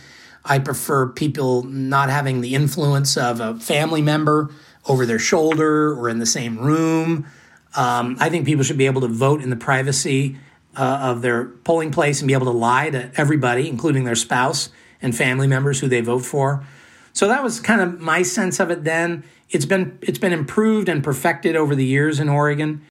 I 0.48 0.58
prefer 0.58 1.08
people 1.08 1.64
not 1.64 2.08
having 2.08 2.40
the 2.40 2.54
influence 2.54 3.16
of 3.16 3.40
a 3.40 3.58
family 3.58 4.02
member 4.02 4.50
over 4.88 5.04
their 5.04 5.18
shoulder 5.18 5.92
or 5.92 6.08
in 6.08 6.18
the 6.18 6.26
same 6.26 6.58
room. 6.58 7.26
Um, 7.74 8.16
I 8.20 8.30
think 8.30 8.46
people 8.46 8.64
should 8.64 8.78
be 8.78 8.86
able 8.86 9.02
to 9.02 9.08
vote 9.08 9.42
in 9.42 9.50
the 9.50 9.56
privacy 9.56 10.36
uh, 10.76 10.98
of 11.02 11.22
their 11.22 11.46
polling 11.46 11.90
place 11.90 12.20
and 12.20 12.28
be 12.28 12.34
able 12.34 12.46
to 12.46 12.52
lie 12.52 12.90
to 12.90 13.10
everybody, 13.16 13.68
including 13.68 14.04
their 14.04 14.14
spouse 14.14 14.70
and 15.02 15.16
family 15.16 15.46
members 15.46 15.80
who 15.80 15.88
they 15.88 16.00
vote 16.00 16.24
for. 16.24 16.64
So 17.12 17.28
that 17.28 17.42
was 17.42 17.60
kind 17.60 17.80
of 17.80 18.00
my 18.00 18.22
sense 18.22 18.60
of 18.60 18.70
it 18.70 18.84
then. 18.84 19.24
It's 19.50 19.64
been 19.64 19.98
it's 20.02 20.18
been 20.18 20.32
improved 20.32 20.88
and 20.88 21.02
perfected 21.02 21.56
over 21.56 21.74
the 21.74 21.84
years 21.84 22.20
in 22.20 22.28
Oregon. 22.28 22.82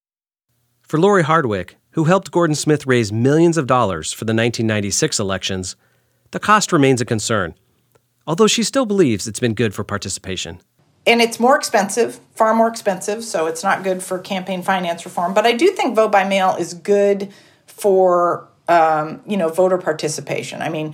For 0.82 1.00
Lori 1.00 1.24
Hardwick, 1.24 1.78
who 1.92 2.06
helped 2.06 2.32
Gordon 2.32 2.56
Smith 2.56 2.86
raise 2.86 3.12
millions 3.12 3.58
of 3.58 3.68
dollars 3.68 4.12
for 4.12 4.26
the 4.26 4.34
1996 4.34 5.20
elections, 5.20 5.76
the 6.36 6.40
cost 6.42 6.74
remains 6.74 7.00
a 7.00 7.06
concern, 7.06 7.56
although 8.28 8.46
she 8.46 8.62
still 8.62 8.86
believes 8.86 9.26
it's 9.26 9.40
been 9.40 9.54
good 9.54 9.74
for 9.74 9.86
participation. 9.86 10.60
And 11.08 11.22
it's 11.22 11.40
more 11.40 11.56
expensive, 11.56 12.20
far 12.34 12.54
more 12.54 12.68
expensive, 12.68 13.24
so 13.24 13.46
it's 13.46 13.64
not 13.64 13.86
good 13.86 14.04
for 14.04 14.20
campaign 14.20 14.62
finance 14.62 15.06
reform. 15.06 15.34
But 15.34 15.46
I 15.46 15.54
do 15.54 15.70
think 15.70 15.96
vote 15.96 16.12
by 16.12 16.28
mail 16.28 16.58
is 16.60 16.74
good 16.74 17.32
for 17.68 18.50
um, 18.68 19.22
you 19.26 19.38
know 19.38 19.48
voter 19.48 19.78
participation. 19.78 20.62
I 20.62 20.68
mean, 20.68 20.94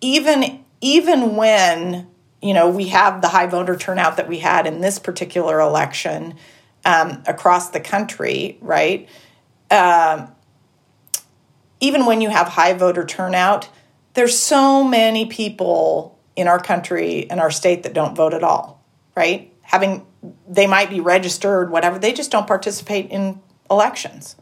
even 0.00 0.64
even 0.80 1.34
when 1.34 2.06
you 2.40 2.54
know, 2.54 2.70
we 2.70 2.86
have 2.90 3.20
the 3.20 3.26
high 3.26 3.46
voter 3.46 3.74
turnout 3.74 4.18
that 4.18 4.28
we 4.28 4.38
had 4.38 4.68
in 4.68 4.80
this 4.80 5.00
particular 5.00 5.58
election 5.58 6.36
um, 6.84 7.24
across 7.26 7.70
the 7.70 7.80
country, 7.80 8.56
right? 8.60 9.08
Um, 9.72 10.30
even 11.80 12.06
when 12.06 12.20
you 12.20 12.30
have 12.30 12.46
high 12.46 12.74
voter 12.74 13.04
turnout, 13.04 13.68
there's 14.18 14.36
so 14.36 14.82
many 14.82 15.26
people 15.26 16.18
in 16.34 16.48
our 16.48 16.58
country 16.58 17.30
and 17.30 17.38
our 17.38 17.52
state 17.52 17.84
that 17.84 17.94
don't 17.94 18.16
vote 18.16 18.34
at 18.34 18.42
all, 18.42 18.84
right? 19.16 19.54
Having 19.62 20.04
they 20.48 20.66
might 20.66 20.90
be 20.90 20.98
registered, 20.98 21.70
whatever, 21.70 22.00
they 22.00 22.12
just 22.12 22.32
don't 22.32 22.48
participate 22.48 23.12
in 23.12 23.40
elections. 23.70 24.34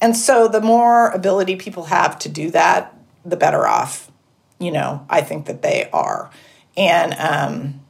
And 0.00 0.16
so 0.16 0.46
the 0.46 0.60
more 0.60 1.08
ability 1.08 1.56
people 1.56 1.86
have 1.86 2.20
to 2.20 2.28
do 2.28 2.52
that, 2.52 2.96
the 3.24 3.36
better 3.36 3.66
off, 3.66 4.12
you 4.60 4.70
know, 4.70 5.04
I 5.10 5.22
think 5.22 5.46
that 5.46 5.62
they 5.62 5.90
are. 5.92 6.30
And, 6.76 7.12
um, 7.14 7.80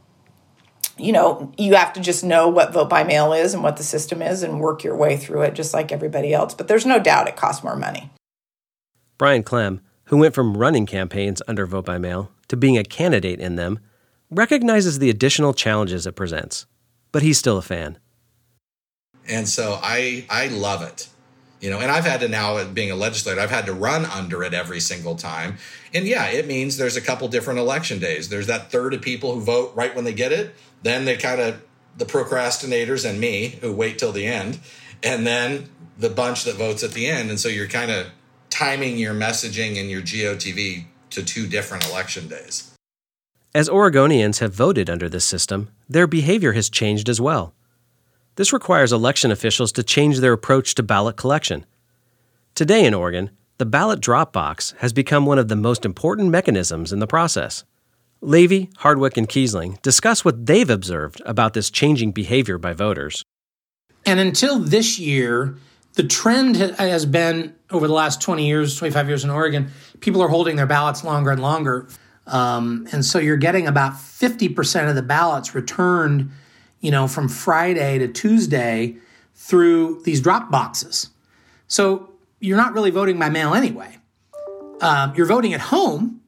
you 0.97 1.13
know, 1.13 1.53
you 1.59 1.75
have 1.75 1.93
to 1.93 2.01
just 2.01 2.25
know 2.25 2.49
what 2.49 2.73
vote 2.73 2.89
by 2.89 3.05
mail 3.05 3.35
is 3.35 3.53
and 3.53 3.63
what 3.63 3.77
the 3.77 3.83
system 3.83 4.23
is 4.23 4.43
and 4.43 4.59
work 4.59 4.85
your 4.85 4.97
way 4.97 5.19
through 5.19 5.43
it 5.43 5.53
just 5.53 5.75
like 5.75 5.93
everybody 5.93 6.33
else. 6.33 6.55
But 6.55 6.67
there's 6.67 6.87
no 6.87 6.99
doubt 6.99 7.29
it 7.29 7.37
costs 7.37 7.63
more 7.63 7.77
money. 7.77 8.11
Brian 9.19 9.43
Clem, 9.43 9.83
who 10.11 10.19
went 10.19 10.35
from 10.35 10.57
running 10.57 10.87
campaigns 10.87 11.41
under 11.49 11.67
vote 11.67 11.87
by 11.87 11.99
mail 11.99 12.31
to 12.49 12.57
being 12.57 12.77
a 12.77 12.85
candidate 12.85 13.41
in 13.41 13.57
them, 13.57 13.79
recognizes 14.31 14.99
the 14.99 15.09
additional 15.09 15.55
challenges 15.55 16.07
it 16.07 16.15
presents, 16.15 16.67
but 17.11 17.23
he's 17.23 17.39
still 17.39 17.57
a 17.57 17.63
fan. 17.63 17.99
And 19.27 19.49
so 19.49 19.79
I 19.83 20.27
I 20.29 20.49
love 20.49 20.83
it 20.83 21.09
you 21.61 21.69
know 21.69 21.79
and 21.79 21.91
i've 21.91 22.07
had 22.07 22.21
to 22.21 22.29
now 22.29 22.65
being 22.65 22.91
a 22.91 22.97
legislator 22.97 23.39
i've 23.39 23.51
had 23.51 23.67
to 23.67 23.73
run 23.75 24.07
under 24.07 24.43
it 24.43 24.55
every 24.55 24.81
single 24.81 25.15
time. 25.15 25.59
And 25.93 26.07
yeah 26.07 26.27
it 26.31 26.47
means 26.47 26.77
there's 26.77 26.97
a 26.97 27.01
couple 27.01 27.29
different 27.29 27.59
election 27.61 27.99
days. 27.99 28.29
There's 28.29 28.47
that 28.47 28.73
third 28.73 28.95
of 28.95 29.03
people 29.03 29.35
who 29.35 29.41
vote 29.41 29.73
right 29.75 29.95
when 29.95 30.05
they 30.05 30.15
get 30.15 30.33
it. 30.33 30.55
Then 30.83 31.05
they 31.05 31.17
kind 31.17 31.41
of 31.41 31.63
the 31.97 32.07
procrastinators 32.07 33.09
and 33.09 33.21
me 33.21 33.59
who 33.61 33.73
wait 33.73 33.99
till 33.99 34.13
the 34.13 34.27
end. 34.27 34.59
And 35.03 35.27
then 35.27 35.69
the 35.99 36.09
bunch 36.09 36.45
that 36.45 36.57
votes 36.57 36.83
at 36.83 36.93
the 36.93 37.07
end. 37.07 37.31
And 37.31 37.39
so 37.39 37.49
you're 37.49 37.69
kind 37.69 37.91
of 37.91 38.07
timing 38.51 38.99
your 38.99 39.15
messaging 39.15 39.79
and 39.81 39.91
your 39.91 40.03
gotv 40.03 40.85
to 41.11 41.23
two 41.23 41.47
different 41.47 41.87
election 41.89 42.29
days 42.29 42.75
as 43.55 43.69
oregonians 43.69 44.41
have 44.41 44.53
voted 44.53 44.91
under 44.91 45.09
this 45.09 45.25
system 45.25 45.71
their 45.89 46.07
behavior 46.07 46.53
has 46.53 46.69
changed 46.69 47.09
as 47.09 47.21
well 47.21 47.55
this 48.41 48.55
requires 48.55 48.91
election 48.91 49.31
officials 49.31 49.71
to 49.73 49.83
change 49.83 50.21
their 50.21 50.33
approach 50.33 50.75
to 50.77 50.83
ballot 50.83 51.17
collection. 51.17 51.67
Today 52.55 52.87
in 52.87 52.95
Oregon, 52.95 53.31
the 53.59 53.67
ballot 53.67 54.01
drop 54.01 54.33
box 54.33 54.73
has 54.79 54.95
become 54.95 55.27
one 55.27 55.39
of 55.39 55.49
the 55.49 55.57
most 55.57 55.85
important 55.85 56.31
mechanisms 56.31 56.91
in 56.91 57.01
the 57.01 57.07
process. 57.07 57.65
Levy, 58.23 58.71
Hardwick, 58.79 59.19
and 59.19 59.29
Keisling 59.29 59.81
discuss 59.83 60.25
what 60.25 60.47
they've 60.47 60.71
observed 60.71 61.21
about 61.27 61.53
this 61.53 61.71
changing 61.71 62.13
behavior 62.13 62.57
by 62.57 62.73
voters. 62.73 63.23
And 64.07 64.19
until 64.19 64.59
this 64.59 64.99
year, 64.99 65.57
the 66.01 66.09
trend 66.09 66.57
has 66.57 67.05
been 67.05 67.55
over 67.71 67.87
the 67.87 67.93
last 67.93 68.23
20 68.23 68.47
years, 68.47 68.75
25 68.75 69.09
years 69.09 69.23
in 69.23 69.29
Oregon, 69.29 69.69
people 70.01 70.23
are 70.23 70.29
holding 70.29 70.57
their 70.57 70.65
ballots 70.65 71.05
longer 71.05 71.31
and 71.31 71.43
longer. 71.43 71.89
Um, 72.27 72.89
and 72.91 73.05
so 73.05 73.19
you're 73.19 73.37
getting 73.37 73.67
about 73.67 73.93
50% 73.93 74.89
of 74.89 74.95
the 74.95 75.03
ballots 75.03 75.55
returned, 75.55 76.31
you 76.81 76.91
know, 76.91 77.07
from 77.07 77.29
Friday 77.29 77.99
to 77.99 78.09
Tuesday 78.09 78.97
through 79.35 80.01
these 80.05 80.23
drop 80.23 80.51
boxes. 80.51 81.11
So 81.69 82.15
you're 82.41 82.57
not 82.57 82.73
really 82.73 82.91
voting 82.91 83.19
by 83.19 83.29
mail 83.29 83.53
anyway. 83.53 83.99
Um, 84.81 85.13
you're 85.15 85.27
voting 85.27 85.53
at 85.53 85.61
home, 85.61 86.23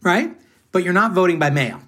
right? 0.00 0.30
But 0.70 0.84
you're 0.84 0.92
not 0.92 1.10
voting 1.10 1.40
by 1.40 1.50
mail. 1.50 1.80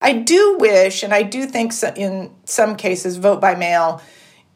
I 0.00 0.12
do 0.12 0.58
wish, 0.60 1.02
and 1.02 1.12
I 1.12 1.24
do 1.24 1.46
think 1.46 1.72
in 1.96 2.30
some 2.44 2.76
cases, 2.76 3.16
vote 3.16 3.40
by 3.40 3.56
mail 3.56 4.00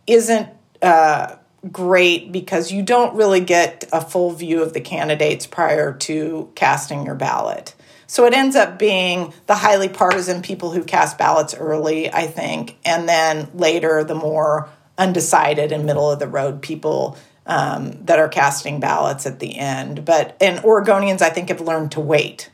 isn't 0.06 0.48
uh, 0.82 1.34
great 1.70 2.32
because 2.32 2.72
you 2.72 2.82
don't 2.82 3.14
really 3.14 3.40
get 3.40 3.88
a 3.92 4.00
full 4.00 4.32
view 4.32 4.62
of 4.62 4.72
the 4.72 4.80
candidates 4.80 5.46
prior 5.46 5.92
to 5.92 6.50
casting 6.54 7.06
your 7.06 7.14
ballot. 7.14 7.74
So 8.06 8.26
it 8.26 8.34
ends 8.34 8.56
up 8.56 8.78
being 8.78 9.32
the 9.46 9.54
highly 9.54 9.88
partisan 9.88 10.42
people 10.42 10.72
who 10.72 10.84
cast 10.84 11.16
ballots 11.16 11.54
early, 11.54 12.12
I 12.12 12.26
think, 12.26 12.76
and 12.84 13.08
then 13.08 13.48
later 13.54 14.04
the 14.04 14.14
more 14.14 14.68
undecided 14.98 15.72
and 15.72 15.86
middle 15.86 16.10
of 16.10 16.18
the 16.18 16.28
road 16.28 16.60
people 16.60 17.16
um, 17.46 17.92
that 18.04 18.18
are 18.18 18.28
casting 18.28 18.80
ballots 18.80 19.24
at 19.24 19.40
the 19.40 19.58
end. 19.58 20.04
But 20.04 20.36
and 20.40 20.58
Oregonians, 20.58 21.22
I 21.22 21.30
think, 21.30 21.48
have 21.48 21.60
learned 21.60 21.92
to 21.92 22.00
wait 22.00 22.50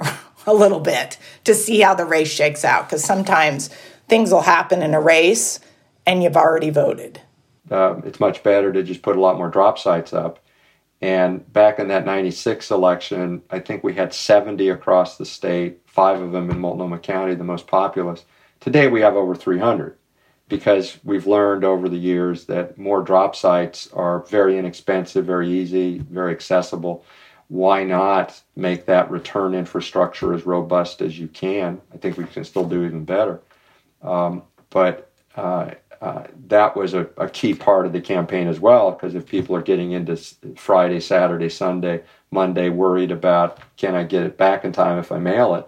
a 0.46 0.54
little 0.54 0.80
bit 0.80 1.18
to 1.44 1.54
see 1.54 1.80
how 1.80 1.94
the 1.94 2.04
race 2.04 2.30
shakes 2.30 2.64
out 2.64 2.86
because 2.86 3.02
sometimes 3.02 3.70
things 4.08 4.30
will 4.30 4.42
happen 4.42 4.82
in 4.82 4.94
a 4.94 5.00
race 5.00 5.60
and 6.06 6.22
you've 6.22 6.36
already 6.36 6.70
voted. 6.70 7.20
Uh, 7.70 8.00
it's 8.04 8.20
much 8.20 8.42
better 8.42 8.72
to 8.72 8.82
just 8.82 9.02
put 9.02 9.16
a 9.16 9.20
lot 9.20 9.38
more 9.38 9.48
drop 9.48 9.78
sites 9.78 10.12
up. 10.12 10.38
And 11.00 11.52
back 11.52 11.78
in 11.78 11.88
that 11.88 12.06
96 12.06 12.70
election, 12.70 13.42
I 13.50 13.58
think 13.58 13.84
we 13.84 13.94
had 13.94 14.14
70 14.14 14.68
across 14.70 15.18
the 15.18 15.26
state, 15.26 15.80
five 15.86 16.20
of 16.20 16.32
them 16.32 16.50
in 16.50 16.58
Multnomah 16.58 17.00
County, 17.00 17.34
the 17.34 17.44
most 17.44 17.66
populous. 17.66 18.24
Today 18.60 18.88
we 18.88 19.02
have 19.02 19.14
over 19.14 19.34
300 19.34 19.96
because 20.48 20.98
we've 21.04 21.26
learned 21.26 21.64
over 21.64 21.88
the 21.88 21.98
years 21.98 22.46
that 22.46 22.78
more 22.78 23.02
drop 23.02 23.34
sites 23.36 23.90
are 23.92 24.20
very 24.20 24.58
inexpensive, 24.58 25.26
very 25.26 25.50
easy, 25.50 25.98
very 25.98 26.32
accessible. 26.32 27.04
Why 27.48 27.84
not 27.84 28.40
make 28.56 28.86
that 28.86 29.10
return 29.10 29.54
infrastructure 29.54 30.32
as 30.32 30.46
robust 30.46 31.02
as 31.02 31.18
you 31.18 31.28
can? 31.28 31.80
I 31.92 31.98
think 31.98 32.16
we 32.16 32.24
can 32.24 32.44
still 32.44 32.66
do 32.66 32.84
even 32.84 33.04
better. 33.04 33.40
Um, 34.02 34.42
but 34.70 35.10
uh, 35.36 35.72
uh, 36.04 36.26
that 36.48 36.76
was 36.76 36.92
a, 36.92 37.08
a, 37.16 37.30
key 37.30 37.54
part 37.54 37.86
of 37.86 37.94
the 37.94 38.00
campaign 38.00 38.46
as 38.46 38.60
well, 38.60 38.90
because 38.90 39.14
if 39.14 39.24
people 39.24 39.56
are 39.56 39.62
getting 39.62 39.92
into 39.92 40.14
Friday, 40.54 41.00
Saturday, 41.00 41.48
Sunday, 41.48 42.02
Monday, 42.30 42.68
worried 42.68 43.10
about 43.10 43.58
can 43.78 43.94
I 43.94 44.04
get 44.04 44.24
it 44.24 44.36
back 44.36 44.66
in 44.66 44.72
time 44.72 44.98
if 44.98 45.10
I 45.10 45.18
mail 45.18 45.54
it, 45.54 45.66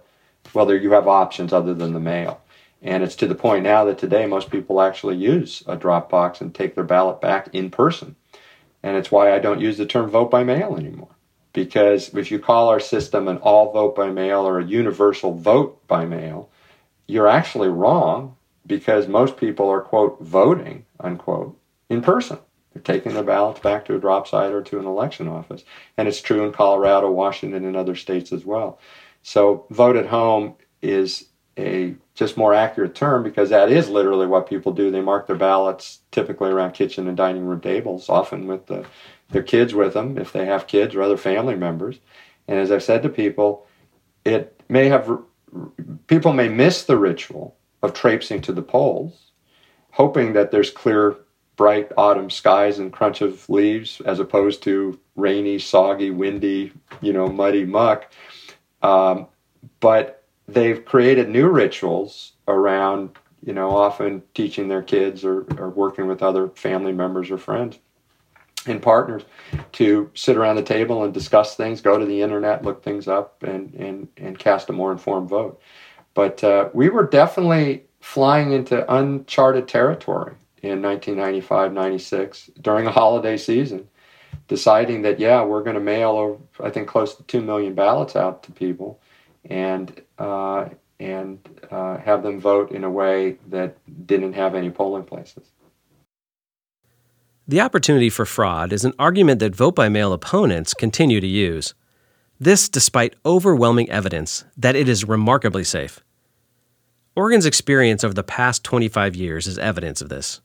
well, 0.53 0.67
there 0.67 0.77
you 0.77 0.91
have 0.91 1.09
options 1.09 1.55
other 1.55 1.73
than 1.73 1.95
the 1.95 2.01
mail. 2.01 2.39
And 2.83 3.03
it's 3.03 3.17
to 3.17 3.27
the 3.27 3.35
point 3.35 3.65
now 3.65 3.87
that 3.87 3.97
today 3.97 4.27
most 4.27 4.51
people 4.51 4.83
actually 4.83 5.17
use 5.17 5.63
a 5.67 5.75
Dropbox 5.75 6.43
and 6.43 6.55
take 6.55 6.75
their 6.75 6.85
ballot 6.85 7.23
back 7.23 7.49
in 7.55 7.71
person. 7.71 8.15
And 8.83 8.95
it's 8.95 9.11
why 9.11 9.35
I 9.35 9.39
don't 9.39 9.63
use 9.63 9.79
the 9.79 9.87
term 9.87 10.11
vote 10.11 10.31
by 10.31 10.45
mail 10.45 10.77
anymore. 10.77 11.17
Because 11.55 12.15
if 12.15 12.31
you 12.31 12.39
call 12.41 12.69
our 12.69 12.79
system 12.79 13.27
an 13.27 13.39
all 13.39 13.73
vote 13.73 13.97
by 13.97 14.11
mail 14.11 14.47
or 14.47 14.59
a 14.59 14.67
universal 14.67 15.33
vote 15.33 15.87
by 15.89 16.05
mail, 16.05 16.51
you're 17.07 17.27
actually 17.27 17.69
wrong 17.69 18.37
because 18.67 19.09
most 19.09 19.37
people 19.37 19.69
are, 19.69 19.81
quote, 19.81 20.21
voting, 20.21 20.85
unquote, 21.01 21.59
in 21.89 22.03
person. 22.03 22.39
They're 22.73 22.83
taking 22.83 23.15
their 23.15 23.23
ballots 23.23 23.61
back 23.61 23.85
to 23.87 23.97
a 23.97 23.99
drop 23.99 24.29
site 24.29 24.53
or 24.53 24.63
to 24.63 24.79
an 24.79 24.87
election 24.87 25.29
office. 25.29 25.65
And 25.97 26.09
it's 26.09 26.21
true 26.21 26.45
in 26.45 26.53
Colorado, 26.53 27.11
Washington, 27.11 27.65
and 27.65 27.77
other 27.77 27.95
states 27.95 28.33
as 28.33 28.45
well. 28.45 28.79
So 29.23 29.67
vote 29.71 29.97
at 29.97 30.07
home 30.07 30.57
is 30.83 31.29
a 31.59 31.95
just 32.15 32.37
more 32.37 32.53
accurate 32.53 32.95
term 32.95 33.23
because 33.23 33.51
that 33.51 33.71
is 33.71 33.89
literally 33.89 34.27
what 34.27 34.49
people 34.49 34.73
do. 34.73 34.91
They 34.91 35.01
mark 35.01 35.27
their 35.27 35.37
ballots 35.37 36.01
typically 36.11 36.51
around 36.51 36.73
kitchen 36.73 37.09
and 37.09 37.17
dining 37.17 37.47
room 37.47 37.61
tables, 37.61 38.09
often 38.09 38.47
with 38.47 38.67
the, 38.67 38.85
their 39.31 39.43
kids 39.43 39.75
with 39.75 39.95
them 39.95 40.19
if 40.19 40.33
they 40.33 40.45
have 40.45 40.67
kids 40.67 40.95
or 40.95 41.03
other 41.03 41.17
family 41.17 41.57
members. 41.57 41.99
And 42.47 42.59
as 42.59 42.71
I've 42.71 42.83
said 42.83 43.03
to 43.03 43.09
people, 43.09 43.67
it 44.25 44.61
may 44.69 44.89
have 44.89 45.11
people 46.07 46.33
may 46.33 46.49
miss 46.49 46.85
the 46.85 46.99
ritual 46.99 47.57
of 47.87 47.95
traipsing 47.95 48.43
to 48.43 48.53
the 48.53 48.63
polls, 48.63 49.31
hoping 49.93 50.35
that 50.35 50.51
there's 50.51 50.71
clear, 50.71 51.17
bright 51.57 51.91
autumn 51.97 52.29
skies 52.29 52.79
and 52.79 52.93
crunch 52.93 53.23
of 53.23 53.49
leaves 53.49 54.03
as 54.03 54.21
opposed 54.21 54.63
to 54.65 55.01
rainy, 55.15 55.59
soggy, 55.59 56.11
windy, 56.11 56.73
you 57.01 57.13
know, 57.13 57.29
muddy 57.29 57.65
muck. 57.65 58.13
Um, 58.83 59.27
but 59.81 60.25
they've 60.47 60.85
created 60.85 61.31
new 61.31 61.49
rituals 61.49 62.33
around, 62.47 63.17
you 63.43 63.55
know, 63.55 63.75
often 63.75 64.23
teaching 64.35 64.69
their 64.69 64.83
kids 64.83 65.25
or, 65.25 65.47
or 65.59 65.71
working 65.71 66.07
with 66.07 66.23
other 66.23 66.49
family 66.51 66.93
members 66.93 67.31
or 67.31 67.39
friends 67.39 67.79
and 68.67 68.83
partners 68.83 69.23
to 69.73 70.11
sit 70.15 70.37
around 70.37 70.57
the 70.57 70.63
table 70.63 71.05
and 71.05 71.15
discuss 71.15 71.57
things, 71.57 71.81
go 71.81 71.99
to 71.99 72.05
the 72.05 72.21
internet, 72.21 72.65
look 72.65 72.83
things 72.83 73.09
up, 73.09 73.43
and 73.43 73.73
and 73.75 74.09
and 74.17 74.39
cast 74.39 74.69
a 74.69 74.73
more 74.73 74.93
informed 74.93 75.29
vote. 75.29 75.61
But 76.17 76.43
uh, 76.43 76.71
we 76.73 76.89
were 76.89 77.07
definitely 77.07 77.85
flying 78.01 78.53
into 78.53 78.91
uncharted 78.93 79.69
territory 79.69 80.35
in 80.63 80.81
1995, 80.81 81.75
96 81.75 82.51
during 82.63 82.87
a 82.87 82.91
holiday 82.91 83.37
season, 83.37 83.87
deciding 84.49 85.03
that 85.03 85.21
yeah, 85.21 85.45
we're 85.45 85.63
going 85.63 85.75
to 85.75 85.81
mail, 85.81 86.41
I 86.59 86.71
think, 86.71 86.89
close 86.89 87.15
to 87.17 87.23
two 87.25 87.43
million 87.43 87.75
ballots 87.75 88.17
out 88.17 88.43
to 88.45 88.53
people, 88.53 88.99
and 89.45 90.01
uh, 90.19 90.71
and 90.99 91.39
uh, 91.71 91.99
have 91.99 92.23
them 92.23 92.41
vote 92.41 92.71
in 92.71 92.83
a 92.83 92.91
way 92.91 93.37
that 93.49 93.77
didn't 94.07 94.33
have 94.33 94.55
any 94.55 94.71
polling 94.71 95.05
places. 95.05 95.51
The 97.47 97.61
opportunity 97.61 98.09
for 98.09 98.25
fraud 98.25 98.73
is 98.73 98.87
an 98.87 98.95
argument 98.99 99.41
that 99.41 99.55
vote 99.55 99.75
by 99.75 99.91
mail 99.91 100.15
opponents 100.15 100.73
continue 100.73 101.21
to 101.21 101.27
use. 101.27 101.75
This 102.39 102.69
despite 102.69 103.15
overwhelming 103.25 103.91
evidence 103.91 104.45
that 104.57 104.77
it 104.77 104.89
is 104.89 105.05
remarkably 105.05 105.65
safe. 105.65 106.01
Oregon's 107.15 107.47
experience 107.47 108.05
over 108.05 108.13
the 108.13 108.23
past 108.23 108.63
25 108.63 109.17
years 109.17 109.47
is 109.47 109.59
evidence 109.59 110.03
of 110.03 110.11
this. 110.11 110.41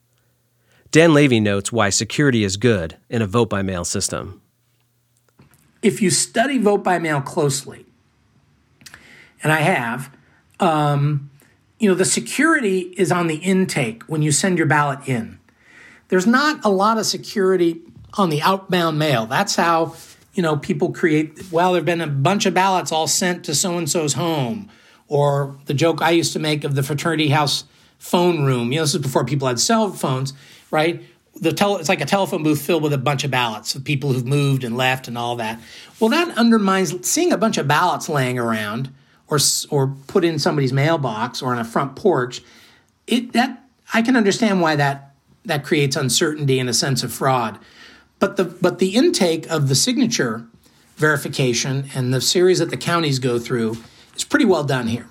Dan 0.91 1.13
Levy 1.13 1.39
notes 1.39 1.71
why 1.71 1.89
security 1.89 2.43
is 2.43 2.57
good 2.57 2.97
in 3.09 3.21
a 3.21 3.27
vote 3.27 3.49
by 3.49 3.61
mail 3.61 3.83
system. 3.83 4.41
If 5.81 6.01
you 6.01 6.09
study 6.09 6.57
vote 6.57 6.83
by 6.83 6.99
mail 6.99 7.21
closely, 7.21 7.85
and 9.43 9.51
I 9.51 9.61
have, 9.61 10.15
um, 10.59 11.29
you 11.79 11.89
know, 11.89 11.95
the 11.95 12.05
security 12.05 12.93
is 12.97 13.11
on 13.11 13.27
the 13.27 13.37
intake 13.37 14.03
when 14.03 14.21
you 14.21 14.31
send 14.31 14.57
your 14.57 14.67
ballot 14.67 15.07
in. 15.07 15.39
There's 16.09 16.27
not 16.27 16.63
a 16.63 16.69
lot 16.69 16.97
of 16.97 17.05
security 17.05 17.81
on 18.13 18.29
the 18.29 18.41
outbound 18.41 18.99
mail. 18.99 19.25
That's 19.25 19.55
how, 19.55 19.95
you 20.34 20.41
know, 20.41 20.57
people 20.57 20.91
create, 20.91 21.51
well, 21.51 21.73
there 21.73 21.79
have 21.79 21.86
been 21.86 22.01
a 22.01 22.07
bunch 22.07 22.45
of 22.45 22.53
ballots 22.53 22.91
all 22.91 23.07
sent 23.07 23.45
to 23.45 23.55
so 23.55 23.77
and 23.77 23.89
so's 23.89 24.13
home. 24.13 24.69
Or 25.07 25.57
the 25.65 25.73
joke 25.73 26.01
I 26.01 26.11
used 26.11 26.34
to 26.34 26.39
make 26.39 26.63
of 26.63 26.75
the 26.75 26.84
fraternity 26.84 27.29
house 27.29 27.65
phone 27.99 28.43
room. 28.43 28.71
You 28.71 28.77
know, 28.77 28.84
this 28.84 28.95
is 28.95 29.01
before 29.01 29.25
people 29.25 29.47
had 29.47 29.59
cell 29.59 29.91
phones, 29.91 30.34
right? 30.71 31.03
The 31.36 31.51
tele- 31.51 31.79
it's 31.79 31.89
like 31.89 32.01
a 32.01 32.05
telephone 32.05 32.43
booth 32.43 32.61
filled 32.61 32.82
with 32.82 32.93
a 32.93 32.97
bunch 32.97 33.23
of 33.23 33.32
ballots 33.32 33.75
of 33.75 33.84
people 33.84 34.13
who've 34.13 34.25
moved 34.25 34.63
and 34.63 34.77
left 34.77 35.07
and 35.07 35.17
all 35.17 35.36
that. 35.36 35.59
Well, 35.99 36.09
that 36.09 36.38
undermines 36.38 37.07
seeing 37.07 37.34
a 37.34 37.38
bunch 37.38 37.57
of 37.57 37.67
ballots 37.67 38.07
laying 38.07 38.39
around 38.39 38.89
or 39.27 39.39
or 39.69 39.95
put 40.07 40.23
in 40.23 40.39
somebody's 40.39 40.73
mailbox 40.73 41.41
or 41.41 41.51
on 41.51 41.59
a 41.59 41.65
front 41.65 41.95
porch, 41.95 42.41
it 43.07 43.34
that 43.34 43.63
I 43.93 44.01
can 44.01 44.15
understand 44.15 44.61
why 44.61 44.75
that 44.75 45.13
that 45.45 45.63
creates 45.63 45.95
uncertainty 45.95 46.59
and 46.59 46.69
a 46.69 46.73
sense 46.73 47.03
of 47.03 47.11
fraud. 47.11 47.59
But 48.22 48.38
the 48.38 48.45
but 48.45 48.78
the 48.78 48.95
intake 48.95 49.49
of 49.49 49.67
the 49.67 49.76
signature 49.76 50.45
verification 50.95 51.89
and 51.95 52.13
the 52.13 52.22
series 52.22 52.59
that 52.59 52.69
the 52.69 52.78
counties 52.78 53.17
go 53.17 53.39
through 53.39 53.78
is 54.15 54.24
pretty 54.24 54.45
well 54.45 54.63
done 54.63 54.88
here, 54.88 55.07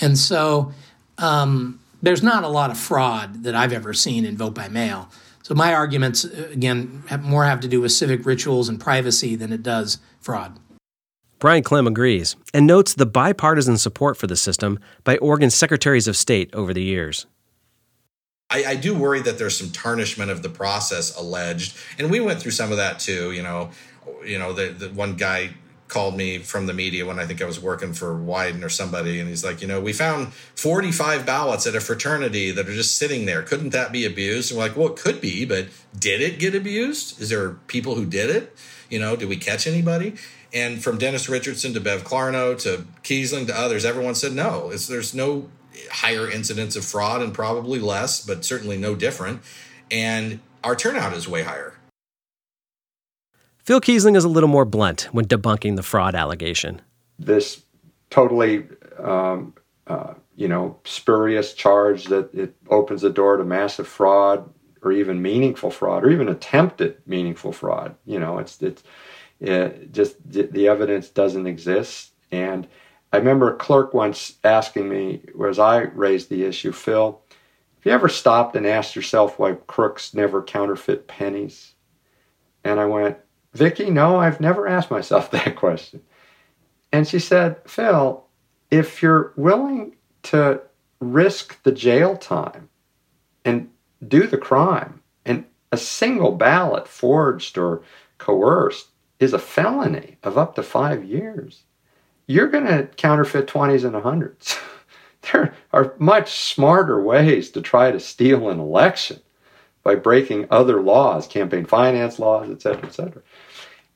and 0.00 0.16
so 0.16 0.72
um, 1.18 1.80
there's 2.00 2.22
not 2.22 2.44
a 2.44 2.48
lot 2.48 2.70
of 2.70 2.78
fraud 2.78 3.42
that 3.42 3.56
I've 3.56 3.72
ever 3.72 3.92
seen 3.92 4.24
in 4.24 4.36
vote 4.36 4.54
by 4.54 4.68
mail. 4.68 5.10
So 5.42 5.54
my 5.54 5.74
arguments 5.74 6.22
again 6.22 7.02
have 7.08 7.24
more 7.24 7.44
have 7.44 7.60
to 7.60 7.68
do 7.68 7.80
with 7.80 7.90
civic 7.90 8.24
rituals 8.24 8.68
and 8.68 8.80
privacy 8.80 9.34
than 9.34 9.52
it 9.52 9.64
does 9.64 9.98
fraud. 10.20 10.56
Brian 11.40 11.64
Clem 11.64 11.88
agrees 11.88 12.36
and 12.54 12.64
notes 12.64 12.94
the 12.94 13.06
bipartisan 13.06 13.76
support 13.76 14.16
for 14.16 14.28
the 14.28 14.36
system 14.36 14.78
by 15.02 15.16
Oregon's 15.18 15.56
secretaries 15.56 16.06
of 16.06 16.16
state 16.16 16.54
over 16.54 16.72
the 16.72 16.84
years. 16.84 17.26
I, 18.52 18.64
I, 18.68 18.76
do 18.76 18.94
worry 18.94 19.20
that 19.22 19.38
there's 19.38 19.56
some 19.56 19.70
tarnishment 19.70 20.30
of 20.30 20.42
the 20.42 20.48
process 20.50 21.16
alleged, 21.16 21.76
and 21.98 22.10
we 22.10 22.20
went 22.20 22.40
through 22.40 22.50
some 22.50 22.70
of 22.70 22.76
that 22.76 23.00
too. 23.00 23.32
You 23.32 23.42
know, 23.42 23.70
you 24.24 24.38
know, 24.38 24.52
the, 24.52 24.68
the 24.68 24.88
one 24.90 25.16
guy 25.16 25.54
called 25.88 26.16
me 26.16 26.38
from 26.38 26.64
the 26.66 26.72
media 26.72 27.04
when 27.04 27.18
I 27.18 27.26
think 27.26 27.42
I 27.42 27.44
was 27.44 27.60
working 27.60 27.92
for 27.92 28.14
Wyden 28.14 28.64
or 28.64 28.70
somebody, 28.70 29.20
and 29.20 29.28
he's 29.28 29.44
like, 29.44 29.60
you 29.60 29.68
know, 29.68 29.80
we 29.80 29.92
found 29.92 30.32
45 30.32 31.26
ballots 31.26 31.66
at 31.66 31.74
a 31.74 31.80
fraternity 31.80 32.50
that 32.50 32.66
are 32.66 32.74
just 32.74 32.96
sitting 32.96 33.26
there. 33.26 33.42
Couldn't 33.42 33.70
that 33.70 33.92
be 33.92 34.06
abused? 34.06 34.50
And 34.50 34.58
we're 34.58 34.68
like, 34.68 34.76
well, 34.76 34.88
it 34.88 34.96
could 34.96 35.20
be, 35.20 35.44
but 35.44 35.68
did 35.98 36.22
it 36.22 36.38
get 36.38 36.54
abused? 36.54 37.20
Is 37.20 37.28
there 37.28 37.50
people 37.66 37.94
who 37.94 38.06
did 38.06 38.30
it? 38.30 38.56
You 38.88 39.00
know, 39.00 39.16
did 39.16 39.28
we 39.28 39.36
catch 39.36 39.66
anybody? 39.66 40.14
And 40.54 40.82
from 40.82 40.98
Dennis 40.98 41.28
Richardson 41.28 41.74
to 41.74 41.80
Bev 41.80 42.04
Clarno 42.04 42.58
to 42.62 42.86
Keisling 43.02 43.46
to 43.46 43.58
others, 43.58 43.84
everyone 43.84 44.14
said 44.14 44.32
no. 44.32 44.70
It's, 44.70 44.86
there's 44.86 45.14
no 45.14 45.48
higher 45.90 46.30
incidence 46.30 46.76
of 46.76 46.84
fraud 46.84 47.22
and 47.22 47.32
probably 47.34 47.78
less, 47.78 48.24
but 48.24 48.44
certainly 48.44 48.76
no 48.76 48.94
different. 48.94 49.42
And 49.90 50.40
our 50.64 50.76
turnout 50.76 51.12
is 51.12 51.28
way 51.28 51.42
higher. 51.42 51.74
Phil 53.58 53.80
Keisling 53.80 54.16
is 54.16 54.24
a 54.24 54.28
little 54.28 54.48
more 54.48 54.64
blunt 54.64 55.08
when 55.12 55.26
debunking 55.26 55.76
the 55.76 55.82
fraud 55.82 56.14
allegation. 56.14 56.82
This 57.18 57.62
totally, 58.10 58.66
um, 58.98 59.54
uh, 59.86 60.14
you 60.34 60.48
know, 60.48 60.78
spurious 60.84 61.54
charge 61.54 62.06
that 62.06 62.34
it 62.34 62.54
opens 62.68 63.02
the 63.02 63.10
door 63.10 63.36
to 63.36 63.44
massive 63.44 63.86
fraud 63.86 64.52
or 64.82 64.90
even 64.90 65.22
meaningful 65.22 65.70
fraud 65.70 66.04
or 66.04 66.10
even 66.10 66.28
attempted 66.28 66.96
meaningful 67.06 67.52
fraud. 67.52 67.94
You 68.04 68.18
know, 68.18 68.38
it's 68.38 68.60
it's 68.60 68.82
it 69.38 69.92
just 69.92 70.16
the 70.28 70.68
evidence 70.68 71.08
doesn't 71.08 71.46
exist. 71.46 72.12
And 72.32 72.66
I 73.12 73.18
remember 73.18 73.52
a 73.52 73.56
clerk 73.56 73.92
once 73.92 74.38
asking 74.42 74.88
me, 74.88 75.22
as 75.46 75.58
I 75.58 75.82
raised 75.82 76.30
the 76.30 76.44
issue, 76.44 76.72
Phil, 76.72 77.20
have 77.30 77.86
you 77.86 77.92
ever 77.92 78.08
stopped 78.08 78.56
and 78.56 78.66
asked 78.66 78.96
yourself 78.96 79.38
why 79.38 79.52
crooks 79.66 80.14
never 80.14 80.42
counterfeit 80.42 81.08
pennies? 81.08 81.72
And 82.64 82.80
I 82.80 82.86
went, 82.86 83.18
Vicki, 83.52 83.90
no, 83.90 84.16
I've 84.16 84.40
never 84.40 84.66
asked 84.66 84.90
myself 84.90 85.30
that 85.32 85.56
question. 85.56 86.00
And 86.90 87.06
she 87.06 87.18
said, 87.18 87.56
Phil, 87.66 88.24
if 88.70 89.02
you're 89.02 89.32
willing 89.36 89.96
to 90.24 90.62
risk 91.00 91.62
the 91.64 91.72
jail 91.72 92.16
time 92.16 92.68
and 93.44 93.68
do 94.06 94.26
the 94.26 94.38
crime, 94.38 95.02
and 95.26 95.44
a 95.70 95.76
single 95.76 96.32
ballot 96.32 96.88
forged 96.88 97.58
or 97.58 97.82
coerced 98.18 98.88
is 99.18 99.32
a 99.32 99.38
felony 99.38 100.16
of 100.22 100.38
up 100.38 100.54
to 100.54 100.62
five 100.62 101.04
years, 101.04 101.64
you're 102.26 102.48
going 102.48 102.66
to 102.66 102.88
counterfeit 102.96 103.46
20s 103.46 103.84
and 103.84 103.94
100s. 103.94 104.58
there 105.32 105.54
are 105.72 105.94
much 105.98 106.32
smarter 106.32 107.00
ways 107.00 107.50
to 107.50 107.60
try 107.60 107.90
to 107.90 108.00
steal 108.00 108.48
an 108.48 108.58
election 108.58 109.20
by 109.82 109.94
breaking 109.94 110.46
other 110.50 110.80
laws, 110.80 111.26
campaign 111.26 111.64
finance 111.64 112.18
laws, 112.18 112.50
et 112.50 112.62
cetera, 112.62 112.86
et 112.86 112.94
cetera. 112.94 113.22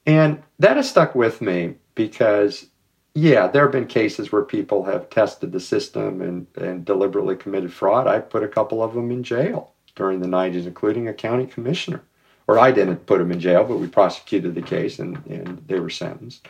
And 0.04 0.42
that 0.58 0.76
has 0.76 0.88
stuck 0.88 1.14
with 1.14 1.40
me 1.40 1.74
because, 1.94 2.66
yeah, 3.14 3.46
there 3.46 3.62
have 3.62 3.72
been 3.72 3.86
cases 3.86 4.32
where 4.32 4.42
people 4.42 4.84
have 4.84 5.10
tested 5.10 5.52
the 5.52 5.60
system 5.60 6.20
and, 6.22 6.46
and 6.56 6.84
deliberately 6.84 7.36
committed 7.36 7.72
fraud. 7.72 8.06
I 8.06 8.20
put 8.20 8.42
a 8.42 8.48
couple 8.48 8.82
of 8.82 8.94
them 8.94 9.10
in 9.10 9.22
jail 9.22 9.72
during 9.94 10.20
the 10.20 10.28
90s, 10.28 10.66
including 10.66 11.08
a 11.08 11.14
county 11.14 11.46
commissioner. 11.46 12.02
Or 12.48 12.58
I 12.60 12.70
didn't 12.70 13.06
put 13.06 13.18
them 13.18 13.32
in 13.32 13.40
jail, 13.40 13.64
but 13.64 13.78
we 13.78 13.88
prosecuted 13.88 14.54
the 14.54 14.62
case 14.62 15.00
and, 15.00 15.24
and 15.26 15.64
they 15.66 15.80
were 15.80 15.90
sentenced. 15.90 16.46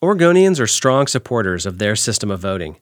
Oregonians 0.00 0.60
are 0.60 0.66
strong 0.68 1.08
supporters 1.08 1.66
of 1.66 1.78
their 1.78 1.96
system 1.96 2.30
of 2.30 2.38
voting. 2.38 2.76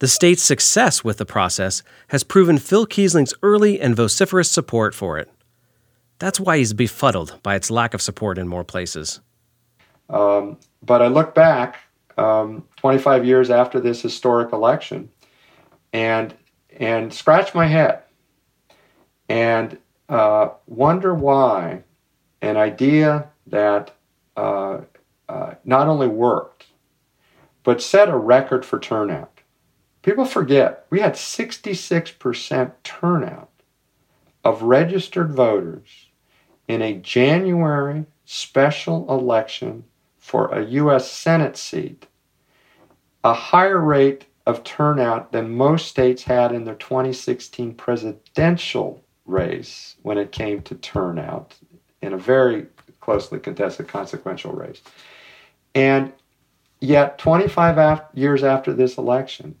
The 0.00 0.08
state's 0.08 0.42
success 0.42 1.04
with 1.04 1.18
the 1.18 1.24
process 1.24 1.84
has 2.08 2.24
proven 2.24 2.58
Phil 2.58 2.88
Keisling's 2.88 3.32
early 3.40 3.80
and 3.80 3.94
vociferous 3.94 4.50
support 4.50 4.92
for 4.92 5.16
it. 5.16 5.30
That's 6.18 6.40
why 6.40 6.58
he's 6.58 6.72
befuddled 6.72 7.38
by 7.44 7.54
its 7.54 7.70
lack 7.70 7.94
of 7.94 8.02
support 8.02 8.36
in 8.36 8.48
more 8.48 8.64
places. 8.64 9.20
Um, 10.10 10.58
but 10.82 11.02
I 11.02 11.06
look 11.06 11.36
back 11.36 11.76
um, 12.18 12.64
25 12.78 13.24
years 13.24 13.48
after 13.48 13.78
this 13.78 14.02
historic 14.02 14.52
election 14.52 15.08
and 15.92 16.34
and 16.78 17.14
scratch 17.14 17.54
my 17.54 17.66
head 17.66 18.02
and 19.28 19.78
uh, 20.08 20.48
wonder 20.66 21.14
why 21.14 21.82
an 22.42 22.56
idea 22.56 23.28
that 23.46 23.92
uh, 24.36 24.80
uh, 25.28 25.54
not 25.64 25.88
only 25.88 26.08
worked 26.08 26.66
but 27.64 27.82
set 27.82 28.08
a 28.08 28.16
record 28.16 28.64
for 28.64 28.78
turnout 28.78 29.36
People 30.06 30.24
forget 30.24 30.86
we 30.88 31.00
had 31.00 31.14
66% 31.14 32.72
turnout 32.84 33.50
of 34.44 34.62
registered 34.62 35.32
voters 35.32 36.06
in 36.68 36.80
a 36.80 36.94
January 36.94 38.06
special 38.24 39.04
election 39.10 39.82
for 40.16 40.46
a 40.46 40.64
U.S. 40.64 41.10
Senate 41.10 41.56
seat, 41.56 42.06
a 43.24 43.34
higher 43.34 43.80
rate 43.80 44.26
of 44.46 44.62
turnout 44.62 45.32
than 45.32 45.50
most 45.50 45.88
states 45.88 46.22
had 46.22 46.52
in 46.52 46.62
their 46.62 46.76
2016 46.76 47.74
presidential 47.74 49.02
race 49.24 49.96
when 50.02 50.18
it 50.18 50.30
came 50.30 50.62
to 50.62 50.76
turnout 50.76 51.56
in 52.00 52.12
a 52.12 52.16
very 52.16 52.66
closely 53.00 53.40
contested 53.40 53.88
consequential 53.88 54.52
race. 54.52 54.82
And 55.76 56.14
yet, 56.80 57.18
25 57.18 58.00
years 58.14 58.42
after 58.42 58.72
this 58.72 58.96
election, 58.96 59.54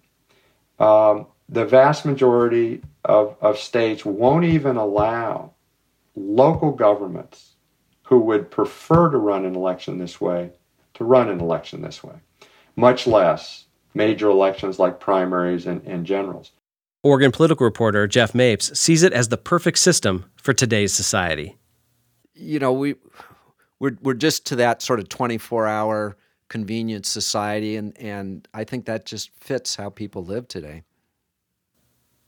um, 0.78 1.26
the 1.50 1.66
vast 1.66 2.06
majority 2.06 2.80
of, 3.04 3.36
of 3.42 3.58
states 3.58 4.02
won't 4.06 4.46
even 4.46 4.76
allow 4.76 5.52
local 6.16 6.72
governments 6.72 7.52
who 8.04 8.18
would 8.20 8.50
prefer 8.50 9.10
to 9.10 9.18
run 9.18 9.44
an 9.44 9.54
election 9.54 9.98
this 9.98 10.18
way 10.18 10.52
to 10.94 11.04
run 11.04 11.28
an 11.28 11.38
election 11.38 11.82
this 11.82 12.02
way, 12.02 12.14
much 12.76 13.06
less 13.06 13.66
major 13.92 14.30
elections 14.30 14.78
like 14.78 14.98
primaries 14.98 15.66
and, 15.66 15.86
and 15.86 16.06
generals. 16.06 16.52
Oregon 17.02 17.30
political 17.30 17.64
reporter 17.64 18.06
Jeff 18.06 18.34
Mapes 18.34 18.78
sees 18.78 19.02
it 19.02 19.12
as 19.12 19.28
the 19.28 19.36
perfect 19.36 19.78
system 19.78 20.24
for 20.36 20.54
today's 20.54 20.94
society. 20.94 21.58
You 22.34 22.58
know, 22.58 22.72
we 22.72 22.94
we're 23.80 23.96
we're 24.02 24.14
just 24.14 24.46
to 24.46 24.56
that 24.56 24.82
sort 24.82 25.00
of 25.00 25.08
24-hour 25.08 26.16
convenience 26.48 27.08
society, 27.08 27.76
and, 27.76 27.96
and 27.98 28.46
I 28.54 28.64
think 28.64 28.86
that 28.86 29.04
just 29.04 29.30
fits 29.30 29.76
how 29.76 29.90
people 29.90 30.24
live 30.24 30.48
today. 30.48 30.82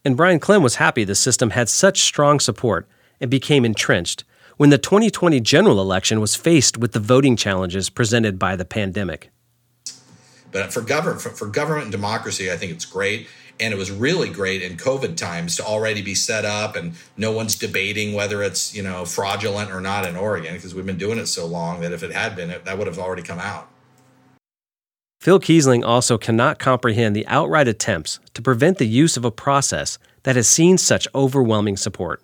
And 0.04 0.16
Brian 0.16 0.40
Clem 0.40 0.62
was 0.62 0.76
happy 0.76 1.04
the 1.04 1.14
system 1.14 1.50
had 1.50 1.68
such 1.68 2.00
strong 2.00 2.40
support 2.40 2.88
and 3.20 3.30
became 3.30 3.64
entrenched 3.64 4.24
when 4.56 4.70
the 4.70 4.78
2020 4.78 5.40
general 5.40 5.80
election 5.80 6.20
was 6.20 6.34
faced 6.34 6.76
with 6.76 6.92
the 6.92 7.00
voting 7.00 7.36
challenges 7.36 7.90
presented 7.90 8.38
by 8.38 8.56
the 8.56 8.64
pandemic. 8.64 9.30
But 10.50 10.72
for 10.72 10.80
government, 10.80 11.20
for, 11.20 11.30
for 11.30 11.46
government 11.46 11.84
and 11.84 11.92
democracy, 11.92 12.50
I 12.50 12.56
think 12.56 12.72
it's 12.72 12.84
great 12.84 13.28
and 13.60 13.72
it 13.72 13.76
was 13.76 13.90
really 13.90 14.28
great 14.28 14.62
in 14.62 14.76
covid 14.76 15.16
times 15.16 15.56
to 15.56 15.64
already 15.64 16.02
be 16.02 16.14
set 16.14 16.44
up 16.44 16.76
and 16.76 16.94
no 17.16 17.32
one's 17.32 17.54
debating 17.54 18.14
whether 18.14 18.42
it's 18.42 18.74
you 18.74 18.82
know 18.82 19.04
fraudulent 19.04 19.70
or 19.70 19.80
not 19.80 20.06
in 20.06 20.16
oregon 20.16 20.54
because 20.54 20.74
we've 20.74 20.86
been 20.86 20.98
doing 20.98 21.18
it 21.18 21.26
so 21.26 21.46
long 21.46 21.80
that 21.80 21.92
if 21.92 22.02
it 22.02 22.12
had 22.12 22.36
been 22.36 22.50
it, 22.50 22.64
that 22.64 22.76
would 22.78 22.86
have 22.86 22.98
already 22.98 23.22
come 23.22 23.38
out 23.38 23.68
Phil 25.20 25.40
Keisling 25.40 25.84
also 25.84 26.16
cannot 26.16 26.60
comprehend 26.60 27.16
the 27.16 27.26
outright 27.26 27.66
attempts 27.66 28.20
to 28.34 28.42
prevent 28.42 28.78
the 28.78 28.86
use 28.86 29.16
of 29.16 29.24
a 29.24 29.32
process 29.32 29.98
that 30.22 30.36
has 30.36 30.46
seen 30.46 30.78
such 30.78 31.08
overwhelming 31.12 31.76
support. 31.76 32.22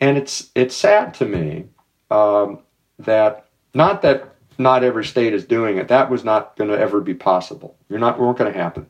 And 0.00 0.16
it's 0.16 0.50
it's 0.54 0.74
sad 0.74 1.14
to 1.14 1.26
me 1.26 1.66
um, 2.10 2.60
that 2.98 3.46
not 3.74 4.02
that 4.02 4.34
not 4.58 4.84
every 4.84 5.04
state 5.04 5.34
is 5.34 5.44
doing 5.44 5.78
it. 5.78 5.88
That 5.88 6.10
was 6.10 6.24
not 6.24 6.56
going 6.56 6.70
to 6.70 6.78
ever 6.78 7.00
be 7.00 7.14
possible. 7.14 7.76
You're 7.88 7.98
not 7.98 8.18
weren't 8.18 8.38
going 8.38 8.52
to 8.52 8.58
happen 8.58 8.86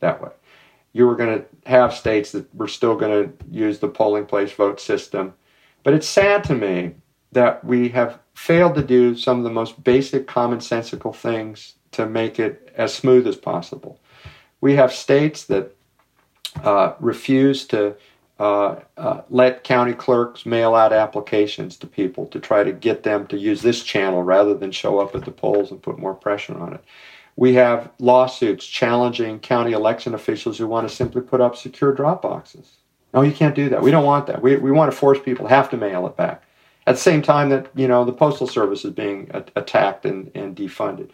that 0.00 0.22
way. 0.22 0.30
You 0.92 1.06
were 1.06 1.16
going 1.16 1.38
to 1.38 1.70
have 1.70 1.94
states 1.94 2.32
that 2.32 2.52
were 2.54 2.68
still 2.68 2.96
going 2.96 3.28
to 3.28 3.44
use 3.50 3.78
the 3.78 3.88
polling 3.88 4.26
place 4.26 4.52
vote 4.52 4.80
system. 4.80 5.34
But 5.82 5.94
it's 5.94 6.08
sad 6.08 6.44
to 6.44 6.54
me 6.54 6.94
that 7.32 7.64
we 7.64 7.88
have 7.90 8.18
failed 8.34 8.74
to 8.76 8.82
do 8.82 9.16
some 9.16 9.38
of 9.38 9.44
the 9.44 9.50
most 9.50 9.82
basic 9.84 10.26
commonsensical 10.26 11.14
things 11.14 11.74
to 11.92 12.06
make 12.06 12.38
it 12.38 12.72
as 12.76 12.94
smooth 12.94 13.26
as 13.26 13.36
possible. 13.36 14.00
We 14.60 14.76
have 14.76 14.92
states 14.92 15.44
that 15.44 15.74
uh, 16.62 16.94
refuse 17.00 17.66
to 17.66 17.96
uh, 18.38 18.76
uh, 18.96 19.22
let 19.30 19.64
county 19.64 19.92
clerks 19.92 20.46
mail 20.46 20.74
out 20.74 20.92
applications 20.92 21.76
to 21.76 21.86
people 21.86 22.26
to 22.26 22.38
try 22.38 22.62
to 22.62 22.72
get 22.72 23.02
them 23.02 23.26
to 23.26 23.36
use 23.36 23.62
this 23.62 23.82
channel 23.82 24.22
rather 24.22 24.54
than 24.54 24.70
show 24.70 25.00
up 25.00 25.14
at 25.14 25.24
the 25.24 25.30
polls 25.30 25.70
and 25.70 25.82
put 25.82 25.98
more 25.98 26.14
pressure 26.14 26.56
on 26.56 26.74
it. 26.74 26.84
We 27.38 27.54
have 27.54 27.90
lawsuits 28.00 28.66
challenging 28.66 29.38
county 29.38 29.70
election 29.70 30.12
officials 30.12 30.58
who 30.58 30.66
want 30.66 30.88
to 30.88 30.94
simply 30.94 31.22
put 31.22 31.40
up 31.40 31.54
secure 31.56 31.92
drop 31.92 32.22
boxes. 32.22 32.78
No, 33.14 33.22
you 33.22 33.32
can't 33.32 33.54
do 33.54 33.68
that. 33.68 33.80
We 33.80 33.92
don't 33.92 34.04
want 34.04 34.26
that. 34.26 34.42
We, 34.42 34.56
we 34.56 34.72
want 34.72 34.90
to 34.90 34.96
force 34.96 35.20
people 35.20 35.46
to 35.46 35.54
have 35.54 35.70
to 35.70 35.76
mail 35.76 36.06
it 36.08 36.16
back. 36.16 36.42
At 36.86 36.96
the 36.96 37.00
same 37.00 37.22
time 37.22 37.50
that, 37.50 37.70
you 37.76 37.86
know, 37.86 38.04
the 38.04 38.12
Postal 38.12 38.48
Service 38.48 38.84
is 38.84 38.92
being 38.92 39.30
a- 39.32 39.44
attacked 39.54 40.04
and, 40.04 40.32
and 40.34 40.56
defunded 40.56 41.10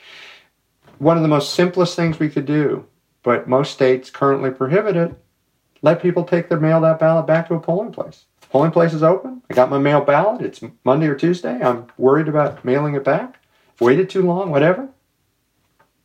one 0.99 1.16
of 1.16 1.22
the 1.22 1.29
most 1.29 1.55
simplest 1.55 1.97
things 1.97 2.18
we 2.18 2.29
could 2.29 2.47
do, 2.47 2.87
but 3.22 3.49
most 3.49 3.72
states 3.72 4.11
currently 4.11 4.51
prohibit 4.51 4.97
it. 4.97 5.12
Let 5.83 6.01
people 6.01 6.25
take 6.25 6.49
their 6.49 6.61
mailed 6.61 6.85
out 6.85 7.01
ballot 7.01 7.27
back 7.27 7.49
to 7.49 7.55
a 7.55 7.61
polling 7.61 7.93
place. 7.93 8.25
Polling 8.51 8.70
place 8.70 8.95
is 8.95 9.03
open. 9.03 9.43
I 9.51 9.55
got 9.55 9.70
my 9.70 9.79
mail 9.79 10.01
ballot. 10.01 10.41
It's 10.41 10.62
Monday 10.85 11.07
or 11.07 11.14
Tuesday. 11.14 11.61
I'm 11.61 11.89
worried 11.99 12.29
about 12.29 12.64
mailing 12.64 12.95
it 12.95 13.05
back. 13.05 13.39
Waited 13.81 14.09
too 14.09 14.22
long, 14.22 14.51
whatever. 14.51 14.89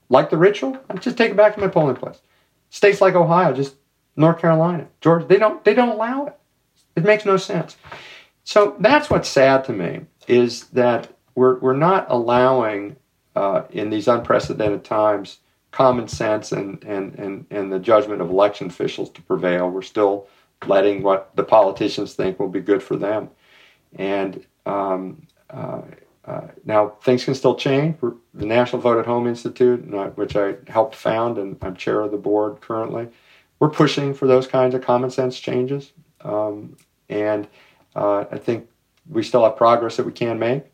Like 0.09 0.29
the 0.29 0.37
ritual, 0.37 0.77
I 0.89 0.95
just 0.95 1.17
take 1.17 1.31
it 1.31 1.37
back 1.37 1.55
to 1.55 1.61
my 1.61 1.67
polling 1.67 1.95
place. 1.95 2.19
States 2.69 3.01
like 3.01 3.15
Ohio, 3.15 3.53
just 3.53 3.75
North 4.15 4.39
Carolina, 4.39 4.87
Georgia, 5.01 5.25
they 5.25 5.37
don't 5.37 5.63
they 5.63 5.73
don't 5.73 5.89
allow 5.89 6.25
it. 6.25 6.35
It 6.95 7.03
makes 7.03 7.25
no 7.25 7.37
sense. 7.37 7.77
So 8.43 8.75
that's 8.79 9.09
what's 9.09 9.29
sad 9.29 9.63
to 9.65 9.73
me 9.73 10.01
is 10.27 10.65
that 10.69 11.15
we're 11.35 11.59
we're 11.59 11.75
not 11.75 12.07
allowing 12.09 12.95
uh, 13.35 13.63
in 13.71 13.89
these 13.89 14.07
unprecedented 14.07 14.83
times 14.83 15.39
common 15.71 16.07
sense 16.07 16.51
and, 16.51 16.83
and, 16.83 17.15
and, 17.15 17.45
and 17.51 17.71
the 17.71 17.79
judgment 17.79 18.21
of 18.21 18.29
election 18.29 18.67
officials 18.67 19.09
to 19.11 19.21
prevail. 19.21 19.69
We're 19.69 19.81
still 19.81 20.27
letting 20.65 21.03
what 21.03 21.35
the 21.35 21.43
politicians 21.43 22.13
think 22.13 22.39
will 22.39 22.49
be 22.49 22.59
good 22.59 22.81
for 22.81 22.95
them. 22.95 23.29
And 23.95 24.43
um, 24.65 25.27
uh, 25.49 25.81
uh, 26.29 26.47
now 26.63 26.89
things 27.01 27.25
can 27.25 27.33
still 27.33 27.55
change. 27.55 27.97
The 28.35 28.45
National 28.45 28.79
Vote 28.81 28.99
at 28.99 29.05
Home 29.07 29.25
Institute, 29.25 29.79
which 30.15 30.35
I 30.35 30.55
helped 30.67 30.93
found 30.93 31.39
and 31.39 31.57
I'm 31.61 31.75
chair 31.75 32.01
of 32.01 32.11
the 32.11 32.17
board 32.17 32.61
currently, 32.61 33.07
we're 33.57 33.69
pushing 33.69 34.13
for 34.13 34.27
those 34.27 34.45
kinds 34.45 34.75
of 34.75 34.83
common 34.83 35.09
sense 35.09 35.39
changes. 35.39 35.91
Um, 36.21 36.77
and 37.09 37.47
uh, 37.95 38.25
I 38.31 38.37
think 38.37 38.69
we 39.09 39.23
still 39.23 39.43
have 39.43 39.57
progress 39.57 39.97
that 39.97 40.05
we 40.05 40.11
can 40.11 40.37
make. 40.37 40.65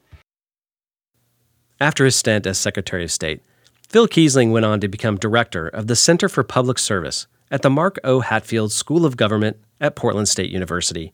After 1.80 2.03
his 2.03 2.18
stint 2.18 2.45
as 2.45 2.58
Secretary 2.58 3.06
of 3.06 3.12
State, 3.12 3.41
Phil 3.88 4.08
Keisling 4.10 4.51
went 4.51 4.66
on 4.66 4.82
to 4.82 4.89
become 4.89 5.18
director 5.18 5.70
of 5.70 5.88
the 5.88 5.95
Center 5.95 6.28
for 6.28 6.43
Public 6.43 6.78
Service 6.78 7.28
at 7.49 7.62
the 7.62 7.70
Mark 7.70 7.97
O. 8.03 8.20
Hatfield 8.20 8.74
School 8.74 9.06
of 9.06 9.16
Government 9.16 9.58
at 9.80 9.95
Portland 9.95 10.28
State 10.28 10.49
University. 10.49 11.14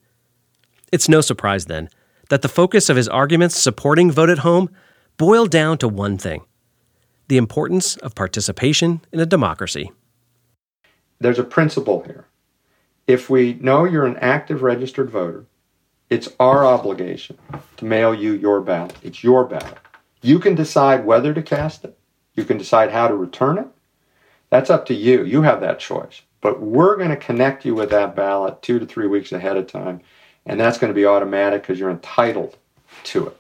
It's 0.92 1.08
no 1.08 1.22
surprise, 1.22 1.66
then, 1.66 1.90
that 2.32 2.42
the 2.42 2.48
focus 2.48 2.90
of 2.90 2.96
his 2.96 3.10
arguments 3.10 3.58
supporting 3.58 4.10
vote 4.10 4.30
at 4.30 4.38
home 4.38 4.70
boiled 5.18 5.52
down 5.52 5.78
to 5.78 5.86
one 5.86 6.18
thing 6.18 6.42
the 7.28 7.36
importance 7.36 7.98
of 7.98 8.16
participation 8.16 9.02
in 9.12 9.20
a 9.20 9.26
democracy. 9.26 9.92
There's 11.20 11.40
a 11.40 11.44
principle 11.44 12.04
here. 12.04 12.28
If 13.06 13.30
we 13.30 13.56
know 13.56 13.84
you're 13.84 14.06
an 14.06 14.16
active 14.18 14.62
registered 14.62 15.10
voter, 15.10 15.46
it's 16.10 16.30
our 16.40 16.66
obligation 16.66 17.38
to 17.78 17.86
mail 17.86 18.16
you 18.16 18.32
your 18.32 18.62
ballot. 18.62 18.96
It's 19.04 19.26
your 19.26 19.44
ballot. 19.44 19.78
You 20.22 20.40
can 20.40 20.56
decide 20.56 21.06
whether 21.06 21.34
to 21.34 21.42
cast 21.42 21.84
it, 21.84 21.98
you 22.36 22.46
can 22.46 22.58
decide 22.58 22.92
how 22.92 23.10
to 23.10 23.16
return 23.16 23.58
it. 23.58 23.68
That's 24.50 24.70
up 24.70 24.86
to 24.86 24.94
you. 24.94 25.26
You 25.26 25.42
have 25.42 25.60
that 25.60 25.80
choice. 25.80 26.22
But 26.40 26.62
we're 26.62 26.96
going 26.96 27.10
to 27.10 27.18
connect 27.18 27.66
you 27.66 27.76
with 27.76 27.90
that 27.90 28.16
ballot 28.16 28.62
two 28.62 28.80
to 28.80 28.86
three 28.86 29.08
weeks 29.08 29.34
ahead 29.34 29.58
of 29.58 29.68
time. 29.68 30.00
And 30.46 30.60
that's 30.60 30.78
going 30.78 30.90
to 30.90 30.96
be 30.96 31.06
automatic 31.06 31.62
because 31.62 31.80
you're 31.80 31.92
entitled 31.92 32.58
to 33.06 33.28
it. 33.28 33.38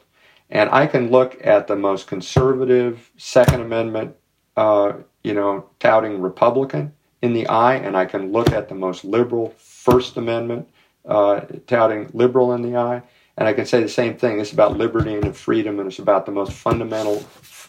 And 0.49 0.70
I 0.70 0.86
can 0.86 1.10
look 1.10 1.39
at 1.45 1.68
the 1.68 1.76
most 1.76 2.08
conservative 2.08 3.10
Second 3.18 3.62
Amendment, 3.62 4.16
uh, 4.58 4.93
you 5.24 5.34
know, 5.34 5.70
touting 5.80 6.22
Republican 6.22 6.93
in 7.22 7.34
the 7.34 7.47
eye, 7.47 7.76
and 7.76 7.95
I 7.95 8.06
can 8.06 8.32
look 8.32 8.52
at 8.52 8.68
the 8.68 8.76
most 8.76 9.06
liberal 9.06 9.54
First 9.58 10.18
Amendment, 10.18 10.68
uh, 11.06 11.41
touting 11.68 12.10
liberal 12.14 12.54
in 12.54 12.62
the 12.62 12.76
eye, 12.76 13.02
and 13.38 13.47
I 13.47 13.54
can 13.54 13.66
say 13.66 13.82
the 13.82 13.89
same 13.89 14.18
thing. 14.18 14.39
It's 14.39 14.52
about 14.52 14.78
liberty 14.78 15.16
and 15.16 15.36
freedom, 15.36 15.80
and 15.80 15.88
it's 15.88 15.99
about 15.99 16.26
the 16.26 16.32
most 16.32 16.52
fundamental 16.52 17.24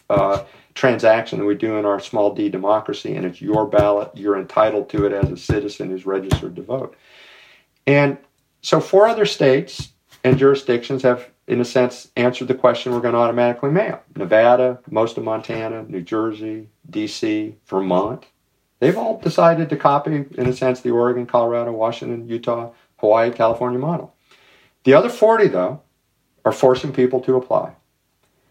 uh, 0.09 0.43
transaction 0.73 1.39
that 1.39 1.45
we 1.45 1.55
do 1.55 1.77
in 1.77 1.85
our 1.85 1.99
small 1.99 2.33
d 2.33 2.49
democracy, 2.49 3.15
and 3.15 3.25
it's 3.25 3.41
your 3.41 3.65
ballot. 3.65 4.11
You're 4.15 4.37
entitled 4.37 4.89
to 4.89 5.05
it 5.05 5.13
as 5.13 5.31
a 5.31 5.37
citizen 5.37 5.89
who's 5.89 6.05
registered 6.05 6.55
to 6.55 6.61
vote. 6.61 6.95
And 7.87 8.17
so, 8.63 8.79
four 8.79 9.07
other 9.07 9.25
states 9.25 9.89
and 10.23 10.37
jurisdictions 10.37 11.03
have, 11.03 11.29
in 11.47 11.59
a 11.59 11.65
sense, 11.65 12.09
answered 12.15 12.47
the 12.47 12.55
question 12.55 12.93
we're 12.93 13.01
going 13.01 13.13
to 13.13 13.19
automatically 13.19 13.69
mail 13.69 14.01
Nevada, 14.15 14.79
most 14.89 15.17
of 15.17 15.25
Montana, 15.25 15.83
New 15.83 16.01
Jersey, 16.01 16.69
D.C., 16.89 17.55
Vermont. 17.67 18.25
They've 18.79 18.97
all 18.97 19.19
decided 19.19 19.69
to 19.69 19.75
copy, 19.75 20.25
in 20.37 20.47
a 20.47 20.53
sense, 20.53 20.79
the 20.79 20.91
Oregon, 20.91 21.25
Colorado, 21.25 21.73
Washington, 21.73 22.27
Utah, 22.27 22.71
Hawaii, 22.97 23.31
California 23.31 23.79
model. 23.79 24.15
The 24.85 24.93
other 24.93 25.09
40, 25.09 25.49
though, 25.49 25.81
are 26.45 26.51
forcing 26.53 26.93
people 26.93 27.19
to 27.21 27.35
apply. 27.35 27.73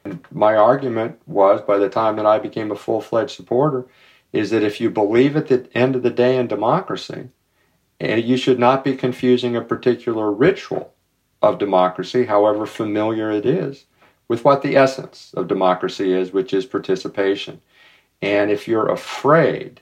And 0.05 0.21
my 0.31 0.57
argument 0.57 1.21
was, 1.27 1.63
by 1.63 1.79
the 1.79 1.89
time 1.89 2.17
that 2.17 2.27
I 2.27 2.39
became 2.39 2.71
a 2.71 2.77
full 2.77 3.01
fledged 3.01 3.37
supporter, 3.37 3.87
is 4.33 4.51
that 4.51 4.63
if 4.63 4.79
you 4.79 4.91
believe 4.91 5.37
at 5.37 5.49
the 5.49 5.69
end 5.75 5.97
of 5.97 6.03
the 6.03 6.11
day 6.11 6.37
in 6.37 6.49
democracy, 6.49 7.29
eh, 8.03 8.17
you 8.17 8.37
should 8.37 8.59
not 8.59 8.85
be 8.85 8.97
confusing 8.97 9.57
a 9.57 9.63
particular 9.63 10.31
ritual 10.31 10.93
of 11.41 11.59
democracy, 11.59 12.25
however 12.25 12.67
familiar 12.67 13.31
it 13.31 13.47
is, 13.47 13.87
with 14.29 14.45
what 14.45 14.63
the 14.63 14.77
essence 14.77 15.33
of 15.37 15.49
democracy 15.49 16.13
is, 16.13 16.33
which 16.33 16.53
is 16.53 16.67
participation. 16.67 17.61
And 18.21 18.51
if 18.51 18.69
you're 18.69 18.89
afraid 18.89 19.81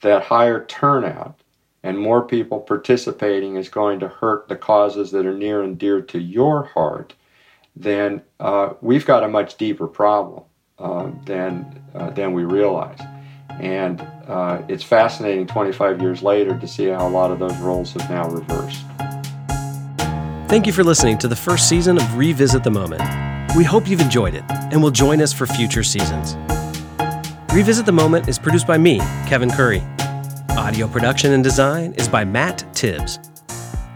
that 0.00 0.24
higher 0.24 0.64
turnout 0.64 1.40
and 1.82 1.98
more 1.98 2.22
people 2.22 2.60
participating 2.60 3.56
is 3.56 3.68
going 3.68 4.00
to 4.00 4.08
hurt 4.08 4.48
the 4.48 4.56
causes 4.56 5.12
that 5.12 5.24
are 5.24 5.36
near 5.36 5.62
and 5.62 5.78
dear 5.78 6.00
to 6.02 6.18
your 6.18 6.64
heart, 6.64 7.14
then 7.76 8.22
uh, 8.40 8.70
we've 8.80 9.06
got 9.06 9.22
a 9.22 9.28
much 9.28 9.56
deeper 9.56 9.86
problem 9.86 10.42
uh, 10.78 11.10
than, 11.24 11.82
uh, 11.94 12.10
than 12.10 12.32
we 12.32 12.44
realize. 12.44 12.98
And 13.60 14.00
uh, 14.28 14.62
it's 14.68 14.82
fascinating 14.84 15.46
25 15.46 16.00
years 16.00 16.22
later 16.22 16.58
to 16.58 16.66
see 16.66 16.86
how 16.86 17.06
a 17.06 17.10
lot 17.10 17.30
of 17.30 17.38
those 17.38 17.56
roles 17.58 17.92
have 17.92 18.08
now 18.10 18.28
reversed. 18.28 18.84
Thank 20.48 20.66
you 20.66 20.72
for 20.72 20.84
listening 20.84 21.18
to 21.18 21.28
the 21.28 21.36
first 21.36 21.68
season 21.68 21.96
of 21.96 22.16
Revisit 22.16 22.62
the 22.62 22.70
Moment. 22.70 23.02
We 23.56 23.64
hope 23.64 23.88
you've 23.88 24.00
enjoyed 24.00 24.34
it 24.34 24.44
and 24.48 24.82
will 24.82 24.90
join 24.90 25.20
us 25.20 25.32
for 25.32 25.46
future 25.46 25.82
seasons. 25.82 26.36
Revisit 27.52 27.86
the 27.86 27.92
Moment 27.92 28.28
is 28.28 28.38
produced 28.38 28.66
by 28.66 28.78
me, 28.78 28.98
Kevin 29.26 29.50
Curry. 29.50 29.82
Audio 30.50 30.86
production 30.86 31.32
and 31.32 31.42
design 31.42 31.94
is 31.94 32.06
by 32.06 32.24
Matt 32.24 32.64
Tibbs. 32.74 33.18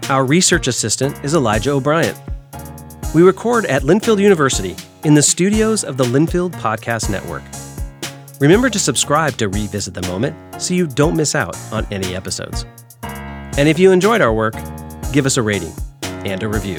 Our 0.08 0.24
research 0.24 0.66
assistant 0.66 1.24
is 1.24 1.34
Elijah 1.34 1.72
O'Brien. 1.72 2.16
We 3.14 3.22
record 3.22 3.66
at 3.66 3.82
Linfield 3.82 4.20
University 4.20 4.76
in 5.04 5.14
the 5.14 5.22
studios 5.22 5.84
of 5.84 5.96
the 5.96 6.04
Linfield 6.04 6.52
Podcast 6.52 7.10
Network. 7.10 7.42
Remember 8.40 8.70
to 8.70 8.78
subscribe 8.78 9.34
to 9.34 9.48
Revisit 9.48 9.92
the 9.92 10.00
Moment 10.08 10.34
so 10.62 10.72
you 10.72 10.86
don't 10.86 11.14
miss 11.14 11.34
out 11.34 11.58
on 11.72 11.86
any 11.90 12.16
episodes. 12.16 12.64
And 13.02 13.68
if 13.68 13.78
you 13.78 13.92
enjoyed 13.92 14.22
our 14.22 14.32
work, 14.32 14.54
give 15.12 15.26
us 15.26 15.36
a 15.36 15.42
rating 15.42 15.74
and 16.02 16.42
a 16.42 16.48
review. 16.48 16.78